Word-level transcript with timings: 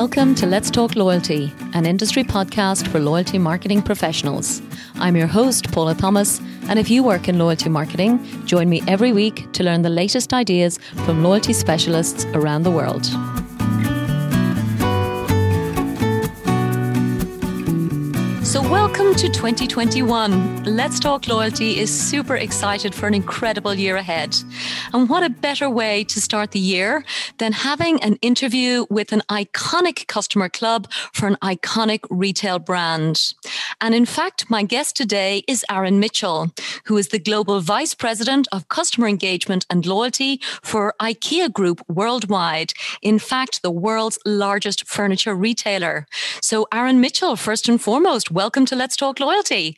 Welcome 0.00 0.34
to 0.36 0.46
Let's 0.46 0.70
Talk 0.70 0.96
Loyalty, 0.96 1.52
an 1.74 1.84
industry 1.84 2.24
podcast 2.24 2.88
for 2.88 2.98
loyalty 2.98 3.36
marketing 3.36 3.82
professionals. 3.82 4.62
I'm 4.94 5.14
your 5.14 5.26
host, 5.26 5.70
Paula 5.72 5.94
Thomas, 5.94 6.40
and 6.70 6.78
if 6.78 6.88
you 6.88 7.02
work 7.02 7.28
in 7.28 7.38
loyalty 7.38 7.68
marketing, 7.68 8.18
join 8.46 8.70
me 8.70 8.82
every 8.88 9.12
week 9.12 9.52
to 9.52 9.62
learn 9.62 9.82
the 9.82 9.90
latest 9.90 10.32
ideas 10.32 10.78
from 11.04 11.22
loyalty 11.22 11.52
specialists 11.52 12.24
around 12.32 12.62
the 12.62 12.70
world. 12.70 13.04
So, 18.42 18.62
welcome 18.62 18.79
to 19.20 19.28
2021. 19.28 20.64
Let's 20.64 20.98
Talk 20.98 21.28
Loyalty 21.28 21.78
is 21.78 21.90
super 21.92 22.36
excited 22.36 22.94
for 22.94 23.06
an 23.06 23.12
incredible 23.12 23.74
year 23.74 23.96
ahead. 23.96 24.34
And 24.94 25.10
what 25.10 25.22
a 25.22 25.28
better 25.28 25.68
way 25.68 26.04
to 26.04 26.22
start 26.22 26.52
the 26.52 26.58
year 26.58 27.04
than 27.36 27.52
having 27.52 28.02
an 28.02 28.16
interview 28.22 28.86
with 28.88 29.12
an 29.12 29.20
iconic 29.28 30.06
customer 30.06 30.48
club 30.48 30.90
for 31.12 31.26
an 31.26 31.36
iconic 31.42 32.00
retail 32.08 32.58
brand. 32.58 33.34
And 33.82 33.94
in 33.94 34.06
fact, 34.06 34.48
my 34.48 34.62
guest 34.62 34.96
today 34.96 35.42
is 35.46 35.66
Aaron 35.70 36.00
Mitchell, 36.00 36.50
who 36.86 36.96
is 36.96 37.08
the 37.08 37.18
Global 37.18 37.60
Vice 37.60 37.92
President 37.92 38.48
of 38.52 38.68
Customer 38.68 39.06
Engagement 39.06 39.66
and 39.68 39.84
Loyalty 39.84 40.40
for 40.62 40.94
IKEA 40.98 41.52
Group 41.52 41.82
worldwide. 41.88 42.72
In 43.02 43.18
fact, 43.18 43.60
the 43.60 43.70
world's 43.70 44.18
largest 44.24 44.86
furniture 44.86 45.34
retailer. 45.34 46.06
So, 46.40 46.66
Aaron 46.72 47.02
Mitchell, 47.02 47.36
first 47.36 47.68
and 47.68 47.80
foremost, 47.80 48.30
welcome 48.30 48.64
to 48.66 48.76
Let's 48.80 48.96
Talk 48.96 49.20
Loyalty. 49.20 49.76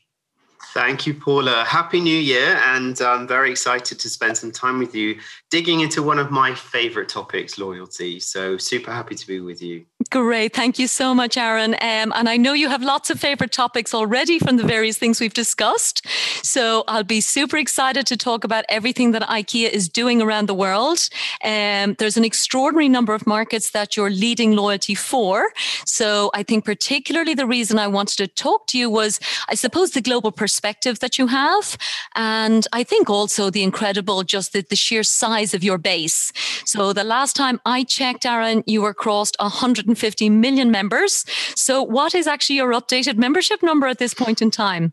Thank 0.75 1.09
you, 1.09 1.15
Paula. 1.15 1.65
Happy 1.65 2.01
New 2.01 2.17
Year. 2.17 2.57
And 2.67 3.01
I'm 3.03 3.27
very 3.27 3.51
excited 3.51 3.99
to 3.99 4.09
spend 4.09 4.39
some 4.39 4.53
time 4.53 4.79
with 4.79 4.95
you 4.95 5.19
digging 5.53 5.81
into 5.81 6.03
one 6.03 6.19
of 6.19 6.31
my 6.31 6.55
favorite 6.55 7.11
topics, 7.11 7.59
loyalty. 7.59 8.19
So, 8.19 8.57
super 8.57 8.91
happy 8.91 9.15
to 9.15 9.27
be 9.27 9.39
with 9.41 9.61
you. 9.61 9.85
Great. 10.11 10.55
Thank 10.55 10.79
you 10.79 10.87
so 10.87 11.15
much, 11.15 11.37
Aaron. 11.37 11.75
Um, 11.75 12.11
and 12.17 12.27
I 12.27 12.39
know 12.39 12.55
you 12.55 12.71
have 12.71 12.83
lots 12.83 13.11
of 13.11 13.21
favorite 13.21 13.53
topics 13.53 13.93
already 13.93 14.39
from 14.39 14.57
the 14.57 14.65
various 14.65 14.97
things 14.97 15.21
we've 15.21 15.35
discussed. 15.35 16.07
So, 16.43 16.85
I'll 16.89 17.05
be 17.05 17.21
super 17.21 17.59
excited 17.59 18.07
to 18.07 18.17
talk 18.17 18.45
about 18.45 18.65
everything 18.71 19.13
that 19.13 19.21
IKEA 19.29 19.69
is 19.69 19.91
doing 19.91 20.23
around 20.23 20.47
the 20.49 20.55
world. 20.55 21.01
Um, 21.45 21.97
there's 21.99 22.17
an 22.17 22.25
extraordinary 22.25 22.89
number 22.89 23.13
of 23.13 23.27
markets 23.27 23.73
that 23.73 23.95
you're 23.95 24.09
leading 24.09 24.57
loyalty 24.57 24.95
for. 24.95 25.53
So, 25.85 26.31
I 26.33 26.45
think 26.45 26.65
particularly 26.65 27.35
the 27.35 27.47
reason 27.47 27.79
I 27.79 27.89
wanted 27.89 28.17
to 28.17 28.27
talk 28.27 28.69
to 28.69 28.79
you 28.79 28.89
was, 28.89 29.21
I 29.51 29.55
suppose, 29.55 29.91
the 29.91 30.01
global 30.01 30.33
perspective 30.33 31.01
that 31.01 31.19
you 31.19 31.27
have. 31.27 31.77
And 32.15 32.67
I 32.73 32.85
think 32.85 33.11
also 33.11 33.51
the 33.51 33.63
incredible, 33.63 34.23
just 34.23 34.55
the, 34.55 34.63
the 34.63 34.77
sheer 34.77 35.03
size 35.03 35.42
size 35.43 35.55
of 35.55 35.65
your 35.65 35.79
base. 35.79 36.33
So 36.65 36.93
the 36.93 37.05
last 37.05 37.37
time 37.37 37.61
I 37.67 37.85
checked, 37.85 38.25
Aaron, 38.25 38.63
you 38.67 38.83
were 38.83 38.95
crossed 38.95 39.37
150 39.39 40.31
million 40.31 40.71
members. 40.71 41.25
So 41.55 41.83
what 41.83 42.15
is 42.15 42.27
actually 42.27 42.57
your 42.57 42.73
updated 42.73 43.17
membership 43.17 43.63
number 43.63 43.87
at 43.87 43.99
this 43.99 44.15
point 44.15 44.41
in 44.41 44.51
time? 44.51 44.93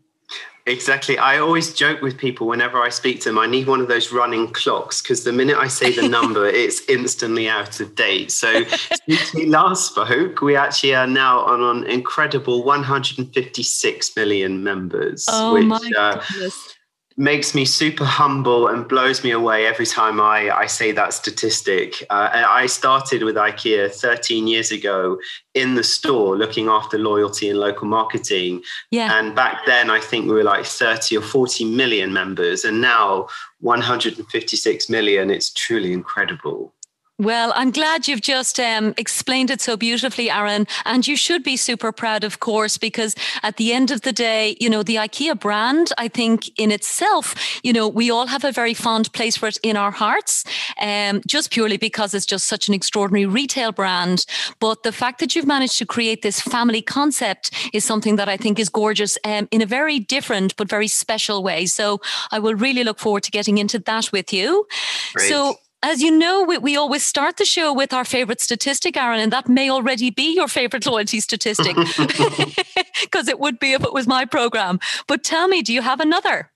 Exactly. 0.66 1.18
I 1.18 1.38
always 1.38 1.72
joke 1.72 2.02
with 2.02 2.18
people 2.18 2.46
whenever 2.46 2.78
I 2.78 2.90
speak 2.90 3.20
to 3.20 3.30
them, 3.30 3.38
I 3.38 3.46
need 3.46 3.66
one 3.66 3.80
of 3.80 3.88
those 3.88 4.12
running 4.12 4.52
clocks 4.52 5.00
because 5.00 5.24
the 5.24 5.32
minute 5.32 5.56
I 5.56 5.68
say 5.68 5.90
the 5.90 6.06
number, 6.06 6.46
it's 6.62 6.86
instantly 6.88 7.48
out 7.48 7.80
of 7.80 7.94
date. 7.94 8.30
So 8.30 8.64
since 9.08 9.34
we 9.34 9.46
last 9.46 9.88
spoke, 9.90 10.42
we 10.42 10.54
actually 10.56 10.94
are 10.94 11.06
now 11.06 11.40
on 11.40 11.60
an 11.62 11.90
incredible 11.90 12.62
156 12.62 14.16
million 14.16 14.62
members. 14.62 15.26
Oh 15.28 15.54
which, 15.54 15.64
my 15.64 15.90
uh, 15.98 16.20
goodness 16.30 16.74
makes 17.16 17.54
me 17.54 17.64
super 17.64 18.04
humble 18.04 18.68
and 18.68 18.88
blows 18.88 19.22
me 19.22 19.30
away 19.30 19.66
every 19.66 19.86
time 19.86 20.20
I, 20.20 20.50
I 20.50 20.66
say 20.66 20.92
that 20.92 21.12
statistic. 21.12 22.02
Uh, 22.08 22.30
I 22.32 22.66
started 22.66 23.22
with 23.22 23.36
IKEA 23.36 23.92
13 23.92 24.46
years 24.46 24.70
ago 24.70 25.18
in 25.54 25.74
the 25.74 25.84
store 25.84 26.36
looking 26.36 26.68
after 26.68 26.98
loyalty 26.98 27.50
and 27.50 27.58
local 27.58 27.86
marketing. 27.86 28.62
Yeah. 28.90 29.18
And 29.18 29.34
back 29.34 29.66
then, 29.66 29.90
I 29.90 30.00
think 30.00 30.26
we 30.26 30.34
were 30.34 30.44
like 30.44 30.64
30 30.64 31.16
or 31.18 31.22
40 31.22 31.64
million 31.64 32.12
members. 32.12 32.64
And 32.64 32.80
now 32.80 33.28
156 33.60 34.88
million. 34.88 35.30
It's 35.30 35.50
truly 35.50 35.92
incredible. 35.92 36.72
Well, 37.20 37.52
I'm 37.54 37.70
glad 37.70 38.08
you've 38.08 38.22
just 38.22 38.58
um, 38.58 38.94
explained 38.96 39.50
it 39.50 39.60
so 39.60 39.76
beautifully, 39.76 40.30
Aaron. 40.30 40.66
And 40.86 41.06
you 41.06 41.16
should 41.16 41.42
be 41.42 41.58
super 41.58 41.92
proud, 41.92 42.24
of 42.24 42.40
course, 42.40 42.78
because 42.78 43.14
at 43.42 43.58
the 43.58 43.74
end 43.74 43.90
of 43.90 44.00
the 44.00 44.12
day, 44.12 44.56
you 44.58 44.70
know, 44.70 44.82
the 44.82 44.96
IKEA 44.96 45.38
brand, 45.38 45.92
I 45.98 46.08
think 46.08 46.50
in 46.58 46.72
itself, 46.72 47.34
you 47.62 47.74
know, 47.74 47.86
we 47.86 48.10
all 48.10 48.26
have 48.26 48.42
a 48.42 48.52
very 48.52 48.72
fond 48.72 49.12
place 49.12 49.36
for 49.36 49.48
it 49.48 49.58
in 49.62 49.76
our 49.76 49.90
hearts, 49.90 50.44
um, 50.80 51.20
just 51.26 51.50
purely 51.50 51.76
because 51.76 52.14
it's 52.14 52.24
just 52.24 52.46
such 52.46 52.68
an 52.68 52.74
extraordinary 52.74 53.26
retail 53.26 53.70
brand. 53.70 54.24
But 54.58 54.82
the 54.82 54.92
fact 54.92 55.20
that 55.20 55.36
you've 55.36 55.46
managed 55.46 55.76
to 55.76 55.84
create 55.84 56.22
this 56.22 56.40
family 56.40 56.80
concept 56.80 57.50
is 57.74 57.84
something 57.84 58.16
that 58.16 58.30
I 58.30 58.38
think 58.38 58.58
is 58.58 58.70
gorgeous 58.70 59.18
um, 59.26 59.46
in 59.50 59.60
a 59.60 59.66
very 59.66 59.98
different 59.98 60.56
but 60.56 60.70
very 60.70 60.88
special 60.88 61.42
way. 61.42 61.66
So 61.66 62.00
I 62.32 62.38
will 62.38 62.54
really 62.54 62.82
look 62.82 62.98
forward 62.98 63.24
to 63.24 63.30
getting 63.30 63.58
into 63.58 63.78
that 63.80 64.10
with 64.10 64.32
you. 64.32 64.66
Great. 65.12 65.28
So, 65.28 65.56
as 65.82 66.02
you 66.02 66.10
know, 66.10 66.42
we, 66.42 66.58
we 66.58 66.76
always 66.76 67.02
start 67.02 67.36
the 67.36 67.44
show 67.44 67.72
with 67.72 67.92
our 67.92 68.04
favorite 68.04 68.40
statistic, 68.40 68.96
Aaron, 68.96 69.20
and 69.20 69.32
that 69.32 69.48
may 69.48 69.70
already 69.70 70.10
be 70.10 70.34
your 70.34 70.48
favorite 70.48 70.86
loyalty 70.86 71.20
statistic 71.20 71.74
because 73.00 73.28
it 73.28 73.38
would 73.38 73.58
be 73.58 73.72
if 73.72 73.82
it 73.82 73.92
was 73.92 74.06
my 74.06 74.24
program. 74.24 74.78
But 75.06 75.24
tell 75.24 75.48
me, 75.48 75.62
do 75.62 75.72
you 75.72 75.82
have 75.82 76.00
another? 76.00 76.50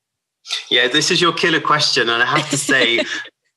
Yeah, 0.70 0.88
this 0.88 1.10
is 1.10 1.22
your 1.22 1.32
killer 1.32 1.60
question. 1.60 2.10
And 2.10 2.22
I 2.22 2.26
have 2.26 2.50
to 2.50 2.58
say, 2.58 3.00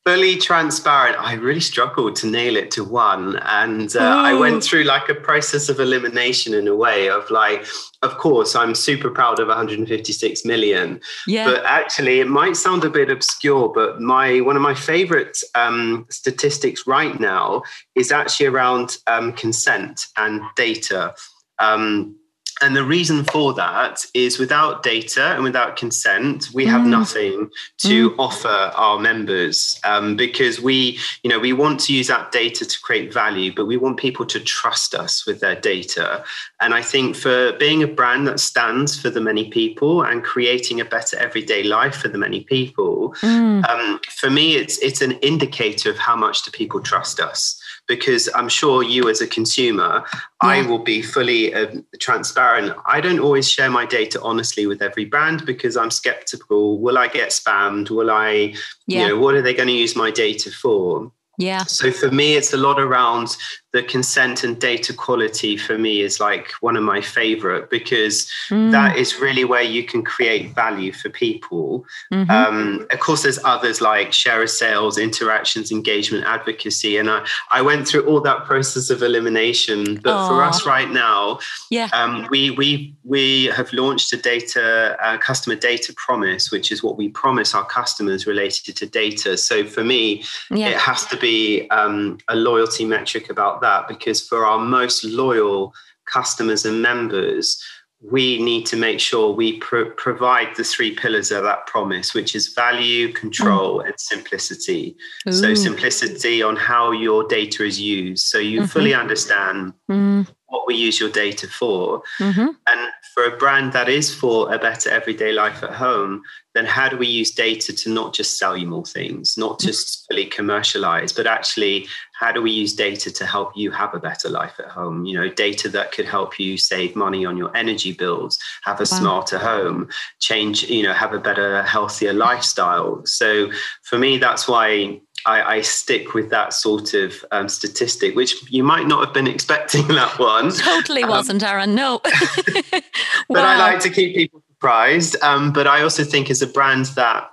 fully 0.08 0.38
transparent, 0.38 1.20
I 1.20 1.34
really 1.34 1.60
struggled 1.60 2.16
to 2.18 2.28
nail 2.28 2.56
it 2.56 2.72
to 2.72 2.84
one. 2.86 3.36
And 3.40 3.94
uh, 3.94 4.00
I 4.00 4.34
went 4.34 4.64
through 4.64 4.86
like 4.86 5.10
a 5.10 5.14
process 5.14 5.68
of 5.68 5.82
elimination 5.82 6.54
in 6.54 6.66
a 6.66 6.76
way 6.78 7.10
of 7.10 7.30
like, 7.30 7.68
of 8.04 8.18
course, 8.18 8.56
I'm 8.56 8.74
super 8.74 9.10
proud 9.10 9.40
of 9.42 9.50
156 9.50 10.46
million. 10.46 11.02
Yeah. 11.28 11.44
But 11.44 11.66
actually, 11.66 12.22
it 12.22 12.30
might 12.30 12.56
sound 12.56 12.86
a 12.86 12.90
bit 12.90 13.12
obscure, 13.12 13.68
but 13.68 14.00
my 14.00 14.40
one 14.40 14.56
of 14.56 14.62
my 14.62 14.74
favorite 14.74 15.40
um, 15.56 16.06
statistics 16.10 16.88
right 16.88 17.20
now 17.20 17.64
is 17.94 18.10
actually 18.10 18.46
around 18.46 19.00
um, 19.08 19.34
consent 19.34 20.06
and 20.16 20.42
data. 20.56 21.16
Um, 21.60 22.16
and 22.62 22.76
the 22.76 22.84
reason 22.84 23.24
for 23.26 23.54
that 23.54 24.06
is 24.14 24.40
without 24.40 24.82
data 24.82 25.34
and 25.36 25.44
without 25.44 25.76
consent, 25.76 26.50
we 26.54 26.66
have 26.66 26.82
mm. 26.82 26.90
nothing 26.90 27.50
to 27.78 28.10
mm. 28.10 28.16
offer 28.18 28.48
our 28.48 29.00
members 29.00 29.80
um, 29.84 30.16
because 30.16 30.60
we, 30.60 31.00
you 31.24 31.30
know, 31.30 31.40
we 31.40 31.54
want 31.54 31.80
to 31.82 31.94
use 31.94 32.08
that 32.08 32.32
data 32.32 32.66
to 32.66 32.82
create 32.82 33.14
value, 33.14 33.54
but 33.54 33.66
we 33.66 33.78
want 33.78 33.98
people 33.98 34.26
to 34.26 34.40
trust 34.40 34.96
us 34.96 35.26
with 35.26 35.40
their 35.40 35.56
data. 35.56 36.24
And 36.60 36.74
I 36.74 36.82
think 36.82 37.16
for 37.16 37.54
being 37.54 37.84
a 37.84 37.88
brand 37.88 38.28
that 38.28 38.40
stands 38.40 39.00
for 39.00 39.10
the 39.10 39.22
many 39.22 39.50
people 39.50 40.02
and 40.02 40.24
creating 40.24 40.82
a 40.82 40.86
better 40.86 41.18
everyday 41.18 41.64
life 41.64 41.96
for 41.96 42.08
the 42.08 42.18
many 42.18 42.42
people, 42.42 43.14
mm. 43.22 43.68
um, 43.70 44.00
for 44.10 44.30
me, 44.30 44.56
it's 44.56 44.78
it's 44.80 45.02
an 45.02 45.14
indicator 45.14 45.92
of 45.92 45.98
how 45.98 46.16
much 46.16 46.44
do 46.44 46.52
people 46.52 46.82
trust 46.82 47.20
us 47.20 47.62
because 47.88 48.30
I'm 48.36 48.50
sure 48.50 48.84
you, 48.84 49.10
as 49.10 49.22
a 49.22 49.28
consumer, 49.28 50.04
yeah. 50.14 50.22
I 50.42 50.62
will 50.64 50.80
be 50.80 51.02
fully 51.02 51.54
uh, 51.54 51.68
transparent. 52.00 52.76
I 52.86 53.02
don't 53.02 53.20
always 53.20 53.50
share 53.50 53.70
my 53.70 53.86
data 53.86 54.22
honestly 54.22 54.68
with 54.68 54.82
every 54.82 55.06
brand 55.06 55.46
because 55.46 55.78
I'm 55.78 55.92
skeptical. 55.92 56.80
Will 56.80 56.98
I 56.98 57.08
get 57.08 57.30
spammed? 57.30 57.90
Will 57.90 58.12
I, 58.12 58.56
yeah. 58.86 59.02
you 59.02 59.08
know, 59.08 59.20
what 59.20 59.36
are 59.36 59.42
they 59.42 59.54
going 59.54 59.70
to 59.70 59.74
use 59.74 59.96
my 59.96 60.12
data 60.12 60.52
for? 60.52 61.12
Yeah. 61.38 61.64
So 61.64 61.92
for 61.92 62.10
me, 62.10 62.34
it's 62.34 62.54
a 62.54 62.58
lot 62.58 62.80
around 62.80 63.38
the 63.74 63.84
consent 63.84 64.44
and 64.44 64.60
data 64.60 64.94
quality 64.94 65.58
for 65.58 65.78
me 65.78 66.02
is 66.02 66.22
like 66.22 66.52
one 66.62 66.78
of 66.78 66.84
my 66.84 67.02
favorite 67.02 67.70
because 67.70 68.32
mm. 68.50 68.72
that 68.72 68.96
is 68.96 69.20
really 69.20 69.44
where 69.44 69.62
you 69.62 69.84
can 69.84 70.04
create 70.04 70.56
value 70.56 70.94
for 70.94 71.10
people. 71.10 71.86
Mm-hmm. 72.14 72.32
Um, 72.32 72.88
of 72.92 73.00
course, 73.02 73.24
there's 73.24 73.40
others 73.44 73.82
like 73.82 74.14
share 74.14 74.42
of 74.42 74.50
sales, 74.50 74.98
interactions, 74.98 75.70
engagement, 75.70 76.24
advocacy. 76.24 76.98
And 76.98 77.10
I, 77.10 77.28
I 77.52 77.62
went 77.62 77.88
through 77.88 78.06
all 78.08 78.22
that 78.22 78.46
process 78.46 78.90
of 78.90 79.04
elimination. 79.04 79.96
But 79.96 80.16
Aww. 80.16 80.28
for 80.30 80.44
us 80.44 80.66
right 80.66 80.90
now, 80.90 81.40
yeah. 81.70 81.90
Um, 81.92 82.28
we, 82.32 82.52
we, 82.52 82.96
we 83.04 83.46
have 83.46 83.72
launched 83.74 84.14
a 84.14 84.18
data, 84.18 84.98
uh, 85.02 85.18
customer 85.18 85.56
data 85.56 85.94
promise, 85.98 86.52
which 86.52 86.72
is 86.72 86.82
what 86.82 86.98
we 86.98 87.10
promise 87.10 87.54
our 87.54 87.66
customers 87.66 88.26
related 88.26 88.78
to 88.78 88.86
data. 88.86 89.36
So 89.36 89.66
for 89.66 89.84
me, 89.84 90.24
yeah. 90.50 90.70
it 90.70 90.78
has 90.78 91.06
to 91.08 91.18
be 91.18 91.70
um, 91.70 92.18
a 92.30 92.36
loyalty 92.36 92.86
metric 92.86 93.30
about 93.30 93.57
that 93.62 93.78
that 93.78 93.88
because 93.88 94.26
for 94.28 94.46
our 94.46 94.60
most 94.60 95.04
loyal 95.04 95.74
customers 96.06 96.66
and 96.66 96.82
members, 96.82 97.62
we 98.00 98.42
need 98.42 98.66
to 98.68 98.76
make 98.76 99.00
sure 99.00 99.34
we 99.34 99.58
pro- 99.58 99.90
provide 99.92 100.56
the 100.56 100.64
three 100.64 100.94
pillars 100.96 101.32
of 101.32 101.44
that 101.44 101.66
promise, 101.66 102.14
which 102.14 102.36
is 102.36 102.54
value, 102.54 103.12
control, 103.12 103.80
mm. 103.80 103.88
and 103.88 104.00
simplicity. 104.00 104.96
Ooh. 105.28 105.32
So, 105.32 105.56
simplicity 105.56 106.44
on 106.44 106.56
how 106.56 106.92
your 106.92 107.28
data 107.28 107.66
is 107.66 107.82
used. 107.82 108.28
So, 108.28 108.38
you 108.38 108.60
mm-hmm. 108.60 108.68
fully 108.68 108.94
understand 108.94 109.74
mm. 109.90 110.28
What 110.48 110.68
we 110.68 110.76
use 110.76 111.00
your 111.00 111.10
data 111.10 111.48
for. 111.48 112.02
Mm-hmm. 112.20 112.48
And 112.48 112.92
for 113.14 113.24
a 113.24 113.38
brand 113.38 113.74
that 113.74 113.90
is 113.90 114.14
for 114.14 114.54
a 114.54 114.58
better 114.58 114.90
everyday 114.90 115.32
life 115.34 115.64
at 115.64 115.72
home, 115.72 116.24
then 116.56 116.66
how 116.66 116.90
do 116.90 116.98
we 116.98 117.08
use 117.08 117.32
data 117.32 117.74
to 117.74 117.90
not 117.90 118.14
just 118.14 118.40
sell 118.40 118.58
you 118.58 118.66
more 118.66 118.86
things, 118.86 119.38
not 119.38 119.60
mm-hmm. 119.60 119.68
just 119.68 120.08
fully 120.08 120.26
commercialize, 120.26 121.12
but 121.12 121.28
actually 121.28 121.88
how 122.20 122.32
do 122.32 122.42
we 122.42 122.52
use 122.52 122.74
data 122.74 123.12
to 123.12 123.26
help 123.26 123.56
you 123.56 123.70
have 123.72 123.94
a 123.94 124.00
better 124.00 124.30
life 124.30 124.60
at 124.60 124.70
home? 124.70 125.06
You 125.06 125.20
know, 125.20 125.30
data 125.30 125.70
that 125.70 125.92
could 125.92 126.06
help 126.06 126.40
you 126.40 126.58
save 126.58 126.96
money 126.96 127.26
on 127.26 127.38
your 127.38 127.56
energy 127.56 127.92
bills, 127.92 128.40
have 128.64 128.80
a 128.80 128.90
wow. 128.90 129.00
smarter 129.00 129.38
home, 129.38 129.90
change, 130.20 130.64
you 130.64 130.84
know, 130.84 130.94
have 130.94 131.14
a 131.14 131.20
better, 131.20 131.62
healthier 131.64 132.14
lifestyle. 132.14 133.06
So 133.06 133.52
for 133.84 134.00
me, 134.00 134.18
that's 134.18 134.48
why 134.48 135.00
I, 135.28 135.56
I, 135.56 135.62
stick 135.62 136.14
with 136.14 136.30
that 136.30 136.54
sort 136.54 136.94
of 136.94 137.24
um, 137.32 137.50
statistic, 137.50 138.16
which 138.16 138.50
you 138.50 138.64
might 138.64 138.88
not 138.88 139.04
have 139.06 139.14
been 139.14 139.28
expecting 139.36 139.88
that 139.90 140.18
one. 140.18 140.52
Totally 140.52 141.04
um, 141.04 141.10
wasn't, 141.10 141.44
Aaron. 141.44 141.76
No. 141.76 142.00
but 142.04 142.84
wow. 143.30 143.46
I 143.46 143.58
like 143.58 143.80
to 143.82 143.90
keep 143.90 144.16
people 144.16 144.42
surprised. 144.50 145.22
Um, 145.22 145.52
but 145.52 145.68
I 145.68 145.84
also 145.84 146.04
think 146.04 146.30
as 146.30 146.42
a 146.42 146.48
brand 146.48 146.86
that 146.96 147.30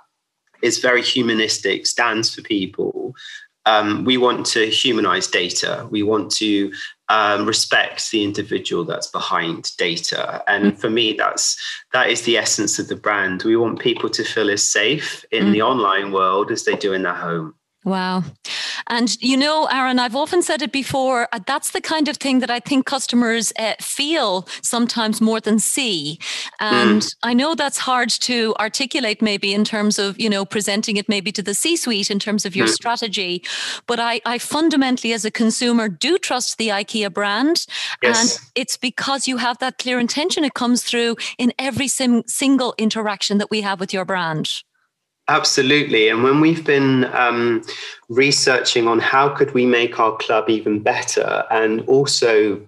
is 0.61 0.79
very 0.79 1.01
humanistic, 1.01 1.87
stands 1.87 2.33
for 2.33 2.41
people. 2.41 3.15
Um, 3.67 4.03
we 4.03 4.17
want 4.17 4.45
to 4.47 4.67
humanize 4.67 5.27
data. 5.27 5.87
We 5.89 6.03
want 6.03 6.31
to 6.33 6.71
um, 7.09 7.45
respect 7.45 8.11
the 8.11 8.23
individual 8.23 8.83
that's 8.83 9.07
behind 9.07 9.71
data. 9.77 10.43
And 10.47 10.73
mm. 10.73 10.77
for 10.77 10.89
me, 10.89 11.13
that's 11.13 11.57
that 11.93 12.09
is 12.09 12.23
the 12.23 12.37
essence 12.37 12.77
of 12.77 12.87
the 12.87 12.95
brand. 12.95 13.43
We 13.43 13.55
want 13.55 13.79
people 13.79 14.09
to 14.09 14.23
feel 14.23 14.49
as 14.49 14.63
safe 14.63 15.25
in 15.31 15.45
mm. 15.45 15.51
the 15.53 15.61
online 15.61 16.11
world 16.11 16.51
as 16.51 16.65
they 16.65 16.75
do 16.75 16.93
in 16.93 17.03
their 17.03 17.13
home. 17.13 17.55
Wow. 17.85 18.23
And 18.87 19.15
you 19.21 19.37
know, 19.37 19.67
Aaron, 19.71 19.99
I've 19.99 20.15
often 20.15 20.41
said 20.41 20.63
it 20.63 20.71
before. 20.71 21.27
Uh, 21.31 21.39
that's 21.45 21.69
the 21.69 21.81
kind 21.81 22.07
of 22.07 22.17
thing 22.17 22.39
that 22.39 22.49
I 22.49 22.59
think 22.59 22.87
customers 22.87 23.53
uh, 23.59 23.73
feel 23.79 24.47
sometimes 24.63 25.21
more 25.21 25.39
than 25.39 25.59
see. 25.59 26.19
And 26.59 27.03
mm. 27.03 27.15
I 27.21 27.35
know 27.35 27.53
that's 27.53 27.77
hard 27.77 28.09
to 28.09 28.55
articulate, 28.59 29.21
maybe 29.21 29.53
in 29.53 29.63
terms 29.63 29.99
of, 29.99 30.19
you 30.19 30.31
know, 30.31 30.45
presenting 30.45 30.97
it 30.97 31.07
maybe 31.07 31.31
to 31.33 31.43
the 31.43 31.53
C 31.53 31.75
suite 31.75 32.09
in 32.09 32.17
terms 32.17 32.43
of 32.43 32.55
your 32.55 32.65
mm. 32.65 32.73
strategy. 32.73 33.43
But 33.85 33.99
I, 33.99 34.19
I 34.25 34.39
fundamentally, 34.39 35.13
as 35.13 35.23
a 35.23 35.31
consumer, 35.31 35.87
do 35.87 36.17
trust 36.17 36.57
the 36.57 36.69
IKEA 36.69 37.13
brand. 37.13 37.67
Yes. 38.01 38.19
And 38.19 38.49
it's 38.55 38.77
because 38.77 39.27
you 39.27 39.37
have 39.37 39.59
that 39.59 39.77
clear 39.77 39.99
intention. 39.99 40.43
It 40.43 40.55
comes 40.55 40.83
through 40.83 41.17
in 41.37 41.53
every 41.59 41.87
sim- 41.87 42.23
single 42.25 42.73
interaction 42.79 43.37
that 43.37 43.51
we 43.51 43.61
have 43.61 43.79
with 43.79 43.93
your 43.93 44.05
brand. 44.05 44.63
Absolutely. 45.27 46.09
And 46.09 46.23
when 46.23 46.39
we've 46.39 46.63
been 46.63 47.05
um, 47.05 47.63
researching 48.09 48.87
on 48.87 48.99
how 48.99 49.29
could 49.29 49.53
we 49.53 49.65
make 49.65 49.99
our 49.99 50.15
club 50.17 50.49
even 50.49 50.79
better 50.79 51.45
and 51.49 51.81
also 51.87 52.61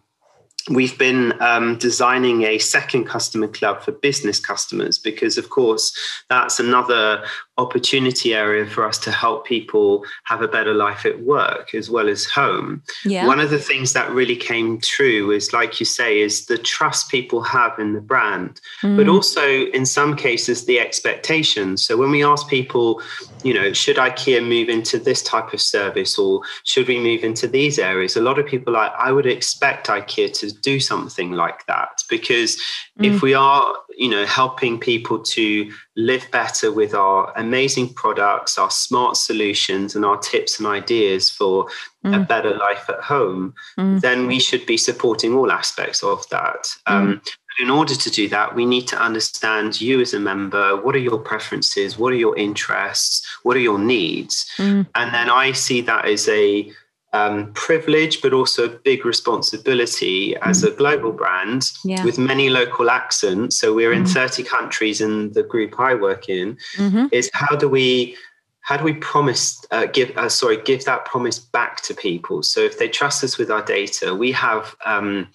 we've 0.69 0.98
been 0.98 1.39
um, 1.42 1.77
designing 1.77 2.44
a 2.44 2.57
second 2.57 3.06
customer 3.06 3.48
club 3.48 3.81
for 3.81 3.92
business 3.92 4.39
customers 4.39 5.00
because 5.00 5.38
of 5.38 5.50
course 5.50 5.95
that's 6.30 6.59
another 6.59 7.24
opportunity 7.57 8.36
area 8.36 8.65
for 8.65 8.86
us 8.86 8.98
to 9.00 9.12
help 9.12 9.45
people 9.45 10.06
have 10.24 10.42
a 10.42 10.48
better 10.48 10.74
life 10.74 11.06
at 11.06 11.21
work 11.21 11.74
as 11.74 11.89
well 11.89 12.07
as 12.07 12.25
home. 12.25 12.83
Yeah. 13.04 13.25
One 13.25 13.39
of 13.39 13.50
the 13.50 13.59
things 13.59 13.94
that 13.94 14.12
really 14.12 14.36
came 14.36 14.80
true 14.80 15.31
is, 15.31 15.54
like 15.54 15.80
you 15.80 15.86
say, 15.86 16.19
is 16.19 16.45
the 16.45 16.57
trust 16.57 17.09
people 17.09 17.42
have 17.42 17.77
in 17.80 17.94
the 17.94 18.01
brand, 18.01 18.62
mm. 18.81 18.95
but 18.95 19.07
also 19.07 19.65
in 19.68 19.86
some 19.86 20.15
cases 20.15 20.65
the 20.65 20.80
expectations. 20.80 21.83
So 21.83 21.98
when 21.98 22.12
we 22.12 22.24
ask 22.24 22.48
people, 22.48 23.01
you 23.44 23.54
know, 23.54 23.74
should 23.74 23.98
IKEA 23.98 24.48
move 24.48 24.69
into 24.69 25.00
this 25.00 25.24
type 25.24 25.54
of 25.54 25.62
service 25.62 26.18
or 26.18 26.42
should 26.63 26.88
we 26.88 27.00
move 27.00 27.24
into 27.24 27.48
these 27.48 27.80
areas? 27.80 28.15
A 28.15 28.21
lot 28.21 28.38
of 28.38 28.45
people 28.45 28.75
are 28.75 28.83
like, 28.83 28.94
I 28.98 29.12
would 29.12 29.25
expect 29.25 29.88
IKEA 29.88 30.38
to 30.39 30.51
do 30.51 30.80
something 30.80 31.31
like 31.31 31.65
that 31.65 32.04
because 32.09 32.57
mm. 33.00 33.13
if 33.13 33.21
we 33.21 33.33
are 33.33 33.74
you 33.97 34.09
know 34.09 34.25
helping 34.25 34.79
people 34.79 35.19
to 35.19 35.71
live 35.95 36.25
better 36.31 36.71
with 36.71 36.94
our 36.94 37.33
amazing 37.35 37.91
products 37.94 38.57
our 38.57 38.71
smart 38.71 39.17
solutions 39.17 39.95
and 39.95 40.05
our 40.05 40.17
tips 40.17 40.59
and 40.59 40.67
ideas 40.67 41.29
for 41.29 41.67
mm. 42.05 42.15
a 42.15 42.23
better 42.23 42.55
life 42.55 42.89
at 42.89 42.99
home 43.01 43.53
mm. 43.77 43.99
then 44.01 44.27
we 44.27 44.39
should 44.39 44.65
be 44.65 44.77
supporting 44.77 45.33
all 45.33 45.51
aspects 45.51 46.03
of 46.03 46.27
that 46.29 46.67
mm. 46.88 46.94
um, 46.94 47.21
in 47.59 47.69
order 47.69 47.95
to 47.95 48.09
do 48.11 48.29
that, 48.29 48.55
we 48.55 48.65
need 48.65 48.88
to 48.88 49.01
understand 49.01 49.81
you 49.81 49.99
as 49.99 50.13
a 50.13 50.19
member. 50.19 50.77
What 50.77 50.95
are 50.95 50.99
your 50.99 51.17
preferences? 51.17 51.97
What 51.97 52.13
are 52.13 52.17
your 52.17 52.38
interests? 52.38 53.25
What 53.44 53.57
are 53.57 53.61
your 53.61 53.79
needs? 53.79 54.47
Mm. 54.57 54.88
And 54.94 55.13
then 55.13 55.29
I 55.29 55.53
see 55.53 55.81
that 55.81 56.05
as 56.05 56.27
a 56.29 56.71
um, 57.13 57.51
privilege, 57.54 58.21
but 58.21 58.33
also 58.33 58.65
a 58.65 58.69
big 58.69 59.06
responsibility 59.06 60.36
as 60.38 60.63
a 60.63 60.71
global 60.71 61.12
brand 61.12 61.71
yeah. 61.83 62.04
with 62.04 62.18
many 62.18 62.50
local 62.50 62.89
accents. 62.89 63.59
So 63.59 63.74
we're 63.74 63.94
in 63.94 64.04
mm-hmm. 64.04 64.13
30 64.13 64.44
countries 64.44 65.01
in 65.01 65.31
the 65.33 65.44
group 65.44 65.80
I 65.80 65.95
work 65.95 66.30
in. 66.30 66.57
Mm-hmm. 66.75 67.07
Is 67.12 67.30
how 67.33 67.56
do 67.56 67.69
we 67.69 68.18
how 68.62 68.75
do 68.75 68.83
we 68.83 68.94
promise 68.94 69.63
uh, 69.71 69.86
give 69.86 70.15
uh, 70.18 70.27
sorry 70.27 70.57
give 70.57 70.83
that 70.86 71.06
promise 71.06 71.39
back 71.39 71.81
to 71.83 71.94
people? 71.94 72.44
So 72.44 72.59
if 72.59 72.77
they 72.77 72.89
trust 72.89 73.24
us 73.24 73.38
with 73.38 73.50
our 73.50 73.63
data, 73.63 74.13
we 74.13 74.31
have. 74.33 74.75
Um, 74.86 75.30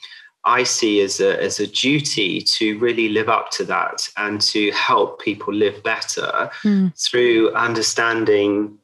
I 0.45 0.65
see 0.65 1.01
as 1.03 1.21
a, 1.21 1.41
as 1.41 1.61
a 1.61 1.69
duty 1.69 2.41
to 2.41 2.77
really 2.81 3.09
live 3.11 3.29
up 3.29 3.53
to 3.53 3.65
that 3.67 4.09
and 4.17 4.41
to 4.41 4.73
help 4.73 5.23
people 5.23 5.55
live 5.55 5.81
better 5.85 6.51
mm. 6.65 6.93
through 6.99 7.55
understanding 7.55 8.77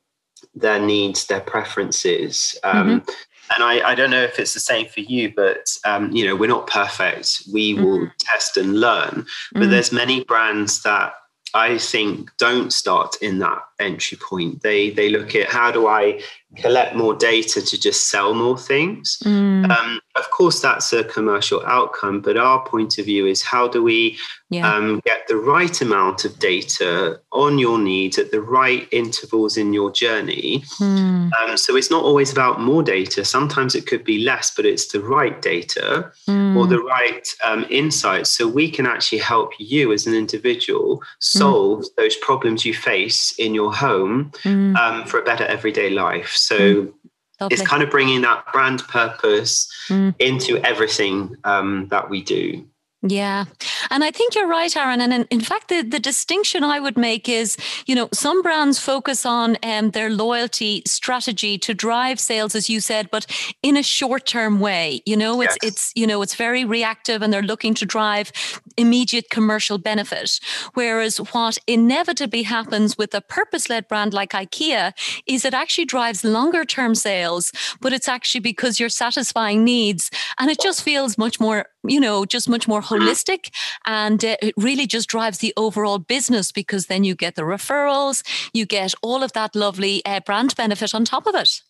their 0.60 0.80
needs, 0.80 1.26
their 1.26 1.40
preferences. 1.40 2.58
Um, 2.64 3.00
mm-hmm. 3.00 3.10
And 3.54 3.64
I, 3.64 3.90
I, 3.90 3.94
don't 3.94 4.10
know 4.10 4.22
if 4.22 4.38
it's 4.38 4.52
the 4.52 4.60
same 4.60 4.88
for 4.88 5.00
you, 5.00 5.32
but 5.34 5.74
um, 5.86 6.12
you 6.12 6.26
know, 6.26 6.36
we're 6.36 6.48
not 6.48 6.66
perfect. 6.66 7.42
We 7.52 7.74
mm-hmm. 7.74 7.82
will 7.82 8.10
test 8.18 8.56
and 8.56 8.78
learn. 8.78 9.26
But 9.52 9.62
mm-hmm. 9.62 9.70
there's 9.70 9.90
many 9.92 10.24
brands 10.24 10.82
that 10.82 11.14
I 11.54 11.78
think 11.78 12.30
don't 12.36 12.72
start 12.72 13.16
in 13.22 13.38
that 13.38 13.62
entry 13.78 14.18
point. 14.18 14.62
They 14.62 14.90
they 14.90 15.08
look 15.08 15.34
at 15.34 15.48
how 15.48 15.70
do 15.70 15.86
I 15.86 16.20
collect 16.56 16.96
more 16.96 17.14
data 17.14 17.60
to 17.60 17.78
just 17.78 18.10
sell 18.10 18.34
more 18.34 18.58
things. 18.58 19.18
Mm. 19.24 19.70
Um, 19.70 20.00
of 20.16 20.30
course, 20.30 20.60
that's 20.60 20.92
a 20.92 21.04
commercial 21.04 21.64
outcome, 21.66 22.20
but 22.20 22.36
our 22.36 22.64
point 22.64 22.98
of 22.98 23.04
view 23.04 23.26
is 23.26 23.42
how 23.42 23.68
do 23.68 23.82
we 23.82 24.16
yeah. 24.50 24.72
um, 24.72 25.00
get 25.04 25.28
the 25.28 25.36
right 25.36 25.80
amount 25.80 26.24
of 26.24 26.38
data 26.38 27.20
on 27.32 27.58
your 27.58 27.78
needs 27.78 28.18
at 28.18 28.30
the 28.30 28.40
right 28.40 28.88
intervals 28.90 29.56
in 29.56 29.72
your 29.72 29.92
journey? 29.92 30.64
Mm. 30.80 31.30
Um, 31.34 31.56
so 31.56 31.76
it's 31.76 31.90
not 31.90 32.02
always 32.02 32.32
about 32.32 32.60
more 32.60 32.82
data. 32.82 33.24
Sometimes 33.24 33.74
it 33.74 33.86
could 33.86 34.02
be 34.02 34.24
less, 34.24 34.52
but 34.54 34.66
it's 34.66 34.88
the 34.88 35.00
right 35.00 35.40
data 35.40 36.10
mm. 36.26 36.56
or 36.56 36.66
the 36.66 36.80
right 36.80 37.28
um, 37.44 37.66
insights. 37.70 38.30
So 38.30 38.48
we 38.48 38.70
can 38.70 38.86
actually 38.86 39.18
help 39.18 39.52
you 39.58 39.92
as 39.92 40.06
an 40.06 40.14
individual 40.14 41.02
solve 41.20 41.80
mm. 41.80 41.94
those 41.96 42.16
problems 42.16 42.64
you 42.64 42.74
face 42.74 43.34
in 43.38 43.54
your 43.54 43.67
home 43.72 44.32
mm. 44.42 44.76
um, 44.76 45.04
for 45.06 45.20
a 45.20 45.24
better 45.24 45.44
everyday 45.44 45.90
life. 45.90 46.32
So 46.34 46.58
mm. 46.58 46.92
It's 47.40 47.62
kind 47.62 47.82
of 47.84 47.90
bringing 47.90 48.22
that 48.22 48.52
brand 48.52 48.82
purpose 48.88 49.70
mm. 49.88 50.14
into 50.18 50.58
everything 50.66 51.36
um, 51.44 51.86
that 51.88 52.10
we 52.10 52.20
do. 52.20 52.66
Yeah. 53.02 53.44
And 53.90 54.02
I 54.02 54.10
think 54.10 54.34
you're 54.34 54.48
right, 54.48 54.76
Aaron. 54.76 55.00
And 55.00 55.12
in, 55.12 55.24
in, 55.30 55.40
fact, 55.40 55.68
the, 55.68 55.82
the 55.82 56.00
distinction 56.00 56.64
I 56.64 56.80
would 56.80 56.98
make 56.98 57.28
is, 57.28 57.56
you 57.86 57.94
know, 57.94 58.08
some 58.12 58.42
brands 58.42 58.80
focus 58.80 59.24
on 59.24 59.56
um, 59.62 59.92
their 59.92 60.10
loyalty 60.10 60.82
strategy 60.84 61.58
to 61.58 61.74
drive 61.74 62.18
sales, 62.18 62.56
as 62.56 62.68
you 62.68 62.80
said, 62.80 63.08
but 63.12 63.24
in 63.62 63.76
a 63.76 63.84
short 63.84 64.26
term 64.26 64.58
way. 64.58 65.00
You 65.06 65.16
know, 65.16 65.40
it's, 65.40 65.56
yes. 65.62 65.70
it's, 65.70 65.92
you 65.94 66.08
know, 66.08 66.22
it's 66.22 66.34
very 66.34 66.64
reactive 66.64 67.22
and 67.22 67.32
they're 67.32 67.40
looking 67.40 67.72
to 67.74 67.86
drive 67.86 68.32
immediate 68.78 69.30
commercial 69.30 69.78
benefit. 69.78 70.40
Whereas 70.74 71.18
what 71.18 71.58
inevitably 71.66 72.44
happens 72.44 72.96
with 72.96 73.14
a 73.14 73.20
purpose 73.20 73.68
led 73.68 73.88
brand 73.88 74.14
like 74.14 74.32
IKEA 74.32 74.92
is 75.26 75.44
it 75.44 75.54
actually 75.54 75.84
drives 75.84 76.24
longer 76.24 76.64
term 76.64 76.94
sales, 76.94 77.52
but 77.80 77.92
it's 77.92 78.08
actually 78.08 78.40
because 78.40 78.78
you're 78.78 78.88
satisfying 78.88 79.64
needs 79.64 80.10
and 80.38 80.50
it 80.50 80.60
just 80.60 80.82
feels 80.82 81.18
much 81.18 81.40
more 81.40 81.66
you 81.84 82.00
know, 82.00 82.24
just 82.24 82.48
much 82.48 82.68
more 82.68 82.82
holistic. 82.82 83.50
And 83.86 84.22
it 84.22 84.54
really 84.56 84.86
just 84.86 85.08
drives 85.08 85.38
the 85.38 85.54
overall 85.56 85.98
business 85.98 86.52
because 86.52 86.86
then 86.86 87.04
you 87.04 87.14
get 87.14 87.34
the 87.34 87.42
referrals, 87.42 88.22
you 88.52 88.66
get 88.66 88.94
all 89.02 89.22
of 89.22 89.32
that 89.32 89.54
lovely 89.54 90.04
uh, 90.04 90.20
brand 90.20 90.54
benefit 90.56 90.94
on 90.94 91.04
top 91.04 91.26
of 91.26 91.34
it. 91.34 91.62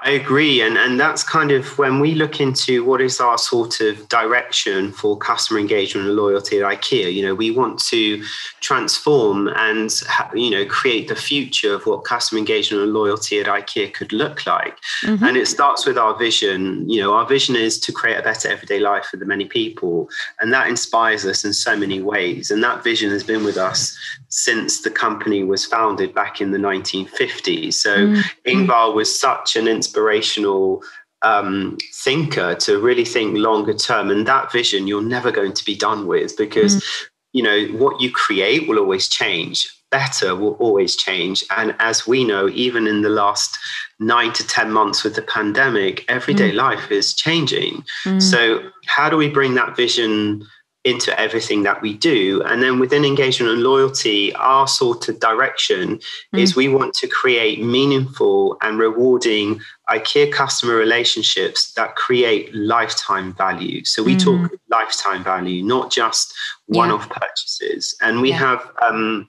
I 0.00 0.10
agree. 0.10 0.62
And, 0.62 0.78
and 0.78 0.98
that's 0.98 1.24
kind 1.24 1.50
of 1.50 1.76
when 1.76 1.98
we 1.98 2.14
look 2.14 2.40
into 2.40 2.84
what 2.84 3.00
is 3.00 3.18
our 3.18 3.36
sort 3.36 3.80
of 3.80 4.08
direction 4.08 4.92
for 4.92 5.18
customer 5.18 5.58
engagement 5.58 6.06
and 6.06 6.14
loyalty 6.14 6.60
at 6.60 6.64
IKEA, 6.64 7.12
you 7.12 7.22
know, 7.22 7.34
we 7.34 7.50
want 7.50 7.80
to 7.86 8.22
transform 8.60 9.48
and, 9.48 9.90
you 10.34 10.50
know, 10.50 10.64
create 10.66 11.08
the 11.08 11.16
future 11.16 11.74
of 11.74 11.84
what 11.84 12.04
customer 12.04 12.38
engagement 12.38 12.84
and 12.84 12.92
loyalty 12.92 13.40
at 13.40 13.46
IKEA 13.46 13.92
could 13.92 14.12
look 14.12 14.46
like. 14.46 14.78
Mm-hmm. 15.02 15.24
And 15.24 15.36
it 15.36 15.48
starts 15.48 15.84
with 15.84 15.98
our 15.98 16.16
vision. 16.16 16.88
You 16.88 17.00
know, 17.00 17.14
our 17.14 17.26
vision 17.26 17.56
is 17.56 17.80
to 17.80 17.90
create 17.90 18.18
a 18.18 18.22
better 18.22 18.48
everyday 18.48 18.78
life 18.78 19.06
for 19.06 19.16
the 19.16 19.26
many 19.26 19.46
people. 19.46 20.08
And 20.38 20.52
that 20.52 20.68
inspires 20.68 21.26
us 21.26 21.44
in 21.44 21.52
so 21.52 21.76
many 21.76 22.00
ways. 22.00 22.52
And 22.52 22.62
that 22.62 22.84
vision 22.84 23.10
has 23.10 23.24
been 23.24 23.42
with 23.42 23.56
us 23.56 23.98
since 24.28 24.82
the 24.82 24.90
company 24.90 25.42
was 25.42 25.66
founded 25.66 26.14
back 26.14 26.40
in 26.40 26.52
the 26.52 26.58
1950s. 26.58 27.74
So 27.74 27.96
mm-hmm. 27.96 28.48
Ingvar 28.48 28.94
was 28.94 29.18
such 29.18 29.56
an 29.56 29.66
inspirational 29.88 30.82
um, 31.22 31.78
thinker 31.92 32.54
to 32.56 32.78
really 32.78 33.04
think 33.04 33.36
longer 33.36 33.74
term. 33.74 34.10
And 34.10 34.26
that 34.26 34.52
vision 34.52 34.86
you're 34.86 35.02
never 35.02 35.32
going 35.32 35.52
to 35.54 35.64
be 35.64 35.74
done 35.74 36.06
with 36.06 36.36
because, 36.36 36.76
mm. 36.76 37.06
you 37.32 37.42
know, 37.42 37.66
what 37.78 38.00
you 38.00 38.10
create 38.10 38.68
will 38.68 38.78
always 38.78 39.08
change. 39.08 39.68
Better 39.90 40.36
will 40.36 40.52
always 40.54 40.96
change. 40.96 41.42
And 41.56 41.74
as 41.78 42.06
we 42.06 42.22
know, 42.22 42.48
even 42.50 42.86
in 42.86 43.00
the 43.00 43.08
last 43.08 43.58
nine 43.98 44.32
to 44.34 44.46
10 44.46 44.70
months 44.70 45.02
with 45.02 45.16
the 45.16 45.22
pandemic, 45.22 46.04
everyday 46.08 46.52
mm. 46.52 46.56
life 46.56 46.92
is 46.92 47.14
changing. 47.14 47.84
Mm. 48.04 48.20
So, 48.20 48.70
how 48.86 49.08
do 49.08 49.16
we 49.16 49.28
bring 49.28 49.54
that 49.54 49.76
vision? 49.76 50.46
Into 50.84 51.18
everything 51.20 51.64
that 51.64 51.82
we 51.82 51.92
do. 51.94 52.42
And 52.44 52.62
then 52.62 52.78
within 52.78 53.04
engagement 53.04 53.52
and 53.52 53.62
loyalty, 53.62 54.32
our 54.34 54.66
sort 54.66 55.08
of 55.08 55.20
direction 55.20 55.98
mm. 56.34 56.38
is 56.38 56.56
we 56.56 56.68
want 56.68 56.94
to 56.94 57.08
create 57.08 57.62
meaningful 57.62 58.56
and 58.62 58.78
rewarding 58.78 59.60
IKEA 59.90 60.32
customer 60.32 60.74
relationships 60.74 61.72
that 61.72 61.96
create 61.96 62.54
lifetime 62.54 63.34
value. 63.34 63.84
So 63.84 64.02
we 64.02 64.14
mm. 64.14 64.24
talk 64.24 64.52
lifetime 64.70 65.24
value, 65.24 65.62
not 65.62 65.90
just 65.90 66.32
one 66.66 66.90
off 66.90 67.06
yeah. 67.10 67.18
purchases. 67.18 67.96
And 68.00 68.20
we 68.20 68.30
yeah. 68.30 68.38
have, 68.38 68.70
um, 68.80 69.28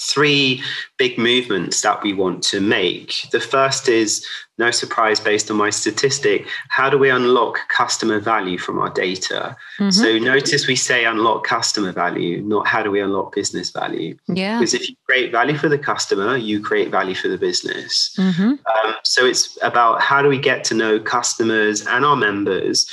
three 0.00 0.62
big 0.96 1.18
movements 1.18 1.82
that 1.82 2.02
we 2.04 2.12
want 2.12 2.42
to 2.44 2.60
make. 2.60 3.26
The 3.32 3.40
first 3.40 3.88
is 3.88 4.24
no 4.58 4.70
surprise 4.70 5.20
based 5.20 5.50
on 5.50 5.56
my 5.56 5.70
statistic 5.70 6.46
how 6.68 6.90
do 6.90 6.98
we 6.98 7.10
unlock 7.10 7.58
customer 7.68 8.18
value 8.18 8.58
from 8.58 8.78
our 8.78 8.90
data 8.90 9.56
mm-hmm. 9.78 9.90
so 9.90 10.18
notice 10.18 10.66
we 10.66 10.76
say 10.76 11.04
unlock 11.04 11.44
customer 11.44 11.92
value 11.92 12.42
not 12.42 12.66
how 12.66 12.82
do 12.82 12.90
we 12.90 13.00
unlock 13.00 13.34
business 13.34 13.70
value 13.70 14.16
yeah 14.28 14.58
because 14.58 14.74
if 14.74 14.88
you 14.88 14.94
create 15.06 15.32
value 15.32 15.56
for 15.56 15.68
the 15.68 15.78
customer 15.78 16.36
you 16.36 16.60
create 16.60 16.90
value 16.90 17.14
for 17.14 17.28
the 17.28 17.38
business 17.38 18.14
mm-hmm. 18.18 18.50
um, 18.50 18.94
so 19.04 19.24
it's 19.24 19.56
about 19.62 20.00
how 20.00 20.20
do 20.22 20.28
we 20.28 20.38
get 20.38 20.64
to 20.64 20.74
know 20.74 20.98
customers 21.00 21.86
and 21.86 22.04
our 22.04 22.16
members 22.16 22.86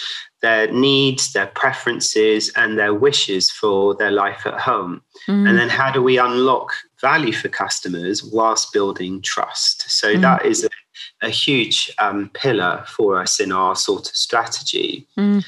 their 0.46 0.72
needs, 0.72 1.34
their 1.34 1.48
preferences, 1.48 2.52
and 2.56 2.78
their 2.78 2.94
wishes 2.94 3.50
for 3.50 3.96
their 3.96 4.12
life 4.12 4.46
at 4.46 4.60
home. 4.60 5.02
Mm. 5.28 5.50
And 5.50 5.58
then 5.58 5.70
how 5.70 5.92
do 5.92 6.04
we 6.04 6.20
unlock 6.20 6.72
value 7.02 7.34
for 7.34 7.50
customers 7.50 8.24
whilst 8.24 8.72
building 8.72 9.24
trust? 9.24 9.90
So 9.90 10.14
mm. 10.14 10.22
that 10.22 10.46
is 10.46 10.64
a, 10.64 10.70
a 11.26 11.30
huge 11.30 11.92
um, 11.98 12.30
pillar 12.34 12.84
for 12.88 13.20
us 13.20 13.40
in 13.40 13.52
our 13.52 13.76
sort 13.76 14.08
of 14.10 14.16
strategy. 14.16 15.06
Mm. 15.18 15.44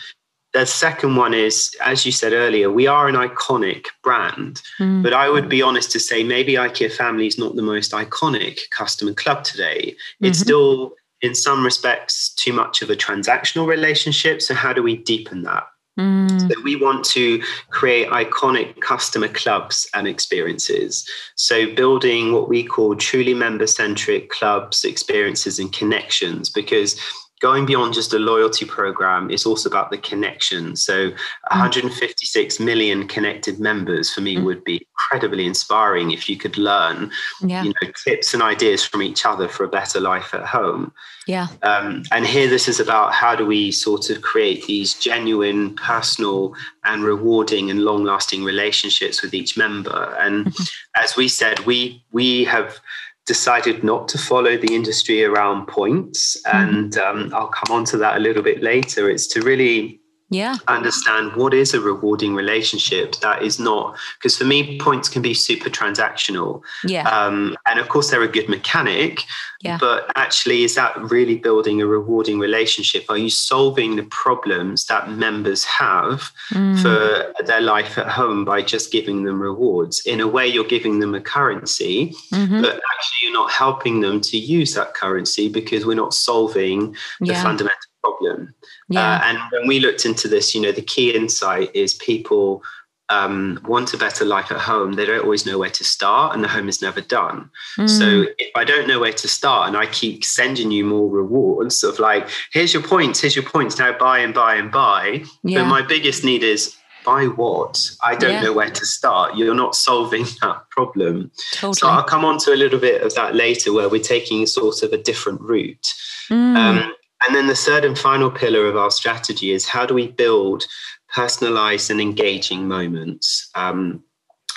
The 0.53 0.65
second 0.65 1.15
one 1.17 1.33
is, 1.33 1.75
as 1.81 2.05
you 2.05 2.11
said 2.11 2.33
earlier, 2.33 2.71
we 2.71 2.87
are 2.87 3.07
an 3.07 3.15
iconic 3.15 3.85
brand, 4.03 4.61
mm. 4.79 5.03
but 5.03 5.13
I 5.13 5.29
would 5.29 5.49
be 5.49 5.61
honest 5.61 5.91
to 5.91 5.99
say 5.99 6.23
maybe 6.23 6.53
IKEA 6.53 6.91
Family 6.91 7.27
is 7.27 7.37
not 7.37 7.55
the 7.55 7.61
most 7.61 7.91
iconic 7.91 8.61
customer 8.75 9.13
club 9.13 9.43
today. 9.43 9.95
It's 10.21 10.39
mm-hmm. 10.39 10.43
still 10.43 10.93
in 11.21 11.35
some 11.35 11.63
respects 11.63 12.29
too 12.29 12.53
much 12.53 12.81
of 12.81 12.89
a 12.89 12.95
transactional 12.95 13.67
relationship. 13.67 14.41
So, 14.41 14.55
how 14.55 14.73
do 14.73 14.81
we 14.81 14.97
deepen 14.97 15.43
that? 15.43 15.67
Mm. 15.97 16.41
So 16.41 16.61
we 16.63 16.75
want 16.75 17.03
to 17.05 17.41
create 17.69 18.07
iconic 18.09 18.79
customer 18.81 19.27
clubs 19.27 19.89
and 19.93 20.07
experiences. 20.07 21.07
So 21.35 21.73
building 21.73 22.33
what 22.33 22.49
we 22.49 22.63
call 22.63 22.95
truly 22.95 23.33
member 23.33 23.67
centric 23.67 24.29
clubs, 24.29 24.85
experiences, 24.85 25.59
and 25.59 25.73
connections, 25.73 26.49
because 26.49 26.99
going 27.39 27.65
beyond 27.65 27.93
just 27.93 28.13
a 28.13 28.19
loyalty 28.19 28.65
program 28.65 29.29
it's 29.29 29.45
also 29.45 29.69
about 29.69 29.91
the 29.91 29.97
connection. 29.97 30.75
So, 30.75 31.09
156 31.51 32.59
million 32.59 33.07
connected 33.07 33.59
members 33.59 34.13
for 34.13 34.21
me 34.21 34.37
mm. 34.37 34.43
would 34.43 34.63
be 34.63 34.85
incredibly 34.91 35.45
inspiring 35.45 36.11
if 36.11 36.29
you 36.29 36.37
could 36.37 36.57
learn, 36.57 37.11
yeah. 37.41 37.63
you 37.63 37.69
know, 37.69 37.91
tips 38.03 38.33
and 38.33 38.43
ideas 38.43 38.83
from 38.83 39.01
each 39.01 39.25
other 39.25 39.47
for 39.47 39.63
a 39.63 39.67
better 39.69 39.99
life 39.99 40.33
at 40.33 40.45
home. 40.45 40.91
Yeah. 41.27 41.47
Um, 41.63 42.03
and 42.11 42.25
here, 42.25 42.47
this 42.47 42.67
is 42.67 42.79
about 42.79 43.13
how 43.13 43.35
do 43.35 43.45
we 43.45 43.71
sort 43.71 44.09
of 44.09 44.21
create 44.21 44.65
these 44.65 44.93
genuine, 44.93 45.75
personal, 45.75 46.55
and 46.85 47.03
rewarding 47.03 47.69
and 47.69 47.83
long-lasting 47.83 48.43
relationships 48.43 49.21
with 49.21 49.33
each 49.33 49.57
member. 49.57 50.15
And 50.19 50.45
mm-hmm. 50.45 50.63
as 50.95 51.15
we 51.15 51.27
said, 51.27 51.59
we 51.61 52.03
we 52.11 52.45
have 52.45 52.79
decided 53.27 53.83
not 53.83 54.07
to 54.07 54.17
follow 54.17 54.57
the 54.57 54.73
industry 54.73 55.23
around 55.23 55.67
points. 55.67 56.41
Mm-hmm. 56.47 56.75
And 56.75 56.97
um, 56.97 57.31
I'll 57.35 57.49
come 57.49 57.75
on 57.75 57.85
to 57.85 57.97
that 57.97 58.17
a 58.17 58.19
little 58.19 58.41
bit 58.41 58.63
later. 58.63 59.09
It's 59.09 59.27
to 59.27 59.41
really 59.41 59.96
yeah 60.29 60.57
understand 60.67 61.33
what 61.35 61.53
is 61.53 61.73
a 61.73 61.79
rewarding 61.79 62.35
relationship 62.35 63.15
that 63.17 63.41
is 63.41 63.59
not 63.59 63.97
because 64.17 64.37
for 64.37 64.43
me 64.43 64.77
points 64.77 65.07
can 65.07 65.21
be 65.21 65.33
super 65.33 65.69
transactional 65.69 66.61
yeah 66.83 67.07
um, 67.09 67.55
and 67.65 67.79
of 67.79 67.87
course 67.87 68.11
they're 68.11 68.23
a 68.23 68.27
good 68.27 68.49
mechanic 68.49 69.23
yeah. 69.61 69.77
but 69.79 70.11
actually 70.15 70.63
is 70.63 70.75
that 70.75 70.95
really 71.09 71.37
building 71.37 71.81
a 71.81 71.87
rewarding 71.87 72.39
relationship 72.39 73.05
are 73.09 73.17
you 73.17 73.29
solving 73.29 73.95
the 73.95 74.03
problems 74.03 74.85
that 74.85 75.09
members 75.09 75.63
have 75.63 76.31
mm. 76.51 76.79
for 76.81 77.43
their 77.45 77.61
life 77.61 77.97
at 77.97 78.07
home 78.07 78.43
by 78.43 78.61
just 78.61 78.91
giving 78.91 79.23
them 79.23 79.41
rewards 79.41 80.05
in 80.05 80.19
a 80.19 80.27
way 80.27 80.45
you're 80.45 80.65
giving 80.65 80.99
them 80.99 81.15
a 81.15 81.21
currency 81.21 82.13
mm-hmm. 82.33 82.61
but 82.61 82.75
actually 82.75 83.17
you're 83.23 83.33
not 83.33 83.49
helping 83.49 84.01
them 84.01 84.19
to 84.19 84.37
use 84.37 84.73
that 84.73 84.93
currency 84.93 85.47
because 85.47 85.85
we're 85.85 85.95
not 85.95 86.13
solving 86.13 86.91
the 87.21 87.27
yeah. 87.27 87.43
fundamental 87.43 87.87
problem. 88.07 88.53
Yeah. 88.89 89.15
Uh, 89.15 89.21
and 89.25 89.39
when 89.51 89.67
we 89.67 89.79
looked 89.79 90.05
into 90.05 90.27
this, 90.27 90.55
you 90.55 90.61
know, 90.61 90.71
the 90.71 90.81
key 90.81 91.13
insight 91.13 91.75
is 91.75 91.93
people 91.93 92.63
um, 93.09 93.59
want 93.65 93.93
a 93.93 93.97
better 93.97 94.25
life 94.25 94.51
at 94.51 94.59
home. 94.59 94.93
They 94.93 95.05
don't 95.05 95.23
always 95.23 95.45
know 95.45 95.57
where 95.57 95.69
to 95.69 95.83
start, 95.83 96.33
and 96.33 96.43
the 96.43 96.47
home 96.47 96.67
is 96.67 96.81
never 96.81 97.01
done. 97.01 97.49
Mm. 97.77 97.89
So 97.89 98.25
if 98.37 98.51
I 98.55 98.63
don't 98.63 98.87
know 98.87 98.99
where 98.99 99.13
to 99.13 99.27
start 99.27 99.69
and 99.69 99.77
I 99.77 99.85
keep 99.85 100.23
sending 100.25 100.71
you 100.71 100.85
more 100.85 101.09
rewards 101.09 101.83
of 101.83 101.99
like, 101.99 102.27
here's 102.51 102.73
your 102.73 102.83
points, 102.83 103.21
here's 103.21 103.35
your 103.35 103.45
points, 103.45 103.79
now 103.79 103.97
buy 103.97 104.19
and 104.19 104.33
buy 104.33 104.55
and 104.55 104.71
buy. 104.71 105.23
Yeah. 105.43 105.61
But 105.61 105.67
my 105.67 105.81
biggest 105.81 106.23
need 106.23 106.43
is 106.43 106.75
buy 107.05 107.23
what? 107.25 107.89
I 108.03 108.15
don't 108.15 108.33
yeah. 108.33 108.41
know 108.41 108.53
where 108.53 108.69
to 108.69 108.85
start. 108.85 109.37
You're 109.37 109.55
not 109.55 109.75
solving 109.75 110.23
that 110.41 110.69
problem. 110.69 111.31
Totally. 111.53 111.73
So 111.75 111.87
I'll 111.87 112.03
come 112.03 112.25
on 112.25 112.37
to 112.39 112.53
a 112.53 112.57
little 112.57 112.79
bit 112.79 113.01
of 113.01 113.15
that 113.15 113.35
later, 113.35 113.71
where 113.71 113.87
we're 113.87 114.03
taking 114.03 114.45
sort 114.45 114.83
of 114.83 114.91
a 114.91 114.97
different 114.97 115.39
route. 115.39 115.93
Mm. 116.29 116.57
Um, 116.57 116.93
and 117.25 117.35
then 117.35 117.47
the 117.47 117.55
third 117.55 117.83
and 117.83 117.97
final 117.97 118.29
pillar 118.29 118.65
of 118.67 118.77
our 118.77 118.91
strategy 118.91 119.51
is 119.51 119.67
how 119.67 119.85
do 119.85 119.93
we 119.93 120.07
build 120.07 120.65
personalized 121.13 121.89
and 121.89 121.99
engaging 121.99 122.67
moments? 122.67 123.49
Um, 123.55 124.03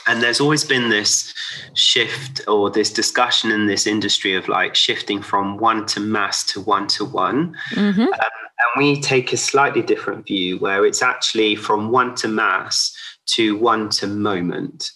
and 0.06 0.22
there's 0.22 0.40
always 0.40 0.64
been 0.64 0.88
this 0.88 1.32
shift 1.74 2.40
or 2.48 2.70
this 2.70 2.92
discussion 2.92 3.50
in 3.50 3.66
this 3.66 3.86
industry 3.86 4.34
of 4.34 4.48
like 4.48 4.74
shifting 4.74 5.22
from 5.22 5.58
one 5.58 5.86
to 5.86 6.00
mass 6.00 6.44
to 6.46 6.60
one 6.60 6.86
to 6.88 7.04
one. 7.04 7.54
Mm-hmm. 7.72 8.00
Um, 8.00 8.10
and 8.12 8.78
we 8.78 9.00
take 9.00 9.32
a 9.32 9.36
slightly 9.36 9.82
different 9.82 10.26
view 10.26 10.58
where 10.58 10.84
it's 10.84 11.02
actually 11.02 11.54
from 11.54 11.90
one 11.90 12.14
to 12.16 12.28
mass 12.28 12.94
to 13.26 13.56
one 13.56 13.88
to 13.90 14.06
moment. 14.06 14.90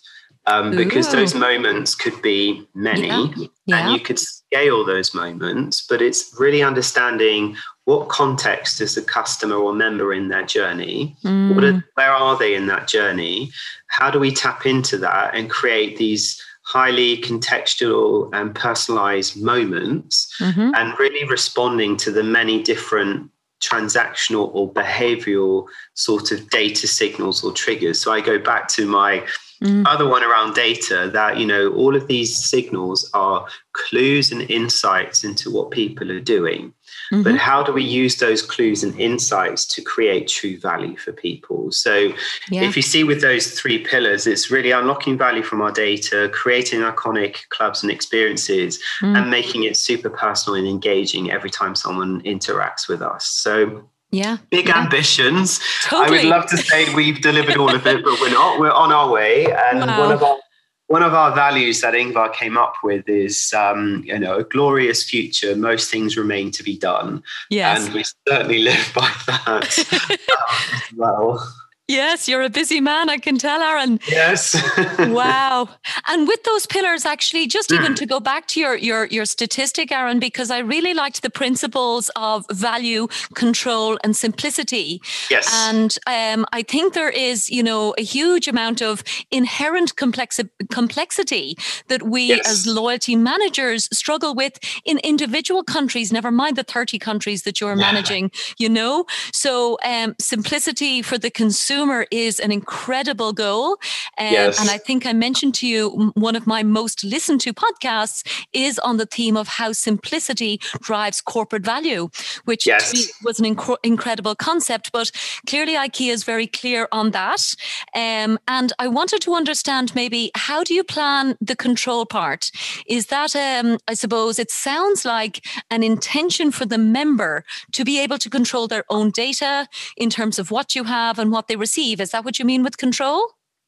Um, 0.47 0.77
because 0.77 1.09
Ooh. 1.09 1.19
those 1.19 1.35
moments 1.35 1.95
could 1.95 2.21
be 2.21 2.67
many 2.75 3.09
yeah. 3.09 3.47
Yeah. 3.67 3.79
and 3.79 3.93
you 3.95 4.01
could 4.01 4.19
scale 4.19 4.85
those 4.85 5.15
moments, 5.15 5.87
but 5.87 6.03
it's 6.03 6.35
really 6.39 6.63
understanding 6.63 7.57
what 7.85 8.09
context 8.09 8.81
is 8.81 8.95
the 8.95 9.03
customer 9.03 9.57
or 9.57 9.73
member 9.73 10.13
in 10.13 10.29
their 10.29 10.45
journey? 10.45 11.17
Mm. 11.25 11.63
Are, 11.63 11.85
where 11.95 12.11
are 12.11 12.37
they 12.39 12.55
in 12.55 12.67
that 12.67 12.89
journey? 12.89 13.51
How 13.89 14.11
do 14.11 14.19
we 14.19 14.33
tap 14.33 14.67
into 14.67 14.99
that 14.99 15.35
and 15.35 15.51
create 15.51 15.97
these 15.97 16.43
highly 16.63 17.19
contextual 17.19 18.31
and 18.33 18.55
personalized 18.55 19.41
moments 19.43 20.35
mm-hmm. 20.41 20.71
and 20.75 20.99
really 20.99 21.29
responding 21.29 21.97
to 21.99 22.11
the 22.11 22.23
many 22.23 22.63
different 22.63 23.31
transactional 23.63 24.51
or 24.55 24.73
behavioral 24.73 25.67
sort 25.95 26.33
of 26.33 26.49
data 26.51 26.87
signals 26.87 27.45
or 27.45 27.53
triggers? 27.53 28.01
So 28.01 28.13
I 28.13 28.21
go 28.21 28.39
back 28.39 28.69
to 28.69 28.87
my 28.87 29.27
Mm. 29.63 29.87
Other 29.87 30.09
one 30.09 30.23
around 30.23 30.55
data 30.55 31.11
that, 31.13 31.39
you 31.39 31.47
know, 31.47 31.73
all 31.73 31.95
of 31.97 32.07
these 32.07 32.37
signals 32.37 33.09
are 33.15 33.47
clues 33.73 34.31
and 34.33 34.49
insights 34.51 35.25
into 35.25 35.51
what 35.51 35.71
people 35.71 36.11
are 36.11 36.21
doing. 36.21 36.73
Mm-hmm. 37.13 37.23
But 37.23 37.37
how 37.37 37.63
do 37.63 37.73
we 37.73 37.83
use 37.83 38.17
those 38.17 38.41
clues 38.41 38.83
and 38.83 38.99
insights 38.99 39.67
to 39.67 39.83
create 39.83 40.29
true 40.29 40.59
value 40.59 40.97
for 40.97 41.13
people? 41.13 41.71
So, 41.73 42.13
yeah. 42.51 42.63
if 42.63 42.77
you 42.77 42.83
see 42.83 43.05
with 43.05 43.21
those 43.21 43.59
three 43.59 43.79
pillars, 43.79 44.27
it's 44.27 44.51
really 44.51 44.71
unlocking 44.71 45.19
value 45.19 45.43
from 45.43 45.61
our 45.61 45.73
data, 45.73 46.31
creating 46.33 46.81
iconic 46.81 47.49
clubs 47.51 47.83
and 47.83 47.91
experiences, 47.93 48.79
mm. 49.01 49.17
and 49.17 49.31
making 49.31 49.65
it 49.65 49.77
super 49.77 50.11
personal 50.11 50.59
and 50.59 50.69
engaging 50.69 51.31
every 51.31 51.51
time 51.51 51.75
someone 51.75 52.23
interacts 52.23 52.89
with 52.89 53.03
us. 53.03 53.27
So, 53.27 53.89
yeah. 54.15 54.39
Big 54.51 54.69
yeah. 54.69 54.81
ambitions. 54.81 55.61
Totally. 55.83 56.21
I 56.21 56.23
would 56.23 56.31
love 56.31 56.47
to 56.47 56.57
say 56.57 56.95
we've 56.95 57.21
delivered 57.21 57.57
all 57.57 57.75
of 57.75 57.87
it, 57.87 58.05
but 58.05 58.21
we're 58.21 58.31
not. 58.31 58.61
We're 58.61 58.71
on 58.71 58.93
our 58.93 59.11
way. 59.11 59.47
And 59.53 59.81
wow. 59.81 60.01
one 60.01 60.13
of 60.13 60.23
our 60.23 60.39
one 60.87 61.03
of 61.03 61.15
our 61.15 61.35
values 61.35 61.81
that 61.81 61.95
Ingvar 61.95 62.33
came 62.35 62.59
up 62.59 62.75
with 62.83 63.09
is, 63.09 63.53
um, 63.57 64.03
you 64.07 64.19
know, 64.19 64.39
a 64.39 64.45
glorious 64.45 65.03
future. 65.03 65.57
Most 65.57 65.91
things 65.91 66.17
remain 66.17 66.51
to 66.53 66.63
be 66.63 66.77
done. 66.77 67.23
Yes. 67.49 67.87
And 67.87 67.95
we 67.95 68.05
certainly 68.29 68.59
live 68.59 68.93
by 68.95 69.11
that 69.27 69.79
as 70.11 70.91
well. 70.97 71.43
Yes, 71.87 72.29
you're 72.29 72.41
a 72.41 72.49
busy 72.49 72.81
man. 72.81 73.11
I 73.11 73.19
can 73.19 73.37
tell, 73.37 73.61
Aaron. 73.61 74.01
Yes. 74.09 74.57
wow. 74.99 75.69
And 76.09 76.27
with 76.27 76.43
those 76.45 76.65
pillars, 76.65 77.05
actually, 77.05 77.47
just 77.47 77.71
even 77.73 77.89
hmm. 77.89 77.95
to 77.97 78.07
go 78.07 78.21
back 78.21 78.47
to 78.49 78.61
your 78.61 78.75
your 78.75 79.05
your 79.07 79.27
statistic, 79.27 79.93
Aaron, 79.93 80.19
because 80.19 80.51
I 80.51 80.61
really 80.61 80.95
liked 80.95 81.21
the 81.21 81.29
principles 81.29 82.11
of 82.17 82.47
value, 82.51 83.07
control, 83.35 83.99
and 84.03 84.17
simplicity. 84.17 85.03
Yes. 85.31 85.53
And 85.69 85.99
um, 86.07 86.47
I 86.53 86.63
think 86.63 86.95
there 86.95 87.11
is, 87.11 87.51
you 87.51 87.63
know, 87.63 87.95
a 87.99 88.03
huge 88.03 88.49
amount 88.49 88.81
of 88.81 89.05
inherent 89.31 89.95
complexi- 89.97 90.49
complexity 90.71 91.55
that 91.89 92.03
we 92.03 92.29
yes. 92.29 92.51
as 92.51 92.67
loyalty 92.67 93.15
managers 93.15 93.91
struggle 93.93 94.35
with 94.35 94.59
in 94.87 95.01
individual 95.05 95.63
countries. 95.63 96.15
Never 96.15 96.31
mind 96.31 96.57
the 96.57 96.65
thirty 96.65 96.99
countries 96.99 97.43
that 97.43 97.61
you're 97.61 97.77
yeah. 97.77 97.93
managing. 97.93 98.31
You 98.57 98.71
know, 98.71 99.05
so 99.35 99.77
um, 99.85 100.15
simplicity 100.19 101.03
for 101.03 101.19
the 101.19 101.31
consumer 101.31 101.74
consumer 101.75 102.07
is 102.11 102.41
an 102.41 102.53
incredible 102.53 103.33
goal. 103.33 103.73
Um, 104.19 104.33
yes. 104.33 104.61
And 104.61 104.71
I 104.71 104.79
think 104.79 105.07
I 105.07 105.13
mentioned 105.13 105.55
to 105.57 105.67
you 105.67 106.13
one 106.15 106.37
of 106.37 106.47
my 106.47 106.63
most 106.63 107.03
listened 107.05 107.41
to 107.43 107.53
podcasts 107.53 108.23
is 108.53 108.79
on 108.79 108.97
the 108.97 109.07
theme 109.07 109.37
of 109.37 109.49
how 109.49 109.73
simplicity 109.73 110.61
drives 110.81 111.21
corporate 111.21 111.65
value, 111.65 112.11
which 112.45 112.67
yes. 112.67 113.13
was 113.25 113.41
an 113.41 113.57
inc- 113.57 113.77
incredible 113.83 114.35
concept. 114.35 114.93
But 114.93 115.11
clearly, 115.49 115.75
IKEA 115.75 116.13
is 116.13 116.25
very 116.25 116.47
clear 116.47 116.89
on 116.93 117.11
that. 117.11 117.55
Um, 117.95 118.39
and 118.47 118.73
I 118.79 118.89
wanted 118.89 119.21
to 119.23 119.35
understand 119.35 119.95
maybe 119.95 120.31
how 120.35 120.63
do 120.65 120.75
you 120.75 120.85
plan 120.85 121.37
the 121.41 121.57
control 121.57 122.07
part? 122.07 122.51
Is 122.87 123.07
that, 123.07 123.35
um, 123.35 123.79
I 123.89 123.95
suppose, 123.95 124.39
it 124.39 124.51
sounds 124.51 125.05
like 125.05 125.45
an 125.71 125.83
intention 125.83 126.53
for 126.53 126.67
the 126.67 126.79
member 126.79 127.45
to 127.73 127.85
be 127.85 127.99
able 127.99 128.19
to 128.19 128.31
control 128.31 128.69
their 128.69 128.85
own 128.89 129.11
data 129.11 129.67
in 129.97 130.11
terms 130.11 130.39
of 130.39 130.51
what 130.51 130.75
you 130.75 130.85
have 130.85 131.19
and 131.19 131.33
what 131.33 131.49
they 131.49 131.57
receive. 131.67 132.01
Is 132.01 132.11
that 132.11 132.25
what 132.25 132.39
you 132.39 132.45
mean 132.45 132.63
with 132.63 132.77
control? 132.77 133.19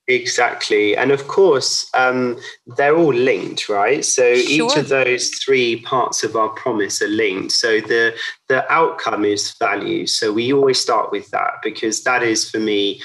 Exactly. 0.09 0.97
And 0.97 1.11
of 1.11 1.27
course, 1.27 1.91
um, 1.95 2.39
they're 2.77 2.97
all 2.97 3.13
linked, 3.13 3.69
right? 3.69 4.05
So 4.05 4.37
sure. 4.37 4.71
each 4.71 4.77
of 4.77 4.89
those 4.89 5.31
three 5.45 5.81
parts 5.83 6.23
of 6.23 6.37
our 6.37 6.51
promise 6.51 7.03
are 7.03 7.09
linked. 7.25 7.53
So 7.53 7.81
the 7.81 8.15
the 8.49 8.61
outcome 8.73 9.25
is 9.25 9.43
value. 9.59 10.07
So 10.07 10.33
we 10.33 10.53
always 10.53 10.79
start 10.79 11.11
with 11.11 11.29
that 11.31 11.55
because 11.63 12.05
that 12.05 12.23
is 12.23 12.49
for 12.49 12.61
me 12.61 13.01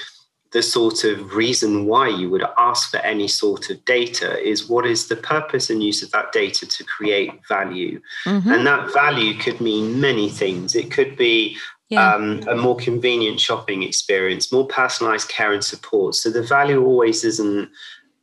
the 0.52 0.62
sort 0.62 1.02
of 1.04 1.34
reason 1.34 1.86
why 1.86 2.08
you 2.08 2.28
would 2.30 2.44
ask 2.58 2.90
for 2.90 2.98
any 2.98 3.26
sort 3.26 3.70
of 3.70 3.84
data 3.86 4.38
is 4.46 4.68
what 4.68 4.86
is 4.86 5.08
the 5.08 5.16
purpose 5.16 5.70
and 5.70 5.82
use 5.82 6.02
of 6.02 6.10
that 6.10 6.30
data 6.30 6.66
to 6.66 6.84
create 6.84 7.32
value. 7.48 8.00
Mm-hmm. 8.26 8.50
And 8.50 8.66
that 8.66 8.92
value 8.92 9.34
could 9.34 9.60
mean 9.60 10.00
many 10.00 10.28
things. 10.28 10.76
It 10.76 10.90
could 10.90 11.16
be 11.16 11.56
yeah. 11.92 12.14
um, 12.14 12.42
a 12.48 12.56
more 12.56 12.76
convenient 12.76 13.38
shopping 13.38 13.82
experience, 13.82 14.50
more 14.50 14.66
personalized 14.66 15.28
care 15.28 15.52
and 15.52 15.62
support. 15.62 16.14
So 16.14 16.30
the 16.30 16.42
value 16.42 16.82
always 16.84 17.22
isn't 17.24 17.70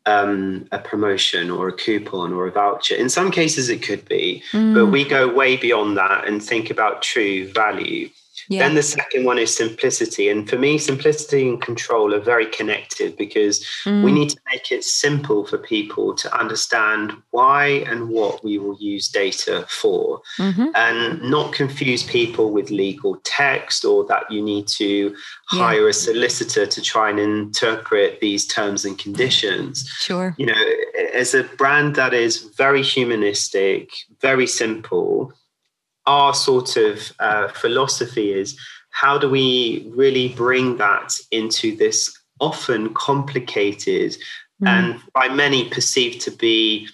um, 0.06 0.68
a 0.72 0.80
promotion 0.80 1.52
or 1.52 1.68
a 1.68 1.74
coupon 1.74 2.34
or 2.34 2.48
a 2.48 2.52
voucher. 2.52 2.96
In 2.96 3.10
some 3.10 3.32
cases, 3.32 3.70
it 3.70 3.84
could 3.84 4.08
be, 4.08 4.44
mm. 4.52 4.74
but 4.74 4.88
we 4.88 5.04
go 5.04 5.32
way 5.32 5.56
beyond 5.56 5.98
that 5.98 6.28
and 6.28 6.42
think 6.42 6.70
about 6.70 7.02
true 7.02 7.52
value. 7.54 8.10
Yeah. 8.50 8.66
Then 8.66 8.74
the 8.74 8.84
second 8.84 9.26
one 9.26 9.38
is 9.38 9.56
simplicity. 9.56 10.28
And 10.28 10.50
for 10.50 10.58
me, 10.58 10.80
simplicity 10.80 11.48
and 11.48 11.62
control 11.62 12.16
are 12.16 12.20
very 12.20 12.48
connected 12.48 13.16
because 13.16 13.64
mm. 13.86 14.04
we 14.04 14.12
need 14.12 14.30
to 14.30 14.40
make 14.52 14.72
it 14.72 14.84
simple 14.84 15.46
for 15.46 15.60
people 15.60 16.16
to 16.16 16.36
understand 16.36 17.14
why 17.30 17.84
and 17.88 18.10
what 18.10 18.44
we 18.44 18.58
will 18.58 18.76
use 18.80 19.08
data 19.08 19.68
for 19.70 20.22
mm-hmm. 20.40 20.70
and 20.74 21.22
not 21.22 21.54
confuse 21.54 22.02
people 22.02 22.50
with 22.52 22.72
legal 22.72 23.22
text 23.24 23.86
or 23.86 24.04
that 24.06 24.32
you 24.32 24.42
need 24.42 24.68
to 24.68 25.16
yeah. 25.54 25.60
hire 25.60 25.88
a 25.88 25.94
solicitor 25.94 26.66
to 26.66 26.82
try 26.82 27.12
and 27.12 27.20
interpret 27.20 28.20
these 28.20 28.48
terms 28.48 28.84
and 28.84 28.98
conditions. 28.98 29.88
Sure. 30.00 30.34
You 30.40 30.48
know, 30.48 30.64
as 31.14 31.36
a 31.36 31.44
brand 31.44 31.96
that 31.98 32.16
is 32.16 32.50
very 32.58 32.82
humanistic, 32.82 33.92
very 34.22 34.48
simple, 34.48 35.34
our 36.10 36.34
sort 36.34 36.76
of 36.76 37.14
uh, 37.20 37.48
philosophy 37.50 38.34
is 38.34 38.60
how 38.90 39.16
do 39.20 39.30
we 39.30 39.88
really 39.96 40.30
bring 40.30 40.78
that 40.78 41.14
into 41.30 41.76
this 41.76 42.12
often 42.40 42.92
complicated 42.96 44.18
mm. 44.62 44.68
and 44.68 45.00
by 45.14 45.28
many 45.30 45.70
perceived 45.70 46.20
to 46.22 46.32
be 46.32 46.90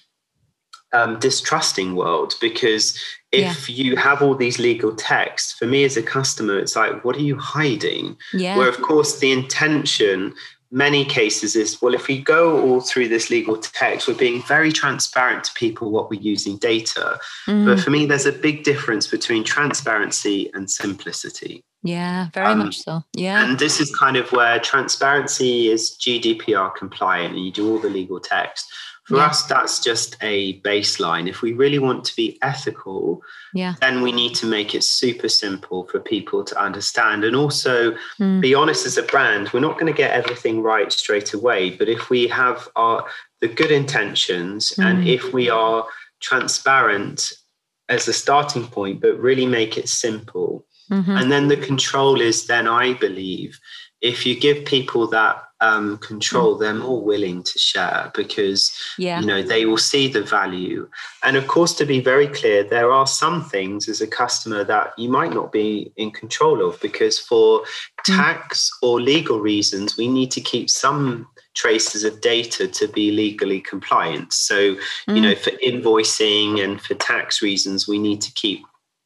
um, 0.91 1.17
distrusting 1.19 1.95
world 1.95 2.33
because 2.41 2.99
if 3.31 3.69
yeah. 3.69 3.83
you 3.83 3.95
have 3.95 4.21
all 4.21 4.35
these 4.35 4.59
legal 4.59 4.93
texts 4.95 5.53
for 5.53 5.65
me 5.65 5.85
as 5.85 5.95
a 5.95 6.03
customer 6.03 6.59
it's 6.59 6.75
like 6.75 7.03
what 7.05 7.15
are 7.15 7.27
you 7.31 7.37
hiding 7.37 8.17
yeah. 8.33 8.57
where 8.57 8.67
of 8.67 8.81
course 8.81 9.19
the 9.19 9.31
intention 9.31 10.33
many 10.75 11.05
cases 11.05 11.55
is 11.55 11.81
well 11.81 11.93
if 11.93 12.07
we 12.07 12.21
go 12.21 12.61
all 12.61 12.81
through 12.81 13.07
this 13.07 13.29
legal 13.29 13.55
text 13.57 14.07
we're 14.09 14.13
being 14.13 14.43
very 14.43 14.73
transparent 14.73 15.45
to 15.45 15.53
people 15.53 15.89
what 15.89 16.09
we're 16.09 16.19
using 16.19 16.57
data. 16.57 17.17
Mm. 17.47 17.65
but 17.65 17.79
for 17.79 17.89
me 17.91 18.05
there's 18.05 18.25
a 18.25 18.33
big 18.33 18.63
difference 18.65 19.07
between 19.07 19.43
transparency 19.43 20.51
and 20.53 20.69
simplicity. 20.69 21.63
Yeah 21.81 22.27
very 22.33 22.47
um, 22.47 22.59
much 22.59 22.79
so. 22.79 23.03
Yeah. 23.13 23.43
and 23.43 23.57
this 23.57 23.79
is 23.79 23.95
kind 23.95 24.17
of 24.17 24.29
where 24.33 24.59
transparency 24.59 25.69
is 25.69 25.97
gdpr 25.99 26.75
compliant 26.75 27.35
and 27.35 27.45
you 27.45 27.51
do 27.51 27.71
all 27.71 27.79
the 27.79 27.89
legal 27.89 28.19
text 28.19 28.65
for 29.05 29.17
yeah. 29.17 29.27
us, 29.27 29.43
that's 29.43 29.79
just 29.79 30.17
a 30.21 30.59
baseline. 30.61 31.29
If 31.29 31.41
we 31.41 31.53
really 31.53 31.77
want 31.77 32.03
to 32.05 32.15
be 32.15 32.39
ethical, 32.41 33.21
yeah. 33.53 33.75
then 33.79 34.01
we 34.01 34.11
need 34.11 34.33
to 34.35 34.47
make 34.47 34.73
it 34.73 34.83
super 34.83 35.29
simple 35.29 35.85
for 35.87 35.99
people 35.99 36.43
to 36.43 36.59
understand. 36.59 37.23
And 37.23 37.35
also 37.35 37.95
mm. 38.19 38.41
be 38.41 38.55
honest 38.55 38.85
as 38.85 38.97
a 38.97 39.03
brand, 39.03 39.51
we're 39.53 39.59
not 39.59 39.79
going 39.79 39.93
to 39.93 39.97
get 39.97 40.11
everything 40.11 40.63
right 40.63 40.91
straight 40.91 41.33
away. 41.33 41.69
But 41.69 41.87
if 41.87 42.09
we 42.09 42.27
have 42.27 42.67
our 42.75 43.05
the 43.41 43.47
good 43.47 43.71
intentions 43.71 44.71
mm. 44.71 44.83
and 44.83 45.07
if 45.07 45.33
we 45.33 45.49
are 45.51 45.85
transparent 46.19 47.31
as 47.89 48.07
a 48.07 48.13
starting 48.13 48.65
point, 48.65 49.01
but 49.01 49.19
really 49.19 49.45
make 49.45 49.77
it 49.77 49.87
simple. 49.87 50.65
Mm-hmm. 50.91 51.11
And 51.11 51.31
then 51.31 51.47
the 51.47 51.57
control 51.57 52.21
is 52.21 52.47
then, 52.47 52.67
I 52.67 52.93
believe, 52.93 53.59
if 54.01 54.25
you 54.25 54.39
give 54.39 54.65
people 54.65 55.07
that 55.07 55.43
um, 55.65 55.97
control, 55.97 56.55
mm. 56.55 56.59
they're 56.59 56.73
more 56.73 57.01
willing 57.01 57.43
to 57.43 57.57
share 57.57 58.11
because 58.13 58.71
yeah. 58.97 59.19
you 59.19 59.25
know 59.25 59.41
they 59.41 59.65
will 59.65 59.77
see 59.77 60.07
the 60.07 60.21
value. 60.21 60.87
And 61.23 61.35
of 61.37 61.47
course, 61.47 61.73
to 61.75 61.85
be 61.85 61.99
very 61.99 62.27
clear, 62.27 62.63
there 62.63 62.91
are 62.91 63.07
some 63.07 63.43
things 63.43 63.89
as 63.89 64.01
a 64.01 64.07
customer 64.07 64.63
that 64.63 64.93
you 64.97 65.09
might 65.09 65.33
not 65.33 65.51
be 65.51 65.91
in 65.97 66.11
control 66.11 66.67
of 66.67 66.79
because 66.81 67.17
for 67.17 67.61
mm. 67.61 67.65
tax 68.05 68.69
or 68.81 69.01
legal 69.01 69.39
reasons, 69.39 69.97
we 69.97 70.07
need 70.07 70.31
to 70.31 70.41
keep 70.41 70.69
some 70.69 71.27
traces 71.55 72.03
of 72.03 72.21
data 72.21 72.67
to 72.67 72.87
be 72.87 73.11
legally 73.11 73.61
compliant. 73.61 74.33
So, 74.33 74.75
mm. 74.75 75.15
you 75.15 75.21
know, 75.21 75.35
for 75.35 75.51
invoicing 75.51 76.63
and 76.63 76.79
for 76.81 76.93
tax 76.95 77.41
reasons, 77.41 77.87
we 77.87 77.97
need 77.97 78.21
to 78.21 78.31
keep 78.33 78.61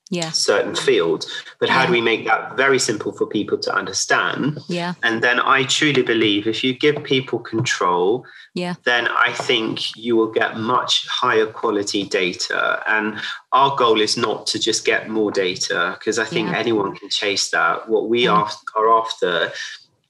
yeah. 0.10 0.32
certain 0.32 0.76
fields. 0.76 1.28
But 1.60 1.70
how 1.70 1.86
do 1.86 1.92
we 1.92 2.02
make 2.02 2.26
that 2.26 2.58
very 2.58 2.80
simple 2.80 3.12
for 3.12 3.28
people 3.28 3.58
to 3.60 3.74
understand? 3.74 4.60
Yeah. 4.68 4.94
And 5.04 5.22
then 5.22 5.40
I 5.40 5.64
truly 5.64 6.02
believe 6.02 6.48
if 6.48 6.64
you 6.64 6.74
give 6.74 7.04
people 7.04 7.40
control, 7.40 8.26
yeah. 8.54 8.76
then 8.86 9.08
I 9.08 9.34
think 9.34 9.96
you 9.96 10.16
will 10.16 10.32
get 10.32 10.58
much 10.58 11.08
higher 11.08 11.46
quality 11.46 12.04
data. 12.06 12.82
And 12.88 13.20
our 13.52 13.76
goal 13.76 14.02
is 14.02 14.18
not 14.18 14.48
to 14.48 14.60
just 14.60 14.86
get 14.86 15.10
more 15.10 15.32
data, 15.32 15.96
because 15.98 16.18
I 16.20 16.26
think 16.26 16.50
yeah. 16.50 16.58
anyone 16.58 16.96
can 16.96 17.10
chase 17.10 17.52
that. 17.52 17.88
What 17.88 18.10
we 18.10 18.26
yeah. 18.26 18.50
are 18.76 19.00
after 19.00 19.52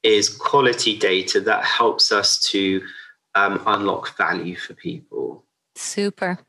is 0.04 0.30
quality 0.30 0.98
data 0.98 1.42
that 1.42 1.66
helps 1.66 2.12
us 2.12 2.40
to 2.52 2.82
um, 3.36 3.62
unlock 3.66 4.18
value 4.18 4.56
for 4.56 4.74
people. 4.74 5.44
Super. 5.80 6.40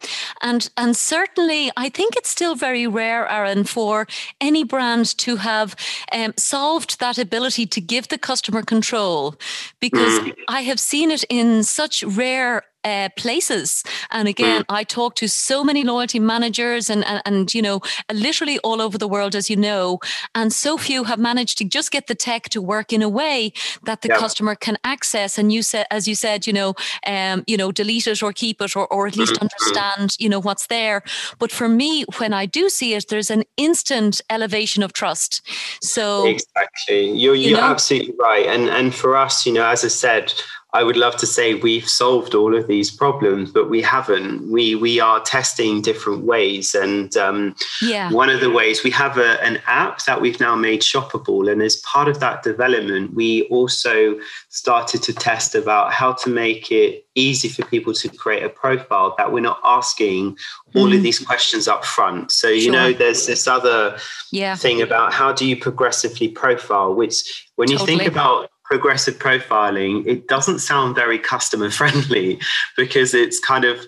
And 0.43 0.69
and 0.77 0.97
certainly 0.97 1.71
I 1.77 1.89
think 1.89 2.17
it's 2.17 2.29
still 2.29 2.57
very 2.57 2.87
rare, 2.87 3.29
Aaron, 3.29 3.65
for 3.65 4.07
any 4.41 4.65
brand 4.65 5.17
to 5.19 5.37
have 5.37 5.77
um, 6.13 6.35
solved 6.37 6.99
that 6.99 7.17
ability 7.17 7.67
to 7.67 7.81
give 7.81 8.09
the 8.09 8.19
customer 8.19 8.63
control 8.63 9.37
because 9.79 10.19
mm. 10.19 10.35
I 10.49 10.63
have 10.63 10.81
seen 10.81 11.13
it 11.13 11.25
in 11.31 11.63
such 11.63 12.03
rare 12.03 12.65
uh, 12.85 13.09
places. 13.17 13.83
And 14.11 14.29
again, 14.29 14.63
mm. 14.63 14.65
I 14.69 14.85
talk 14.85 15.15
to 15.17 15.29
so 15.29 15.65
many 15.65 15.85
loyalty 15.85 16.19
managers 16.19 16.91
and, 16.91 17.05
and, 17.05 17.23
and, 17.25 17.55
you 17.55 17.63
know, 17.63 17.81
literally 18.13 18.59
all 18.61 18.81
over 18.81 18.99
the 18.99 19.09
world, 19.09 19.35
as 19.35 19.51
you 19.51 19.57
know, 19.57 19.99
and 20.35 20.53
so 20.53 20.77
few 20.77 21.05
have 21.05 21.19
managed 21.19 21.59
to 21.59 21.65
just 21.65 21.91
get 21.91 22.07
the 22.07 22.15
tech 22.15 22.49
to 22.51 22.63
work 22.63 22.93
in 22.93 23.03
a 23.03 23.09
way 23.09 23.53
that 23.85 24.03
the 24.03 24.09
yeah. 24.09 24.17
customer 24.17 24.55
can 24.55 24.79
access. 24.85 25.39
And 25.39 25.53
you 25.53 25.63
said, 25.63 25.87
as 25.91 26.07
you 26.09 26.15
said, 26.15 26.47
you 26.47 26.53
know, 26.53 26.75
um, 27.07 27.45
you 27.47 27.57
know, 27.57 27.73
delete 27.73 28.07
it 28.07 28.23
or 28.23 28.33
keep 28.33 28.61
it 28.61 28.77
or, 28.77 28.87
or 28.93 29.07
at 29.07 29.17
least 29.17 29.35
mm-hmm. 29.35 29.45
understand, 29.45 30.17
you 30.19 30.29
know, 30.29 30.41
what's 30.41 30.67
there. 30.67 31.03
But 31.39 31.53
for 31.53 31.69
me, 31.69 32.05
when 32.19 32.33
I 32.33 32.47
do 32.47 32.69
see 32.69 32.95
it, 32.95 33.09
there's 33.09 33.31
an 33.31 33.45
instant 33.57 34.21
elevation 34.31 34.83
of 34.83 34.93
trust. 34.93 35.43
So 35.83 36.27
exactly, 36.27 37.11
you're, 37.11 37.35
you're 37.35 37.51
you 37.51 37.57
know, 37.57 37.63
absolutely 37.63 38.15
right. 38.19 38.47
And, 38.47 38.69
and 38.69 38.95
for 38.95 39.17
us, 39.17 39.47
you 39.47 39.53
know, 39.53 39.67
as 39.67 39.85
I 39.85 39.89
said, 39.89 40.33
I 40.73 40.85
would 40.85 40.97
love 40.97 41.17
to 41.17 41.27
say 41.27 41.55
we've 41.55 41.89
solved 41.89 42.35
all 42.35 42.57
of 42.57 42.69
these 42.69 42.91
problems, 42.91 43.51
but 43.51 43.69
we 43.69 43.83
haven't. 43.83 44.51
We 44.51 44.77
we 44.77 45.01
are 45.01 45.21
testing 45.21 45.83
different 45.83 46.25
ways, 46.25 46.75
and 46.75 47.17
um, 47.17 47.57
yeah. 47.83 48.13
one 48.13 48.31
of 48.31 48.41
the 48.41 48.51
ways 48.51 48.85
we 48.85 48.91
have 48.93 49.19
a, 49.19 49.43
an 49.43 49.61
app 49.67 50.05
that 50.05 50.21
we've 50.21 50.39
now 50.39 50.55
made 50.55 50.83
shoppable, 50.83 51.51
and 51.51 51.61
as 51.61 51.77
part 51.77 52.09
of 52.09 52.21
that 52.21 52.45
development, 52.45 53.15
we 53.15 53.43
also 53.45 54.19
started 54.49 55.03
to 55.03 55.13
test 55.13 55.57
about 55.57 55.93
how 55.93 56.13
to 56.13 56.31
make 56.31 56.71
it 56.71 57.05
easy 57.17 57.49
for 57.49 57.65
people 57.65 57.93
to 57.93 58.09
create 58.09 58.45
a 58.45 58.49
profile 58.49 59.15
that 59.19 59.33
we're 59.33 59.41
not 59.41 59.61
asking 59.65 60.39
all 60.77 60.89
mm. 60.89 60.97
of 60.97 61.03
these 61.03 61.19
questions 61.19 61.67
up 61.67 61.85
front. 61.85 62.31
So 62.31 62.49
you 62.49 62.61
sure. 62.63 62.73
know, 62.73 62.93
there's 62.93 63.27
this 63.27 63.49
other 63.49 63.99
yeah. 64.31 64.55
thing 64.55 64.81
about 64.83 65.13
how 65.13 65.33
do 65.33 65.47
you 65.47 65.57
progressively 65.57 66.29
profile, 66.29 66.95
which 66.95 67.51
when 67.57 67.71
you 67.71 67.79
totally. 67.79 67.99
think 67.99 68.11
about 68.11 68.51
progressive 68.71 69.19
profiling, 69.19 70.07
it 70.07 70.29
doesn't 70.29 70.61
sound 70.61 70.95
very 70.95 71.19
customer 71.19 71.71
friendly 71.71 72.41
because 72.77 73.13
it's 73.15 73.41
kind 73.41 73.65
of 73.65 73.85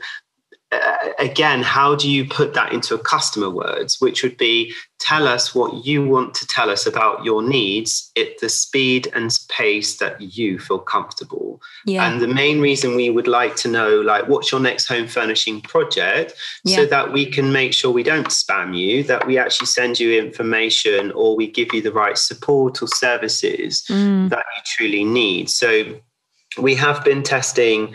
uh, 0.72 1.08
again, 1.18 1.62
how 1.62 1.94
do 1.94 2.10
you 2.10 2.24
put 2.24 2.54
that 2.54 2.72
into 2.72 2.94
a 2.94 2.98
customer 2.98 3.50
words, 3.50 4.00
which 4.00 4.22
would 4.22 4.38
be 4.38 4.72
tell 4.98 5.26
us 5.26 5.54
what 5.54 5.84
you 5.84 6.06
want 6.06 6.32
to 6.32 6.46
tell 6.46 6.70
us 6.70 6.86
about 6.86 7.24
your 7.24 7.42
needs 7.42 8.10
at 8.16 8.38
the 8.40 8.48
speed 8.48 9.10
and 9.14 9.36
pace 9.48 9.98
that 9.98 10.20
you 10.20 10.58
feel 10.58 10.78
comfortable. 10.78 11.60
Yeah. 11.84 12.08
And 12.08 12.22
the 12.22 12.28
main 12.28 12.60
reason 12.60 12.94
we 12.94 13.10
would 13.10 13.26
like 13.26 13.56
to 13.56 13.68
know, 13.68 14.00
like, 14.00 14.28
what's 14.28 14.52
your 14.52 14.60
next 14.60 14.86
home 14.86 15.08
furnishing 15.08 15.60
project, 15.60 16.34
yeah. 16.64 16.76
so 16.76 16.86
that 16.86 17.12
we 17.12 17.26
can 17.26 17.52
make 17.52 17.74
sure 17.74 17.90
we 17.90 18.04
don't 18.04 18.28
spam 18.28 18.78
you, 18.78 19.02
that 19.04 19.26
we 19.26 19.38
actually 19.38 19.66
send 19.66 19.98
you 19.98 20.18
information 20.18 21.10
or 21.12 21.36
we 21.36 21.48
give 21.48 21.74
you 21.74 21.82
the 21.82 21.92
right 21.92 22.16
support 22.16 22.80
or 22.80 22.86
services 22.86 23.84
mm. 23.90 24.30
that 24.30 24.44
you 24.56 24.62
truly 24.64 25.04
need. 25.04 25.50
So 25.50 26.00
we 26.58 26.74
have 26.76 27.02
been 27.04 27.22
testing 27.22 27.94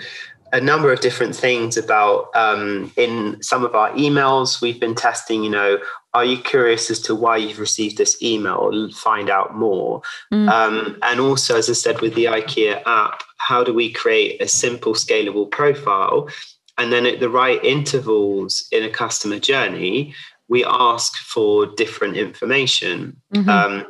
a 0.54 0.62
number 0.62 0.92
of 0.92 1.02
different 1.02 1.36
things 1.36 1.78
about 1.78 2.30
um, 2.36 2.92
in 2.96 3.42
some 3.42 3.64
of 3.66 3.76
our 3.76 3.92
emails. 3.92 4.62
We've 4.62 4.80
been 4.80 4.96
testing 4.96 5.44
you 5.44 5.50
know 5.50 5.80
are 6.14 6.26
you 6.26 6.38
curious 6.38 6.90
as 6.90 7.00
to 7.02 7.14
why 7.14 7.38
you've 7.38 7.60
received 7.60 7.98
this 7.98 8.22
email? 8.24 8.90
Find 8.92 9.30
out 9.30 9.56
more. 9.56 10.02
Mm. 10.34 10.50
um, 10.50 10.98
and 11.04 11.20
also 11.20 11.58
as 11.58 11.70
i 11.70 11.74
said 11.74 12.02
with 12.02 12.16
the 12.16 12.26
ikea 12.26 12.82
app 12.86 13.24
how 13.38 13.64
do 13.64 13.74
we 13.74 13.92
create 13.92 14.42
a 14.42 14.48
simple 14.48 14.94
scalable 14.94 15.50
profile? 15.50 16.30
And 16.80 16.92
then 16.92 17.06
at 17.06 17.20
the 17.20 17.30
right 17.30 17.64
intervals 17.64 18.68
in 18.72 18.84
a 18.84 18.90
customer 18.90 19.40
journey 19.40 20.14
we 20.48 20.64
ask 20.66 21.18
for 21.18 21.66
different 21.66 22.16
information. 22.16 23.20
Mm-hmm. 23.34 23.50
um, 23.50 23.86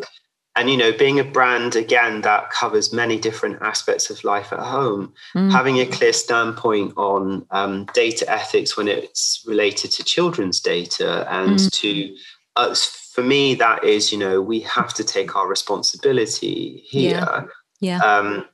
and 0.58 0.70
you 0.70 0.76
know 0.76 0.92
being 0.92 1.20
a 1.20 1.24
brand 1.24 1.76
again 1.76 2.22
that 2.22 2.50
covers 2.50 2.92
many 2.92 3.18
different 3.18 3.62
aspects 3.62 4.10
of 4.10 4.24
life 4.24 4.52
at 4.52 4.60
home 4.60 5.14
mm. 5.36 5.52
having 5.52 5.78
a 5.80 5.86
clear 5.86 6.12
standpoint 6.12 6.94
on 6.98 7.46
um, 7.52 7.86
data 7.94 8.30
ethics 8.30 8.76
when 8.76 8.88
it's 8.88 9.44
related 9.48 9.92
to 9.92 10.04
children's 10.04 10.60
data 10.60 11.26
and 11.32 11.60
mm. 11.60 11.72
to 11.72 12.16
uh, 12.56 12.76
for 13.12 13.24
me 13.24 13.56
that 13.56 13.84
is 13.84 14.12
you 14.12 14.18
know 14.18 14.42
we 14.42 14.60
have 14.62 14.94
to 14.94 15.04
take 15.04 15.36
our 15.36 15.48
responsibility 15.48 16.84
here 16.88 17.12
yeah, 17.12 17.44
yeah. 17.80 18.00
Um, 18.00 18.46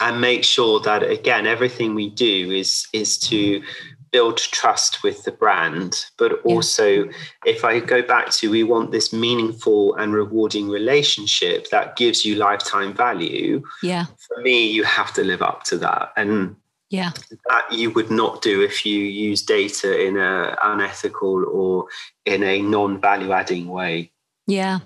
and 0.00 0.20
make 0.20 0.44
sure 0.44 0.80
that 0.80 1.02
again 1.02 1.46
everything 1.46 1.94
we 1.94 2.10
do 2.10 2.50
is 2.50 2.86
is 2.92 3.18
to 3.18 3.62
build 4.12 4.38
trust 4.38 5.02
with 5.02 5.22
the 5.24 5.32
brand 5.32 6.06
but 6.18 6.40
also 6.44 7.04
yeah. 7.04 7.12
if 7.46 7.64
i 7.64 7.78
go 7.78 8.02
back 8.02 8.30
to 8.30 8.50
we 8.50 8.62
want 8.62 8.90
this 8.90 9.12
meaningful 9.12 9.94
and 9.96 10.12
rewarding 10.12 10.68
relationship 10.68 11.70
that 11.70 11.96
gives 11.96 12.24
you 12.24 12.34
lifetime 12.34 12.92
value 12.92 13.62
yeah. 13.82 14.06
for 14.26 14.40
me 14.42 14.70
you 14.70 14.84
have 14.84 15.12
to 15.14 15.24
live 15.24 15.42
up 15.42 15.64
to 15.64 15.78
that. 15.78 16.12
And 16.16 16.56
yeah. 16.88 17.12
that 17.48 17.72
you 17.72 17.90
would 17.90 18.10
not 18.10 18.42
do 18.42 18.62
if 18.62 18.84
you 18.84 18.98
use 18.98 19.42
data 19.42 20.06
in 20.06 20.16
a 20.16 20.56
unethical 20.62 21.44
or 21.46 21.86
in 22.26 22.42
a 22.42 22.62
non-value 22.62 23.32
adding 23.32 23.68
way 23.68 24.10
yeah. 24.46 24.80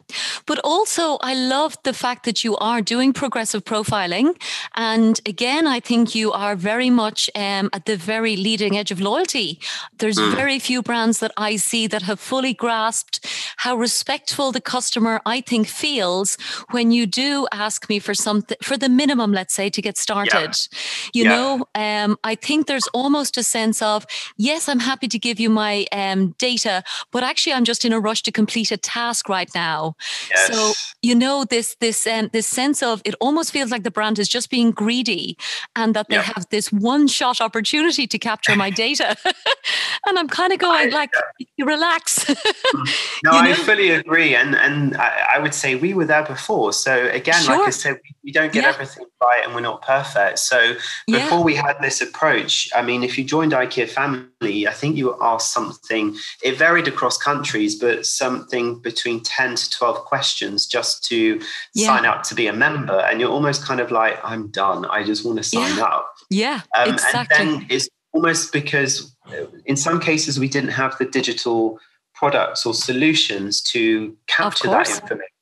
But 0.47 0.61
also, 0.63 1.17
I 1.23 1.35
love 1.35 1.77
the 1.85 1.95
fact 1.95 2.25
that 2.25 2.45
you 2.45 2.57
are 2.57 2.83
doing 2.83 3.13
progressive 3.15 3.65
profiling. 3.65 4.37
And 4.77 5.19
again, 5.27 5.67
I 5.67 5.81
think 5.81 6.15
you 6.15 6.33
are 6.33 6.55
very 6.55 6.91
much 6.91 7.31
um, 7.35 7.71
at 7.73 7.87
the 7.87 7.97
very 7.97 8.37
leading 8.37 8.77
edge 8.77 8.91
of 8.91 9.01
loyalty. 9.01 9.59
There's 9.99 10.19
mm. 10.19 10.35
very 10.35 10.59
few 10.59 10.83
brands 10.83 11.21
that 11.21 11.33
I 11.39 11.57
see 11.57 11.87
that 11.87 12.03
have 12.03 12.21
fully 12.21 12.53
grasped 12.53 13.27
how 13.57 13.77
respectful 13.77 14.53
the 14.53 14.61
customer, 14.61 15.23
I 15.25 15.41
think, 15.41 15.67
feels 15.67 16.37
when 16.73 16.91
you 16.91 17.07
do 17.07 17.47
ask 17.51 17.89
me 17.89 17.99
for 17.99 18.13
something, 18.13 18.59
for 18.63 18.77
the 18.77 18.91
minimum, 18.91 19.33
let's 19.33 19.55
say, 19.55 19.71
to 19.71 19.81
get 19.81 19.97
started. 19.97 20.53
Yeah. 20.53 21.15
You 21.15 21.25
yeah. 21.25 21.37
know, 21.37 21.67
um, 21.75 22.19
I 22.23 22.35
think 22.35 22.67
there's 22.67 22.89
almost 22.93 23.39
a 23.39 23.43
sense 23.43 23.81
of, 23.81 24.05
yes, 24.37 24.69
I'm 24.69 24.81
happy 24.81 25.09
to 25.09 25.19
give 25.19 25.41
you 25.41 25.49
my 25.49 25.87
um, 25.93 26.35
data, 26.39 26.83
but 27.13 27.23
actually, 27.23 27.55
I'm 27.55 27.65
just 27.65 27.85
in 27.87 27.95
a 27.95 28.01
rush 28.01 28.23
to 28.25 28.33
complete 28.33 28.71
a 28.71 28.77
task 28.77 29.29
right 29.31 29.51
now. 29.55 29.95
Yes. 30.31 30.53
So 30.53 30.73
you 31.03 31.15
know 31.15 31.45
this 31.45 31.77
this 31.81 32.07
um, 32.07 32.31
this 32.33 32.47
sense 32.47 32.83
of 32.83 33.03
it 33.05 33.15
almost 33.21 33.53
feels 33.53 33.71
like 33.71 33.83
the 33.83 33.91
brand 33.91 34.19
is 34.19 34.29
just 34.29 34.51
being 34.51 34.71
greedy, 34.71 35.37
and 35.77 35.95
that 35.95 36.09
they 36.09 36.17
yep. 36.17 36.25
have 36.25 36.49
this 36.51 36.73
one 36.73 37.09
shot 37.09 37.41
opportunity 37.41 38.07
to 38.07 38.19
capture 38.19 38.57
my 38.57 38.71
data. 38.71 39.17
and 40.07 40.19
I'm 40.19 40.29
kind 40.29 40.53
of 40.53 40.59
going 40.59 40.93
I, 40.93 40.97
like, 40.97 41.17
uh, 41.17 41.65
relax. 41.65 42.29
no, 42.29 42.35
you 42.35 43.43
know? 43.43 43.51
I 43.51 43.55
fully 43.55 43.91
agree, 43.91 44.35
and 44.35 44.55
and 44.55 44.97
I, 44.97 45.37
I, 45.37 45.39
would 45.39 45.55
say 45.55 45.75
we 45.75 45.95
were 45.95 46.05
there 46.05 46.25
before. 46.25 46.73
So 46.73 47.09
again, 47.09 47.43
sure. 47.43 47.59
like 47.59 47.69
I 47.69 47.71
said, 47.71 47.95
we, 48.03 48.15
we 48.25 48.33
don't 48.33 48.53
get 48.53 48.65
yeah. 48.65 48.71
everything 48.71 49.07
right, 49.23 49.43
and 49.45 49.55
we're 49.55 49.61
not 49.61 49.83
perfect. 49.83 50.39
So 50.39 50.75
before 51.07 51.39
yeah. 51.39 51.45
we 51.45 51.55
had 51.55 51.77
this 51.81 52.01
approach, 52.01 52.69
I 52.75 52.83
mean, 52.83 53.03
if 53.03 53.17
you 53.19 53.25
joined 53.25 53.53
IKEA 53.53 53.89
family, 53.89 54.29
I 54.69 54.73
think 54.73 54.97
you 54.97 55.17
asked 55.21 55.53
something. 55.53 56.17
It 56.43 56.59
varied 56.59 56.89
across 56.89 57.17
countries, 57.17 57.75
but 57.75 58.07
something 58.07 58.81
between 58.81 59.23
ten 59.23 59.57
to 59.57 59.71
12 59.71 60.05
questions 60.05 60.67
just 60.67 61.05
to 61.07 61.41
yeah. 61.75 61.87
sign 61.87 62.07
up 62.07 62.23
to 62.25 62.35
be 62.35 62.47
a 62.47 62.53
member. 62.53 62.99
And 62.99 63.21
you're 63.21 63.31
almost 63.31 63.65
kind 63.65 63.81
of 63.81 63.91
like, 63.91 64.19
I'm 64.25 64.49
done. 64.49 64.85
I 64.87 65.05
just 65.05 65.25
want 65.25 65.39
to 65.39 65.45
sign 65.45 65.77
yeah. 65.77 65.85
up. 65.85 66.15
Yeah, 66.31 66.61
um, 66.77 66.93
exactly. 66.93 67.37
And 67.39 67.63
then 67.63 67.67
it's 67.71 67.89
almost 68.13 68.53
because 68.53 69.15
uh, 69.27 69.47
in 69.67 69.77
some 69.77 70.01
cases 70.01 70.39
we 70.39 70.49
didn't 70.49 70.71
have 70.71 70.97
the 70.99 71.05
digital 71.05 71.79
products 72.15 72.65
or 72.65 72.73
solutions 72.73 73.61
to 73.61 74.17
capture 74.27 74.69
that 74.69 74.89
information. 74.89 75.34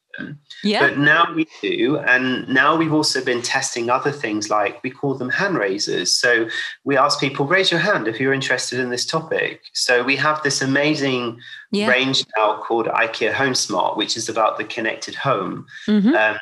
Yeah. 0.63 0.89
But 0.89 0.99
now 0.99 1.33
we 1.35 1.47
do. 1.61 1.99
And 1.99 2.49
now 2.49 2.77
we've 2.77 2.93
also 2.93 3.25
been 3.25 3.43
testing 3.43 3.91
other 3.91 4.13
things 4.13 4.51
like 4.51 4.83
we 4.83 4.91
call 4.91 5.15
them 5.15 5.31
hand 5.31 5.57
raisers. 5.57 6.13
So 6.13 6.49
we 6.85 6.97
ask 6.97 7.19
people, 7.21 7.47
raise 7.47 7.71
your 7.71 7.81
hand 7.81 8.09
if 8.09 8.21
you're 8.21 8.33
interested 8.33 8.79
in 8.79 8.91
this 8.91 9.05
topic. 9.05 9.63
So 9.73 10.03
we 10.03 10.17
have 10.17 10.43
this 10.43 10.63
amazing 10.63 11.41
yeah. 11.71 11.89
range 11.89 12.25
now 12.37 12.59
called 12.63 12.87
IKEA 12.87 13.33
Home 13.33 13.55
Smart, 13.55 13.97
which 13.97 14.17
is 14.17 14.29
about 14.29 14.59
the 14.59 14.65
connected 14.65 15.15
home. 15.15 15.67
Mm-hmm. 15.89 16.15
Um, 16.15 16.39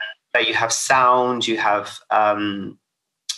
you 0.46 0.54
have 0.54 0.72
sound, 0.72 1.46
you 1.46 1.58
have 1.58 1.98
um, 2.10 2.78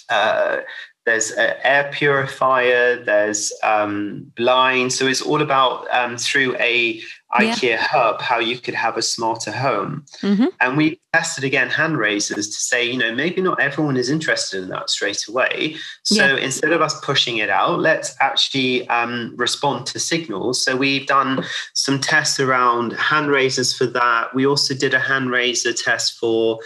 uh, 0.08 0.58
there's 1.04 1.32
an 1.32 1.54
air 1.64 1.90
purifier, 1.92 3.02
there's 3.02 3.52
um, 3.62 4.30
blinds. 4.36 4.96
So 4.96 5.06
it's 5.06 5.22
all 5.22 5.42
about 5.42 5.86
um, 5.90 6.16
through 6.16 6.56
a 6.58 7.00
IKEA 7.34 7.62
yeah. 7.62 7.76
hub 7.78 8.20
how 8.20 8.38
you 8.38 8.58
could 8.58 8.74
have 8.74 8.96
a 8.96 9.02
smarter 9.02 9.50
home. 9.50 10.04
Mm-hmm. 10.20 10.46
And 10.60 10.76
we 10.76 11.00
tested 11.12 11.44
again 11.44 11.68
hand 11.68 11.98
raisers 11.98 12.48
to 12.48 12.54
say, 12.54 12.84
you 12.90 12.98
know, 12.98 13.14
maybe 13.14 13.40
not 13.40 13.60
everyone 13.60 13.96
is 13.96 14.10
interested 14.10 14.62
in 14.62 14.68
that 14.68 14.90
straight 14.90 15.26
away. 15.28 15.76
So 16.04 16.24
yeah. 16.26 16.36
instead 16.36 16.72
of 16.72 16.82
us 16.82 16.98
pushing 17.00 17.38
it 17.38 17.50
out, 17.50 17.80
let's 17.80 18.14
actually 18.20 18.88
um, 18.88 19.34
respond 19.36 19.86
to 19.86 19.98
signals. 19.98 20.62
So 20.62 20.76
we've 20.76 21.06
done 21.06 21.44
some 21.74 22.00
tests 22.00 22.38
around 22.38 22.92
hand 22.94 23.28
raisers 23.28 23.74
for 23.76 23.86
that. 23.86 24.34
We 24.34 24.46
also 24.46 24.74
did 24.74 24.94
a 24.94 25.00
hand 25.00 25.30
raiser 25.30 25.72
test 25.72 26.18
for 26.18 26.58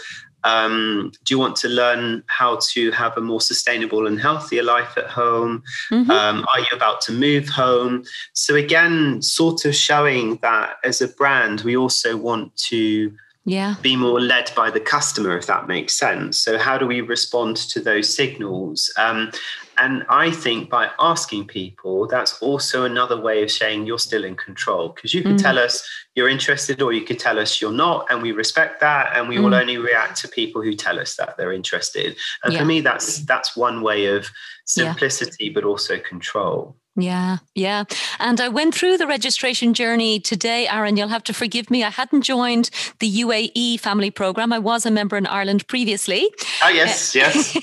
um, 0.43 1.11
do 1.25 1.33
you 1.33 1.39
want 1.39 1.55
to 1.57 1.67
learn 1.67 2.23
how 2.27 2.59
to 2.71 2.91
have 2.91 3.17
a 3.17 3.21
more 3.21 3.41
sustainable 3.41 4.07
and 4.07 4.19
healthier 4.19 4.63
life 4.63 4.97
at 4.97 5.07
home? 5.07 5.63
Mm-hmm. 5.91 6.09
Um, 6.09 6.45
are 6.53 6.59
you 6.59 6.67
about 6.73 7.01
to 7.01 7.11
move 7.11 7.49
home? 7.49 8.03
So, 8.33 8.55
again, 8.55 9.21
sort 9.21 9.65
of 9.65 9.75
showing 9.75 10.37
that 10.37 10.77
as 10.83 11.01
a 11.01 11.07
brand, 11.07 11.61
we 11.61 11.75
also 11.75 12.15
want 12.15 12.55
to 12.67 13.11
yeah. 13.45 13.75
be 13.81 13.95
more 13.95 14.21
led 14.21 14.51
by 14.55 14.69
the 14.69 14.79
customer, 14.79 15.37
if 15.37 15.47
that 15.47 15.67
makes 15.67 15.93
sense. 15.93 16.37
So, 16.37 16.57
how 16.57 16.77
do 16.77 16.85
we 16.85 17.01
respond 17.01 17.57
to 17.57 17.79
those 17.79 18.13
signals? 18.13 18.93
Um, 18.97 19.31
and 19.79 20.05
I 20.09 20.31
think 20.31 20.69
by 20.69 20.89
asking 20.99 21.47
people, 21.47 22.07
that's 22.07 22.41
also 22.41 22.83
another 22.85 23.19
way 23.19 23.43
of 23.43 23.51
saying 23.51 23.85
you're 23.85 23.99
still 23.99 24.23
in 24.23 24.35
control 24.35 24.89
because 24.89 25.13
you 25.13 25.21
can 25.21 25.35
mm. 25.35 25.41
tell 25.41 25.59
us 25.59 25.87
you're 26.15 26.29
interested 26.29 26.81
or 26.81 26.93
you 26.93 27.01
could 27.01 27.19
tell 27.19 27.37
us 27.37 27.61
you're 27.61 27.71
not, 27.71 28.07
and 28.09 28.21
we 28.21 28.31
respect 28.31 28.79
that. 28.81 29.15
And 29.15 29.29
we 29.29 29.37
mm. 29.37 29.43
will 29.43 29.55
only 29.55 29.77
react 29.77 30.19
to 30.21 30.27
people 30.27 30.61
who 30.61 30.73
tell 30.73 30.99
us 30.99 31.15
that 31.17 31.37
they're 31.37 31.53
interested. 31.53 32.15
And 32.43 32.53
yeah. 32.53 32.59
for 32.59 32.65
me, 32.65 32.81
that's 32.81 33.19
that's 33.25 33.55
one 33.55 33.81
way 33.81 34.07
of 34.07 34.27
simplicity, 34.65 35.45
yeah. 35.45 35.51
but 35.53 35.63
also 35.63 35.99
control. 35.99 36.75
Yeah, 36.99 37.37
yeah. 37.53 37.83
And 38.19 38.41
I 38.41 38.49
went 38.49 38.73
through 38.73 38.97
the 38.97 39.05
registration 39.05 39.75
journey 39.75 40.19
today, 40.19 40.67
Aaron. 40.67 40.97
You'll 40.97 41.09
have 41.09 41.23
to 41.25 41.33
forgive 41.33 41.69
me. 41.69 41.83
I 41.83 41.91
hadn't 41.91 42.23
joined 42.23 42.71
the 42.97 43.21
UAE 43.21 43.79
family 43.79 44.09
program. 44.09 44.51
I 44.51 44.57
was 44.57 44.83
a 44.83 44.89
member 44.89 45.15
in 45.15 45.27
Ireland 45.27 45.67
previously. 45.67 46.27
Oh, 46.63 46.69
yes, 46.69 47.15
uh, 47.15 47.19
yes. 47.19 47.55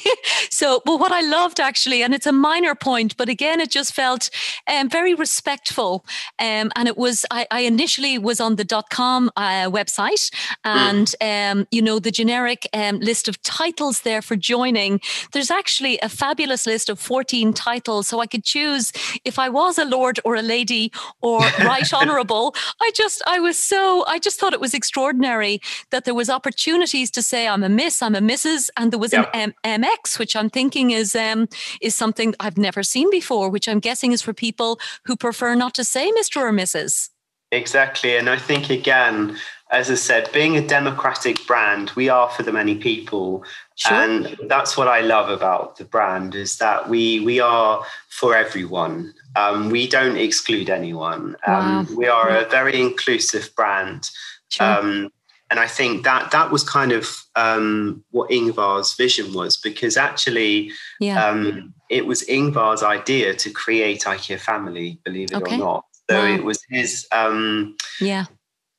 so, 0.50 0.82
but 0.84 1.00
what 1.00 1.10
I 1.10 1.20
loved 1.22 1.58
actually, 1.58 2.04
and 2.04 2.14
it's 2.14 2.26
a 2.26 2.32
minor 2.32 2.76
point, 2.76 3.16
but 3.16 3.28
again, 3.28 3.60
it 3.60 3.72
just 3.72 3.92
felt 3.92 4.30
um, 4.68 4.88
very 4.88 5.14
respectful. 5.14 6.06
Um, 6.38 6.70
and 6.76 6.86
it 6.86 6.96
was, 6.96 7.26
I, 7.32 7.48
I, 7.50 7.60
initially 7.62 8.18
was 8.18 8.40
on 8.40 8.54
the 8.54 8.64
dot 8.64 8.90
com 8.90 9.32
uh, 9.36 9.68
website 9.68 10.32
and, 10.62 11.08
mm. 11.20 11.52
um, 11.52 11.66
you 11.72 11.82
know, 11.82 11.98
the 11.98 12.12
generic 12.12 12.68
um, 12.72 13.00
list 13.00 13.26
of 13.26 13.42
titles 13.42 14.02
there 14.02 14.22
for 14.22 14.36
joining. 14.36 15.00
There's 15.32 15.50
actually 15.50 15.98
a 16.02 16.08
fabulous 16.08 16.66
list 16.66 16.88
of 16.88 17.00
14 17.00 17.52
titles. 17.52 18.06
So 18.06 18.20
I 18.20 18.26
could 18.26 18.44
choose 18.44 18.92
if 19.24 19.38
I 19.38 19.48
was 19.48 19.78
a 19.78 19.84
lord 19.84 20.20
or 20.24 20.34
a 20.36 20.42
lady 20.42 20.92
or 21.20 21.40
right 21.60 21.92
honorable, 21.92 22.54
I 22.80 22.90
just, 22.94 23.22
I 23.26 23.40
was 23.40 23.58
so, 23.58 24.04
I 24.06 24.18
just 24.18 24.38
thought 24.38 24.52
it 24.52 24.60
was 24.60 24.74
extraordinary 24.74 25.60
that 25.90 26.04
there 26.04 26.14
was 26.14 26.30
opportunities 26.30 27.10
to 27.12 27.22
say 27.22 27.48
I'm 27.48 27.62
a 27.62 27.68
miss, 27.68 28.02
I'm 28.02 28.14
a 28.14 28.20
Mrs. 28.20 28.70
And 28.76 28.92
there 28.92 28.98
was 28.98 29.12
yep. 29.12 29.30
an 29.34 29.54
M- 29.64 29.82
MX, 29.82 30.18
which 30.18 30.36
I'm 30.36 30.50
thinking 30.50 30.90
is, 30.90 31.14
um, 31.14 31.48
is 31.80 31.94
something 31.94 32.34
I've 32.40 32.58
never 32.58 32.82
seen 32.82 33.10
before, 33.10 33.50
which 33.50 33.68
I'm 33.68 33.80
guessing 33.80 34.12
is 34.12 34.22
for 34.22 34.32
people 34.32 34.78
who 35.04 35.16
prefer 35.16 35.54
not 35.54 35.74
to 35.74 35.84
say 35.84 36.12
Mr. 36.12 36.42
or 36.42 36.52
Mrs. 36.52 37.10
Exactly. 37.52 38.16
And 38.16 38.28
I 38.28 38.36
think, 38.36 38.70
again, 38.70 39.36
as 39.74 39.90
I 39.90 39.94
said, 39.94 40.30
being 40.32 40.56
a 40.56 40.66
democratic 40.66 41.44
brand, 41.48 41.90
we 41.96 42.08
are 42.08 42.30
for 42.30 42.44
the 42.44 42.52
many 42.52 42.76
people. 42.76 43.44
Sure. 43.74 43.92
And 43.92 44.36
that's 44.48 44.76
what 44.76 44.86
I 44.86 45.00
love 45.00 45.28
about 45.28 45.76
the 45.76 45.84
brand 45.84 46.34
is 46.36 46.58
that 46.58 46.88
we 46.88 47.20
we 47.20 47.40
are 47.40 47.84
for 48.08 48.36
everyone. 48.36 49.12
Um, 49.34 49.70
we 49.70 49.88
don't 49.88 50.16
exclude 50.16 50.70
anyone. 50.70 51.36
Um, 51.46 51.86
wow. 51.86 51.86
We 51.96 52.06
are 52.06 52.28
a 52.28 52.48
very 52.48 52.80
inclusive 52.80 53.50
brand. 53.56 54.10
Sure. 54.48 54.66
Um, 54.66 55.12
and 55.50 55.58
I 55.58 55.66
think 55.66 56.04
that 56.04 56.30
that 56.30 56.52
was 56.52 56.62
kind 56.62 56.92
of 56.92 57.08
um, 57.34 58.04
what 58.12 58.30
Ingvar's 58.30 58.94
vision 58.94 59.34
was, 59.34 59.56
because 59.56 59.96
actually, 59.96 60.70
yeah. 61.00 61.26
Um, 61.26 61.74
it 61.90 62.06
was 62.06 62.22
Ingvar's 62.22 62.82
idea 62.82 63.34
to 63.34 63.50
create 63.50 64.02
IKEA 64.02 64.38
Family, 64.40 64.98
believe 65.04 65.30
it 65.32 65.36
okay. 65.36 65.56
or 65.56 65.58
not. 65.58 65.84
So 66.08 66.18
wow. 66.18 66.34
it 66.34 66.42
was 66.44 66.58
his, 66.70 67.06
um, 67.12 67.76
yeah, 68.00 68.24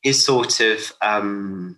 his 0.05 0.23
sort 0.23 0.59
of 0.59 0.93
um, 1.01 1.77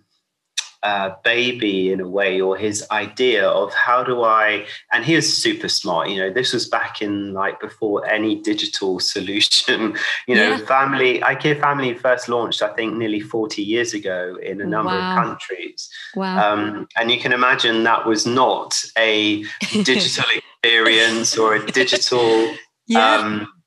uh, 0.82 1.14
baby 1.24 1.90
in 1.90 1.98
a 1.98 2.06
way, 2.06 2.42
or 2.42 2.58
his 2.58 2.86
idea 2.90 3.48
of 3.48 3.72
how 3.72 4.04
do 4.04 4.22
I. 4.22 4.66
And 4.92 5.02
he 5.02 5.16
was 5.16 5.34
super 5.34 5.66
smart. 5.66 6.10
You 6.10 6.18
know, 6.18 6.30
this 6.30 6.52
was 6.52 6.68
back 6.68 7.00
in 7.00 7.32
like 7.32 7.58
before 7.58 8.04
any 8.06 8.34
digital 8.42 9.00
solution. 9.14 9.96
you 10.26 10.34
know, 10.34 10.50
yeah. 10.50 10.58
family 10.58 11.20
IKEA 11.20 11.58
Family 11.58 11.94
first 11.94 12.28
launched, 12.28 12.60
I 12.60 12.68
think, 12.74 12.98
nearly 12.98 13.20
forty 13.20 13.62
years 13.62 13.94
ago 13.94 14.36
in 14.42 14.60
a 14.60 14.66
number 14.66 14.92
wow. 14.92 15.16
of 15.16 15.24
countries. 15.24 15.88
Wow! 16.14 16.52
Um, 16.52 16.86
and 16.98 17.10
you 17.10 17.18
can 17.18 17.32
imagine 17.32 17.82
that 17.84 18.06
was 18.06 18.26
not 18.26 18.78
a 18.98 19.42
digital 19.72 20.26
experience 20.36 21.38
or 21.38 21.54
a 21.54 21.66
digital. 21.66 22.54
Yeah. 22.86 23.14
Um, 23.14 23.57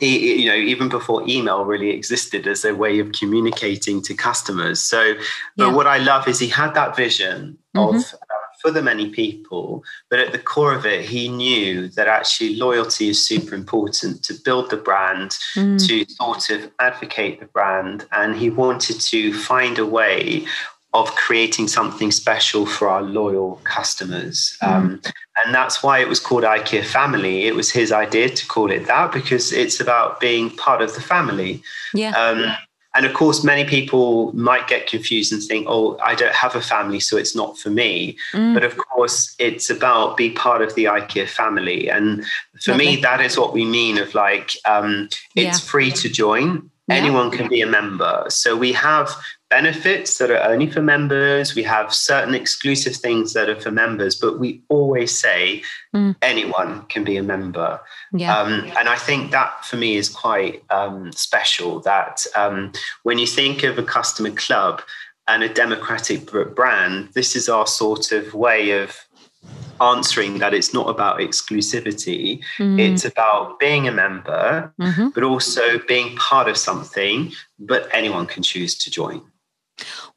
you 0.00 0.46
know 0.46 0.54
even 0.54 0.88
before 0.88 1.22
email 1.28 1.64
really 1.64 1.90
existed 1.90 2.46
as 2.46 2.64
a 2.64 2.74
way 2.74 2.98
of 2.98 3.12
communicating 3.12 4.02
to 4.02 4.14
customers 4.14 4.80
so 4.80 5.14
but 5.56 5.74
what 5.74 5.86
i 5.86 5.98
love 5.98 6.26
is 6.28 6.38
he 6.38 6.48
had 6.48 6.74
that 6.74 6.96
vision 6.96 7.56
mm-hmm. 7.76 7.96
of 7.96 8.02
uh, 8.14 8.26
for 8.60 8.70
the 8.70 8.82
many 8.82 9.08
people 9.10 9.84
but 10.10 10.18
at 10.18 10.32
the 10.32 10.38
core 10.38 10.74
of 10.74 10.84
it 10.84 11.04
he 11.04 11.28
knew 11.28 11.88
that 11.88 12.08
actually 12.08 12.56
loyalty 12.56 13.08
is 13.08 13.24
super 13.24 13.54
important 13.54 14.22
to 14.22 14.34
build 14.44 14.70
the 14.70 14.76
brand 14.76 15.30
mm. 15.56 15.86
to 15.86 16.04
sort 16.12 16.50
of 16.50 16.70
advocate 16.80 17.40
the 17.40 17.46
brand 17.46 18.06
and 18.12 18.36
he 18.36 18.50
wanted 18.50 19.00
to 19.00 19.32
find 19.32 19.78
a 19.78 19.86
way 19.86 20.44
of 20.94 21.14
creating 21.14 21.68
something 21.68 22.10
special 22.10 22.64
for 22.64 22.88
our 22.88 23.02
loyal 23.02 23.60
customers. 23.64 24.56
Mm. 24.62 24.68
Um, 24.68 25.00
and 25.44 25.54
that's 25.54 25.82
why 25.82 25.98
it 25.98 26.08
was 26.08 26.18
called 26.18 26.44
IKEA 26.44 26.84
Family. 26.84 27.46
It 27.46 27.54
was 27.54 27.70
his 27.70 27.92
idea 27.92 28.30
to 28.30 28.46
call 28.46 28.70
it 28.70 28.86
that 28.86 29.12
because 29.12 29.52
it's 29.52 29.80
about 29.80 30.18
being 30.18 30.50
part 30.50 30.80
of 30.80 30.94
the 30.94 31.00
family. 31.00 31.62
Yeah. 31.92 32.10
Um, 32.12 32.52
and 32.94 33.04
of 33.04 33.12
course, 33.12 33.44
many 33.44 33.68
people 33.68 34.32
might 34.32 34.66
get 34.66 34.88
confused 34.88 35.32
and 35.32 35.42
think, 35.42 35.66
oh, 35.68 35.98
I 35.98 36.14
don't 36.14 36.34
have 36.34 36.56
a 36.56 36.60
family, 36.62 37.00
so 37.00 37.18
it's 37.18 37.36
not 37.36 37.58
for 37.58 37.68
me. 37.68 38.16
Mm. 38.32 38.54
But 38.54 38.64
of 38.64 38.76
course, 38.78 39.36
it's 39.38 39.68
about 39.68 40.16
be 40.16 40.30
part 40.30 40.62
of 40.62 40.74
the 40.74 40.86
IKEA 40.86 41.28
family. 41.28 41.90
And 41.90 42.24
for 42.62 42.74
me, 42.74 42.96
that 42.96 43.20
is 43.20 43.38
what 43.38 43.52
we 43.52 43.66
mean 43.66 43.98
of 43.98 44.14
like, 44.14 44.52
um, 44.64 45.10
it's 45.36 45.62
yeah. 45.62 45.70
free 45.70 45.90
to 45.92 46.08
join. 46.08 46.70
Anyone 46.90 47.30
can 47.30 47.48
be 47.48 47.60
a 47.60 47.66
member. 47.66 48.24
So 48.30 48.56
we 48.56 48.72
have 48.72 49.10
benefits 49.50 50.18
that 50.18 50.30
are 50.30 50.42
only 50.50 50.70
for 50.70 50.82
members. 50.82 51.54
We 51.54 51.62
have 51.62 51.92
certain 51.92 52.34
exclusive 52.34 52.96
things 52.96 53.32
that 53.32 53.48
are 53.48 53.60
for 53.60 53.70
members, 53.70 54.14
but 54.14 54.38
we 54.38 54.62
always 54.68 55.16
say 55.18 55.62
mm. 55.94 56.14
anyone 56.22 56.82
can 56.86 57.04
be 57.04 57.16
a 57.16 57.22
member. 57.22 57.80
Yeah. 58.12 58.36
Um, 58.36 58.70
and 58.78 58.88
I 58.88 58.96
think 58.96 59.30
that 59.30 59.64
for 59.64 59.76
me 59.76 59.96
is 59.96 60.08
quite 60.08 60.62
um, 60.70 61.12
special 61.12 61.80
that 61.80 62.26
um, 62.36 62.72
when 63.04 63.18
you 63.18 63.26
think 63.26 63.62
of 63.62 63.78
a 63.78 63.82
customer 63.82 64.30
club 64.30 64.82
and 65.26 65.42
a 65.42 65.52
democratic 65.52 66.30
brand, 66.54 67.10
this 67.14 67.34
is 67.34 67.48
our 67.48 67.66
sort 67.66 68.12
of 68.12 68.34
way 68.34 68.70
of 68.70 68.96
answering 69.80 70.38
that 70.38 70.52
it's 70.52 70.74
not 70.74 70.88
about 70.88 71.20
exclusivity 71.20 72.42
mm. 72.58 72.80
it's 72.80 73.04
about 73.04 73.60
being 73.60 73.86
a 73.86 73.92
member 73.92 74.72
mm-hmm. 74.80 75.08
but 75.10 75.22
also 75.22 75.78
being 75.86 76.16
part 76.16 76.48
of 76.48 76.56
something 76.56 77.30
but 77.60 77.88
anyone 77.92 78.26
can 78.26 78.42
choose 78.42 78.74
to 78.76 78.90
join 78.90 79.22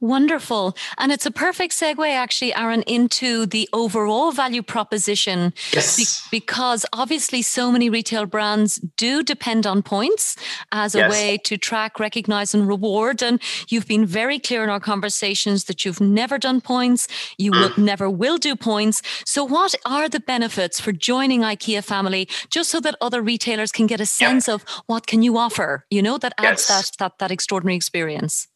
Wonderful. 0.01 0.75
And 0.97 1.11
it's 1.11 1.27
a 1.27 1.31
perfect 1.31 1.73
segue, 1.73 2.11
actually, 2.11 2.55
Aaron, 2.55 2.81
into 2.83 3.45
the 3.45 3.69
overall 3.71 4.31
value 4.31 4.63
proposition. 4.63 5.53
Yes. 5.71 5.95
Be- 5.95 6.39
because 6.39 6.87
obviously, 6.91 7.43
so 7.43 7.71
many 7.71 7.87
retail 7.87 8.25
brands 8.25 8.77
do 8.97 9.21
depend 9.21 9.67
on 9.67 9.83
points 9.83 10.35
as 10.71 10.95
a 10.95 10.99
yes. 10.99 11.11
way 11.11 11.37
to 11.43 11.55
track, 11.55 11.99
recognize, 11.99 12.55
and 12.55 12.67
reward. 12.67 13.21
And 13.21 13.39
you've 13.69 13.87
been 13.87 14.07
very 14.07 14.39
clear 14.39 14.63
in 14.63 14.71
our 14.71 14.79
conversations 14.79 15.65
that 15.65 15.85
you've 15.85 16.01
never 16.01 16.39
done 16.39 16.61
points, 16.61 17.07
you 17.37 17.51
mm. 17.51 17.59
will, 17.59 17.83
never 17.83 18.09
will 18.09 18.39
do 18.39 18.55
points. 18.55 19.03
So, 19.23 19.43
what 19.43 19.75
are 19.85 20.09
the 20.09 20.19
benefits 20.19 20.79
for 20.79 20.91
joining 20.91 21.41
IKEA 21.41 21.83
family, 21.83 22.27
just 22.49 22.71
so 22.71 22.79
that 22.79 22.95
other 23.01 23.21
retailers 23.21 23.71
can 23.71 23.85
get 23.85 24.01
a 24.01 24.07
sense 24.07 24.49
of 24.49 24.63
what 24.87 25.05
can 25.05 25.21
you 25.21 25.37
offer, 25.37 25.85
you 25.91 26.01
know, 26.01 26.17
that 26.17 26.33
adds 26.39 26.67
yes. 26.67 26.89
that, 26.89 26.97
that, 26.97 27.19
that 27.19 27.31
extraordinary 27.31 27.75
experience? 27.75 28.47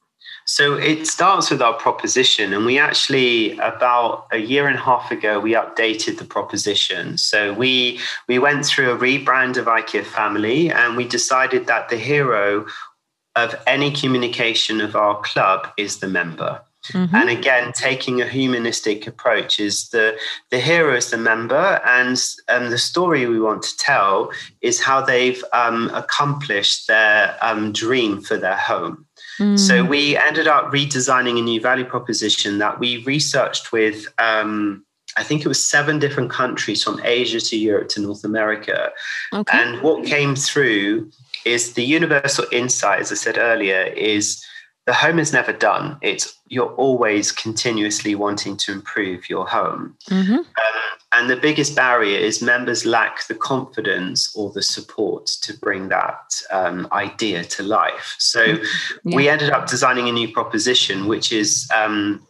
So 0.47 0.75
it 0.75 1.07
starts 1.07 1.49
with 1.49 1.61
our 1.61 1.73
proposition, 1.73 2.53
and 2.53 2.65
we 2.65 2.77
actually 2.77 3.57
about 3.57 4.27
a 4.31 4.37
year 4.37 4.67
and 4.67 4.77
a 4.77 4.81
half 4.81 5.09
ago 5.09 5.39
we 5.39 5.53
updated 5.53 6.19
the 6.19 6.25
proposition. 6.25 7.17
So 7.17 7.53
we 7.53 7.99
we 8.27 8.37
went 8.37 8.63
through 8.65 8.91
a 8.91 8.97
rebrand 8.97 9.57
of 9.57 9.65
IKEA 9.65 10.05
Family, 10.05 10.69
and 10.69 10.95
we 10.95 11.07
decided 11.07 11.65
that 11.65 11.89
the 11.89 11.97
hero 11.97 12.67
of 13.35 13.55
any 13.65 13.91
communication 13.91 14.81
of 14.81 14.95
our 14.95 15.19
club 15.21 15.67
is 15.77 15.97
the 15.97 16.07
member. 16.07 16.61
Mm-hmm. 16.91 17.15
And 17.15 17.29
again, 17.29 17.73
taking 17.73 18.21
a 18.21 18.27
humanistic 18.27 19.07
approach 19.07 19.59
is 19.59 19.89
the 19.89 20.15
the 20.51 20.59
hero 20.59 20.95
is 20.95 21.09
the 21.09 21.17
member, 21.17 21.81
and 21.85 22.21
um, 22.49 22.69
the 22.69 22.77
story 22.77 23.25
we 23.25 23.39
want 23.39 23.63
to 23.63 23.77
tell 23.77 24.31
is 24.61 24.79
how 24.79 25.01
they've 25.01 25.43
um, 25.53 25.89
accomplished 25.93 26.87
their 26.87 27.35
um, 27.41 27.71
dream 27.71 28.21
for 28.21 28.37
their 28.37 28.57
home. 28.57 29.04
So 29.37 29.83
mm. 29.83 29.89
we 29.89 30.17
ended 30.17 30.47
up 30.47 30.71
redesigning 30.71 31.37
a 31.37 31.41
new 31.41 31.59
value 31.59 31.85
proposition 31.85 32.57
that 32.59 32.79
we 32.79 33.03
researched 33.03 33.71
with. 33.71 34.07
Um, 34.17 34.85
I 35.17 35.23
think 35.23 35.43
it 35.43 35.47
was 35.47 35.63
seven 35.63 35.99
different 35.99 36.29
countries 36.29 36.83
from 36.83 37.01
Asia 37.03 37.39
to 37.39 37.57
Europe 37.57 37.89
to 37.89 38.01
North 38.01 38.23
America. 38.23 38.91
Okay. 39.33 39.57
And 39.57 39.81
what 39.81 40.05
came 40.05 40.35
through 40.35 41.11
is 41.45 41.73
the 41.73 41.83
universal 41.83 42.45
insight, 42.51 43.01
as 43.01 43.11
I 43.11 43.15
said 43.15 43.37
earlier, 43.37 43.83
is 43.83 44.43
the 44.85 44.93
home 44.93 45.19
is 45.19 45.33
never 45.33 45.53
done. 45.53 45.97
It's 46.01 46.37
you're 46.47 46.73
always 46.75 47.31
continuously 47.31 48.15
wanting 48.15 48.55
to 48.57 48.71
improve 48.71 49.29
your 49.29 49.47
home. 49.47 49.95
Mm-hmm. 50.09 50.33
Um, 50.33 50.45
and 51.15 51.29
the 51.29 51.35
biggest 51.35 51.75
barrier 51.75 52.17
is 52.17 52.41
members 52.41 52.85
lack 52.85 53.27
the 53.27 53.35
confidence 53.35 54.35
or 54.35 54.51
the 54.51 54.61
support 54.61 55.25
to 55.27 55.57
bring 55.57 55.89
that 55.89 56.41
um, 56.51 56.87
idea 56.91 57.43
to 57.43 57.63
life. 57.63 58.15
So 58.19 58.45
mm-hmm. 58.45 59.09
yeah. 59.09 59.15
we 59.15 59.29
ended 59.29 59.49
up 59.51 59.67
designing 59.67 60.09
a 60.09 60.11
new 60.11 60.31
proposition, 60.31 61.07
which 61.07 61.31
is 61.31 61.69
um, 61.73 62.25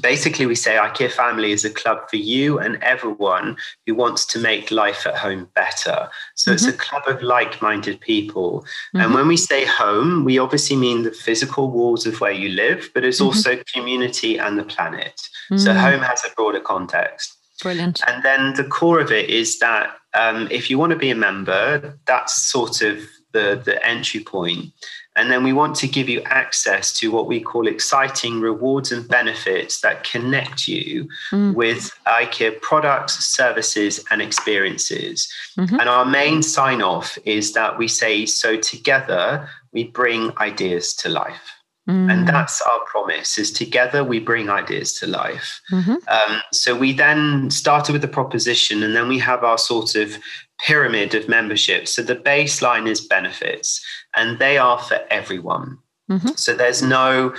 basically 0.00 0.46
we 0.46 0.54
say 0.54 0.74
IKEA 0.76 1.10
Family 1.10 1.52
is 1.52 1.64
a 1.64 1.70
club 1.70 2.10
for 2.10 2.16
you 2.16 2.58
and 2.58 2.82
everyone 2.82 3.56
who 3.86 3.94
wants 3.94 4.26
to 4.26 4.38
make 4.38 4.70
life 4.70 5.06
at 5.06 5.16
home 5.16 5.48
better. 5.54 6.08
So 6.34 6.50
mm-hmm. 6.50 6.54
it's 6.54 6.66
a 6.66 6.72
mm-hmm. 6.72 6.78
club 6.78 7.02
of 7.06 7.22
like-minded 7.22 8.00
people. 8.00 8.60
Mm-hmm. 8.60 9.00
And 9.00 9.14
when 9.14 9.28
we 9.28 9.36
say 9.36 9.64
home, 9.64 10.24
we 10.24 10.38
obviously 10.38 10.76
mean 10.76 11.04
the 11.04 11.12
physical 11.12 11.70
walls 11.70 12.06
of 12.06 12.20
where 12.20 12.32
you 12.32 12.50
live, 12.50 12.90
but 12.92 13.04
it's 13.04 13.18
mm-hmm. 13.18 13.26
also 13.26 13.62
community 13.72 14.38
and 14.38 14.58
the 14.58 14.64
planet. 14.64 15.28
So 15.50 15.70
mm. 15.70 15.80
home 15.80 16.00
has 16.00 16.22
a 16.24 16.34
broader 16.34 16.58
context. 16.58 17.35
Brilliant. 17.62 18.00
And 18.06 18.22
then 18.22 18.54
the 18.54 18.64
core 18.64 19.00
of 19.00 19.10
it 19.10 19.30
is 19.30 19.58
that 19.60 19.96
um, 20.14 20.48
if 20.50 20.70
you 20.70 20.78
want 20.78 20.90
to 20.90 20.98
be 20.98 21.10
a 21.10 21.14
member, 21.14 21.98
that's 22.06 22.42
sort 22.42 22.82
of 22.82 22.98
the, 23.32 23.60
the 23.64 23.84
entry 23.86 24.20
point. 24.20 24.72
And 25.14 25.30
then 25.30 25.42
we 25.42 25.54
want 25.54 25.74
to 25.76 25.88
give 25.88 26.10
you 26.10 26.20
access 26.22 26.92
to 27.00 27.10
what 27.10 27.26
we 27.26 27.40
call 27.40 27.66
exciting 27.66 28.40
rewards 28.40 28.92
and 28.92 29.08
benefits 29.08 29.80
that 29.80 30.04
connect 30.04 30.68
you 30.68 31.08
mm. 31.32 31.54
with 31.54 31.90
IKEA 32.06 32.60
products, 32.60 33.14
services, 33.24 34.04
and 34.10 34.20
experiences. 34.20 35.32
Mm-hmm. 35.58 35.80
And 35.80 35.88
our 35.88 36.04
main 36.04 36.42
sign 36.42 36.82
off 36.82 37.16
is 37.24 37.54
that 37.54 37.78
we 37.78 37.88
say, 37.88 38.26
so 38.26 38.58
together 38.58 39.48
we 39.72 39.84
bring 39.84 40.36
ideas 40.36 40.94
to 40.96 41.08
life. 41.08 41.55
Mm. 41.88 42.12
And 42.12 42.28
that's 42.28 42.60
our 42.62 42.80
promise 42.86 43.38
is 43.38 43.52
together 43.52 44.02
we 44.02 44.18
bring 44.18 44.50
ideas 44.50 44.92
to 44.94 45.06
life. 45.06 45.60
Mm-hmm. 45.70 45.94
Um, 46.08 46.42
so 46.52 46.74
we 46.76 46.92
then 46.92 47.50
started 47.50 47.92
with 47.92 48.02
the 48.02 48.08
proposition 48.08 48.82
and 48.82 48.96
then 48.96 49.08
we 49.08 49.20
have 49.20 49.44
our 49.44 49.58
sort 49.58 49.94
of 49.94 50.18
pyramid 50.58 51.14
of 51.14 51.28
membership. 51.28 51.86
So 51.86 52.02
the 52.02 52.16
baseline 52.16 52.88
is 52.88 53.00
benefits 53.00 53.84
and 54.16 54.38
they 54.38 54.58
are 54.58 54.78
for 54.78 54.98
everyone. 55.10 55.78
Mm-hmm. 56.10 56.30
So 56.36 56.54
there's 56.54 56.82
no 56.82 57.34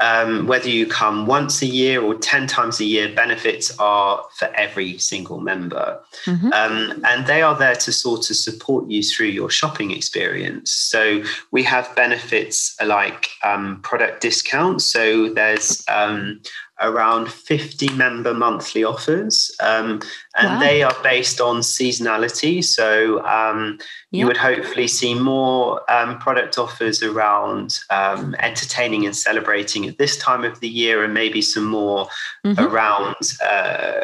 um, 0.00 0.46
whether 0.46 0.68
you 0.68 0.86
come 0.86 1.26
once 1.26 1.60
a 1.62 1.66
year 1.66 2.02
or 2.02 2.14
10 2.14 2.46
times 2.46 2.80
a 2.80 2.84
year, 2.84 3.14
benefits 3.14 3.76
are 3.78 4.24
for 4.34 4.46
every 4.54 4.98
single 4.98 5.40
member. 5.40 6.00
Mm-hmm. 6.24 6.52
Um, 6.52 7.02
and 7.04 7.26
they 7.26 7.42
are 7.42 7.56
there 7.56 7.74
to 7.76 7.92
sort 7.92 8.30
of 8.30 8.36
support 8.36 8.88
you 8.88 9.02
through 9.02 9.28
your 9.28 9.50
shopping 9.50 9.90
experience. 9.90 10.72
So 10.72 11.22
we 11.50 11.62
have 11.64 11.94
benefits 11.94 12.76
like 12.84 13.28
um, 13.44 13.80
product 13.82 14.22
discounts. 14.22 14.84
So 14.84 15.28
there's 15.28 15.84
um, 15.88 16.40
around 16.80 17.30
50 17.30 17.92
member 17.94 18.32
monthly 18.32 18.84
offers, 18.84 19.54
um, 19.60 20.00
and 20.36 20.54
wow. 20.54 20.60
they 20.60 20.82
are 20.82 20.96
based 21.02 21.40
on 21.40 21.60
seasonality. 21.60 22.64
So 22.64 23.24
um, 23.26 23.78
you 24.10 24.26
would 24.26 24.36
hopefully 24.36 24.88
see 24.88 25.14
more 25.14 25.80
um, 25.90 26.18
product 26.18 26.58
offers 26.58 27.02
around 27.02 27.78
um, 27.90 28.34
entertaining 28.38 29.06
and 29.06 29.16
celebrating 29.16 29.86
at 29.86 29.98
this 29.98 30.16
time 30.16 30.44
of 30.44 30.60
the 30.60 30.68
year, 30.68 31.04
and 31.04 31.14
maybe 31.14 31.42
some 31.42 31.66
more 31.66 32.08
mm-hmm. 32.44 32.64
around 32.64 33.16
uh, 33.44 34.00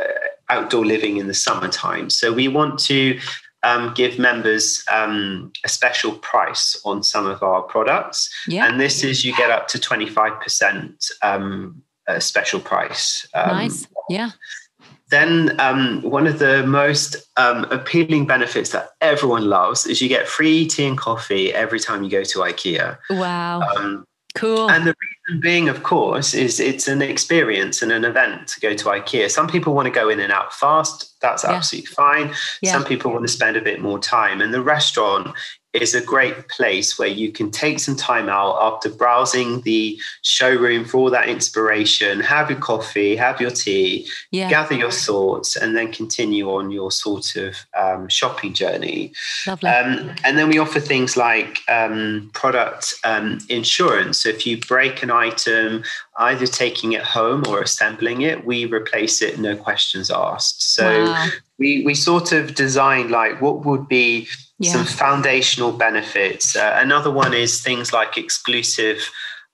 outdoor 0.48 0.84
living 0.84 1.16
in 1.16 1.26
the 1.26 1.34
summertime. 1.34 2.10
So 2.10 2.32
we 2.32 2.48
want 2.48 2.78
to 2.80 3.18
um, 3.62 3.92
give 3.94 4.18
members 4.18 4.84
um, 4.90 5.52
a 5.64 5.68
special 5.68 6.12
price 6.12 6.80
on 6.84 7.02
some 7.02 7.26
of 7.26 7.42
our 7.42 7.62
products. 7.62 8.30
Yeah. 8.46 8.66
And 8.66 8.80
this 8.80 9.02
is 9.02 9.24
you 9.24 9.36
get 9.36 9.50
up 9.50 9.66
to 9.68 9.78
25% 9.78 11.10
um, 11.22 11.82
a 12.06 12.20
special 12.20 12.60
price. 12.60 13.26
Um, 13.34 13.48
nice. 13.48 13.86
Yeah. 14.08 14.30
Then 15.08 15.58
um, 15.60 16.02
one 16.02 16.26
of 16.26 16.40
the 16.40 16.66
most 16.66 17.16
um, 17.36 17.64
appealing 17.70 18.26
benefits 18.26 18.70
that 18.70 18.90
everyone 19.00 19.48
loves 19.48 19.86
is 19.86 20.02
you 20.02 20.08
get 20.08 20.26
free 20.26 20.66
tea 20.66 20.86
and 20.86 20.98
coffee 20.98 21.54
every 21.54 21.78
time 21.78 22.02
you 22.02 22.10
go 22.10 22.24
to 22.24 22.38
IKEA. 22.40 22.98
Wow. 23.10 23.60
Um, 23.60 24.04
cool. 24.34 24.68
And 24.68 24.84
the 24.84 24.94
reason 25.00 25.15
being, 25.40 25.68
of 25.68 25.82
course, 25.82 26.34
is 26.34 26.60
it's 26.60 26.86
an 26.86 27.02
experience 27.02 27.82
and 27.82 27.90
an 27.90 28.04
event 28.04 28.48
to 28.48 28.60
go 28.60 28.74
to 28.74 28.84
IKEA. 28.84 29.30
Some 29.30 29.48
people 29.48 29.74
want 29.74 29.86
to 29.86 29.92
go 29.92 30.08
in 30.08 30.20
and 30.20 30.32
out 30.32 30.52
fast. 30.52 31.20
That's 31.20 31.42
yeah. 31.42 31.52
absolutely 31.52 31.86
fine. 31.86 32.32
Yeah. 32.62 32.72
Some 32.72 32.84
people 32.84 33.10
want 33.10 33.26
to 33.26 33.32
spend 33.32 33.56
a 33.56 33.62
bit 33.62 33.80
more 33.80 33.98
time. 33.98 34.40
And 34.40 34.54
the 34.54 34.62
restaurant 34.62 35.34
is 35.82 35.94
a 35.94 36.00
great 36.00 36.48
place 36.48 36.98
where 36.98 37.08
you 37.08 37.30
can 37.30 37.50
take 37.50 37.78
some 37.78 37.96
time 37.96 38.28
out 38.28 38.56
after 38.60 38.88
browsing 38.88 39.60
the 39.62 39.98
showroom 40.22 40.84
for 40.84 40.98
all 40.98 41.10
that 41.10 41.28
inspiration, 41.28 42.20
have 42.20 42.50
your 42.50 42.58
coffee, 42.58 43.16
have 43.16 43.40
your 43.40 43.50
tea, 43.50 44.08
yeah. 44.30 44.48
gather 44.48 44.74
your 44.74 44.90
thoughts, 44.90 45.56
and 45.56 45.76
then 45.76 45.92
continue 45.92 46.50
on 46.50 46.70
your 46.70 46.90
sort 46.90 47.36
of 47.36 47.56
um, 47.76 48.08
shopping 48.08 48.54
journey. 48.54 49.12
Lovely. 49.46 49.68
Um, 49.68 50.14
and 50.24 50.38
then 50.38 50.48
we 50.48 50.58
offer 50.58 50.80
things 50.80 51.16
like 51.16 51.58
um, 51.68 52.30
product 52.32 52.94
um, 53.04 53.38
insurance. 53.48 54.20
So 54.20 54.30
if 54.30 54.46
you 54.46 54.58
break 54.58 55.02
an 55.02 55.10
item, 55.16 55.82
either 56.18 56.46
taking 56.46 56.92
it 56.92 57.02
home 57.02 57.44
or 57.48 57.60
assembling 57.60 58.22
it, 58.22 58.44
we 58.44 58.66
replace 58.66 59.22
it, 59.22 59.38
no 59.38 59.56
questions 59.56 60.10
asked. 60.10 60.74
So 60.74 61.04
wow. 61.04 61.28
we, 61.58 61.84
we 61.84 61.94
sort 61.94 62.32
of 62.32 62.54
designed 62.54 63.10
like 63.10 63.40
what 63.40 63.64
would 63.64 63.88
be 63.88 64.28
yeah. 64.58 64.72
some 64.72 64.84
foundational 64.84 65.72
benefits. 65.72 66.56
Uh, 66.56 66.78
another 66.78 67.10
one 67.10 67.34
is 67.34 67.62
things 67.62 67.92
like 67.92 68.16
exclusive 68.16 69.10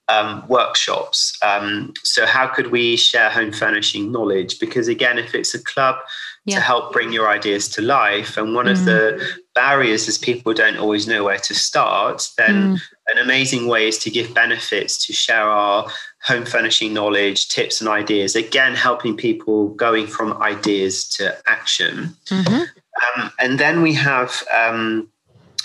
um, 0.08 0.44
workshops. 0.48 1.36
Um, 1.42 1.94
so, 2.02 2.26
how 2.26 2.46
could 2.46 2.68
we 2.70 2.96
share 2.96 3.30
home 3.30 3.52
furnishing 3.52 4.12
knowledge? 4.12 4.58
Because, 4.58 4.88
again, 4.88 5.18
if 5.18 5.34
it's 5.34 5.54
a 5.54 5.62
club 5.62 5.96
yeah. 6.44 6.56
to 6.56 6.60
help 6.60 6.92
bring 6.92 7.12
your 7.12 7.28
ideas 7.28 7.68
to 7.70 7.82
life, 7.82 8.36
and 8.36 8.54
one 8.54 8.66
mm. 8.66 8.72
of 8.72 8.84
the 8.84 9.24
barriers 9.54 10.08
is 10.08 10.18
people 10.18 10.52
don't 10.54 10.78
always 10.78 11.06
know 11.06 11.24
where 11.24 11.38
to 11.38 11.54
start, 11.54 12.28
then 12.36 12.76
mm. 12.76 12.80
an 13.08 13.18
amazing 13.18 13.68
way 13.68 13.88
is 13.88 13.98
to 13.98 14.10
give 14.10 14.34
benefits 14.34 15.06
to 15.06 15.12
share 15.12 15.48
our 15.48 15.88
home 16.24 16.44
furnishing 16.44 16.94
knowledge, 16.94 17.48
tips, 17.48 17.80
and 17.80 17.88
ideas. 17.88 18.36
Again, 18.36 18.74
helping 18.74 19.16
people 19.16 19.68
going 19.74 20.06
from 20.06 20.40
ideas 20.40 21.08
to 21.10 21.36
action. 21.46 22.14
Mm-hmm. 22.26 22.62
Um, 23.22 23.32
and 23.38 23.58
then 23.58 23.82
we 23.82 23.92
have 23.94 24.42
um, 24.54 25.08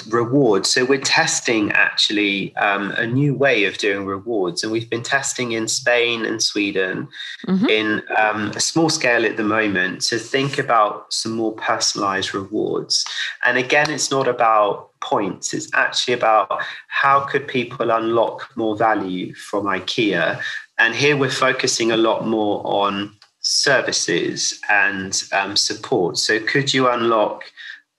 rewards. 0.08 0.70
So 0.70 0.86
we're 0.86 1.02
testing 1.02 1.72
actually 1.72 2.56
um, 2.58 2.92
a 2.92 3.06
new 3.06 3.34
way 3.34 3.66
of 3.66 3.78
doing 3.78 4.06
rewards, 4.06 4.64
and 4.64 4.72
we've 4.72 4.90
been 4.90 5.04
testing 5.04 5.52
in 5.54 5.68
Spain 5.68 6.26
and 6.26 6.42
Sweden 6.42 7.08
mm-hmm. 7.46 7.66
in 7.68 8.04
um, 8.18 8.52
a 8.52 8.60
small 8.60 8.90
scale 8.90 9.26
at 9.26 9.38
the 9.38 9.44
moment 9.44 10.02
to 10.04 10.18
think 10.18 10.58
about 10.58 11.12
some 11.14 11.34
more 11.34 11.54
personalized 11.54 12.34
rewards. 12.34 13.06
And 13.44 13.58
again, 13.58 13.90
it's 13.90 14.12
not 14.12 14.28
about 14.28 14.92
points; 15.00 15.54
it's 15.54 15.70
actually 15.74 16.14
about 16.14 16.62
how 16.88 17.22
could 17.22 17.48
people 17.48 17.92
unlock 17.92 18.50
more 18.56 18.76
value 18.76 19.34
from 19.34 19.66
IKEA. 19.66 20.42
And 20.80 20.94
here 20.94 21.18
we're 21.18 21.30
focusing 21.30 21.92
a 21.92 21.98
lot 21.98 22.28
more 22.28 22.62
on 22.66 23.14
services 23.42 24.60
and 24.70 25.24
um, 25.32 25.56
support. 25.56 26.18
So, 26.18 26.40
could 26.40 26.74
you 26.74 26.90
unlock 26.90 27.46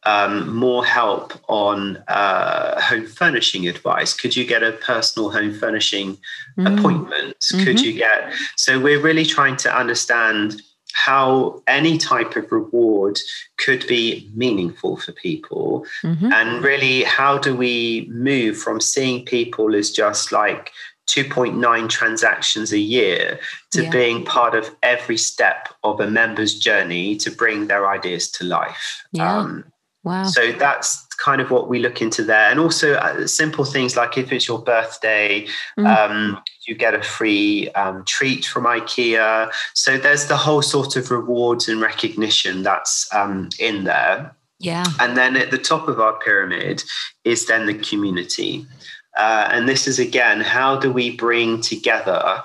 um, 0.05 0.55
more 0.55 0.85
help 0.85 1.33
on 1.49 1.99
uh, 2.09 2.81
home 2.81 3.07
furnishing 3.07 3.69
advice? 3.69 4.15
Could 4.15 4.37
you 4.37 4.47
get 4.47 4.63
a 4.63 4.73
personal 4.73 5.31
home 5.31 5.55
furnishing 5.55 6.19
mm. 6.57 6.79
appointment? 6.79 7.39
Mm-hmm. 7.41 7.65
Could 7.65 7.81
you 7.81 7.93
get? 7.93 8.33
So, 8.57 8.81
we're 8.81 9.01
really 9.01 9.27
trying 9.27 9.57
to 9.59 9.77
understand 9.77 10.63
how 10.95 11.63
any 11.67 11.97
type 11.97 12.35
of 12.35 12.51
reward 12.51 13.19
could 13.57 13.87
be 13.87 14.29
meaningful 14.35 14.97
for 14.97 15.13
people 15.13 15.87
mm-hmm. 16.03 16.33
and 16.33 16.65
really 16.65 17.05
how 17.05 17.39
do 17.39 17.55
we 17.55 18.09
move 18.11 18.57
from 18.57 18.81
seeing 18.81 19.25
people 19.25 19.77
as 19.77 19.91
just 19.91 20.33
like 20.33 20.73
2.9 21.09 21.89
transactions 21.89 22.73
a 22.73 22.79
year 22.79 23.39
to 23.71 23.85
yeah. 23.85 23.91
being 23.91 24.25
part 24.25 24.55
of 24.55 24.75
every 24.83 25.17
step 25.17 25.69
of 25.83 26.01
a 26.01 26.11
member's 26.11 26.59
journey 26.59 27.17
to 27.17 27.31
bring 27.31 27.67
their 27.67 27.89
ideas 27.89 28.31
to 28.31 28.45
life. 28.45 29.07
Yeah. 29.13 29.39
Um, 29.39 29.65
wow. 30.09 30.25
So 30.25 30.53
that's 30.53 31.07
kind 31.17 31.41
of 31.41 31.51
what 31.51 31.69
we 31.69 31.79
look 31.79 32.01
into 32.01 32.23
there. 32.23 32.51
And 32.51 32.59
also 32.59 32.95
uh, 32.95 33.27
simple 33.27 33.65
things 33.65 33.97
like 33.97 34.17
if 34.17 34.33
it's 34.33 34.49
your 34.49 34.61
birthday, 34.61 35.47
mm. 35.79 35.87
um, 35.87 36.43
you 36.67 36.75
get 36.75 36.95
a 36.95 37.03
free 37.03 37.71
um, 37.73 38.05
treat 38.07 38.47
from 38.47 38.65
IKEA. 38.65 39.51
So 39.75 39.99
there's 39.99 40.27
the 40.27 40.37
whole 40.37 40.63
sort 40.63 40.97
of 40.97 41.11
rewards 41.11 41.69
and 41.69 41.81
recognition 41.81 42.63
that's 42.63 43.13
um, 43.15 43.51
in 43.59 43.85
there. 43.85 44.35
Yeah. 44.59 44.87
And 44.99 45.17
then 45.17 45.37
at 45.37 45.51
the 45.51 45.59
top 45.59 45.89
of 45.89 46.01
our 46.01 46.19
pyramid 46.19 46.83
is 47.25 47.47
then 47.47 47.67
the 47.67 47.75
community. 47.75 48.67
Uh, 49.17 49.49
and 49.53 49.69
this 49.69 49.87
is 49.87 49.99
again, 49.99 50.41
how 50.41 50.79
do 50.79 50.91
we 50.91 51.17
bring 51.17 51.61
together 51.61 52.43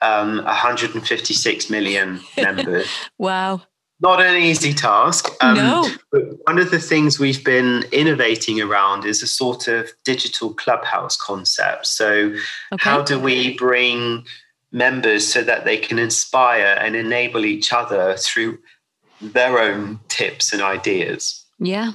um, 0.00 0.44
156 0.44 1.70
million 1.70 2.20
members? 2.36 2.86
wow. 3.18 3.62
Not 4.02 4.20
an 4.20 4.36
easy 4.36 4.74
task. 4.74 5.28
Um, 5.40 5.54
no. 5.54 5.88
But 6.10 6.22
one 6.44 6.58
of 6.58 6.72
the 6.72 6.80
things 6.80 7.20
we've 7.20 7.44
been 7.44 7.84
innovating 7.92 8.60
around 8.60 9.04
is 9.04 9.22
a 9.22 9.28
sort 9.28 9.68
of 9.68 9.90
digital 10.04 10.52
clubhouse 10.52 11.16
concept. 11.16 11.86
So, 11.86 12.34
okay. 12.72 12.78
how 12.78 13.02
do 13.02 13.18
we 13.18 13.56
bring 13.56 14.26
members 14.72 15.26
so 15.32 15.44
that 15.44 15.64
they 15.64 15.76
can 15.76 16.00
inspire 16.00 16.76
and 16.80 16.96
enable 16.96 17.44
each 17.44 17.72
other 17.72 18.16
through 18.16 18.58
their 19.20 19.58
own 19.60 20.00
tips 20.08 20.52
and 20.52 20.62
ideas? 20.62 21.46
Yeah. 21.60 21.92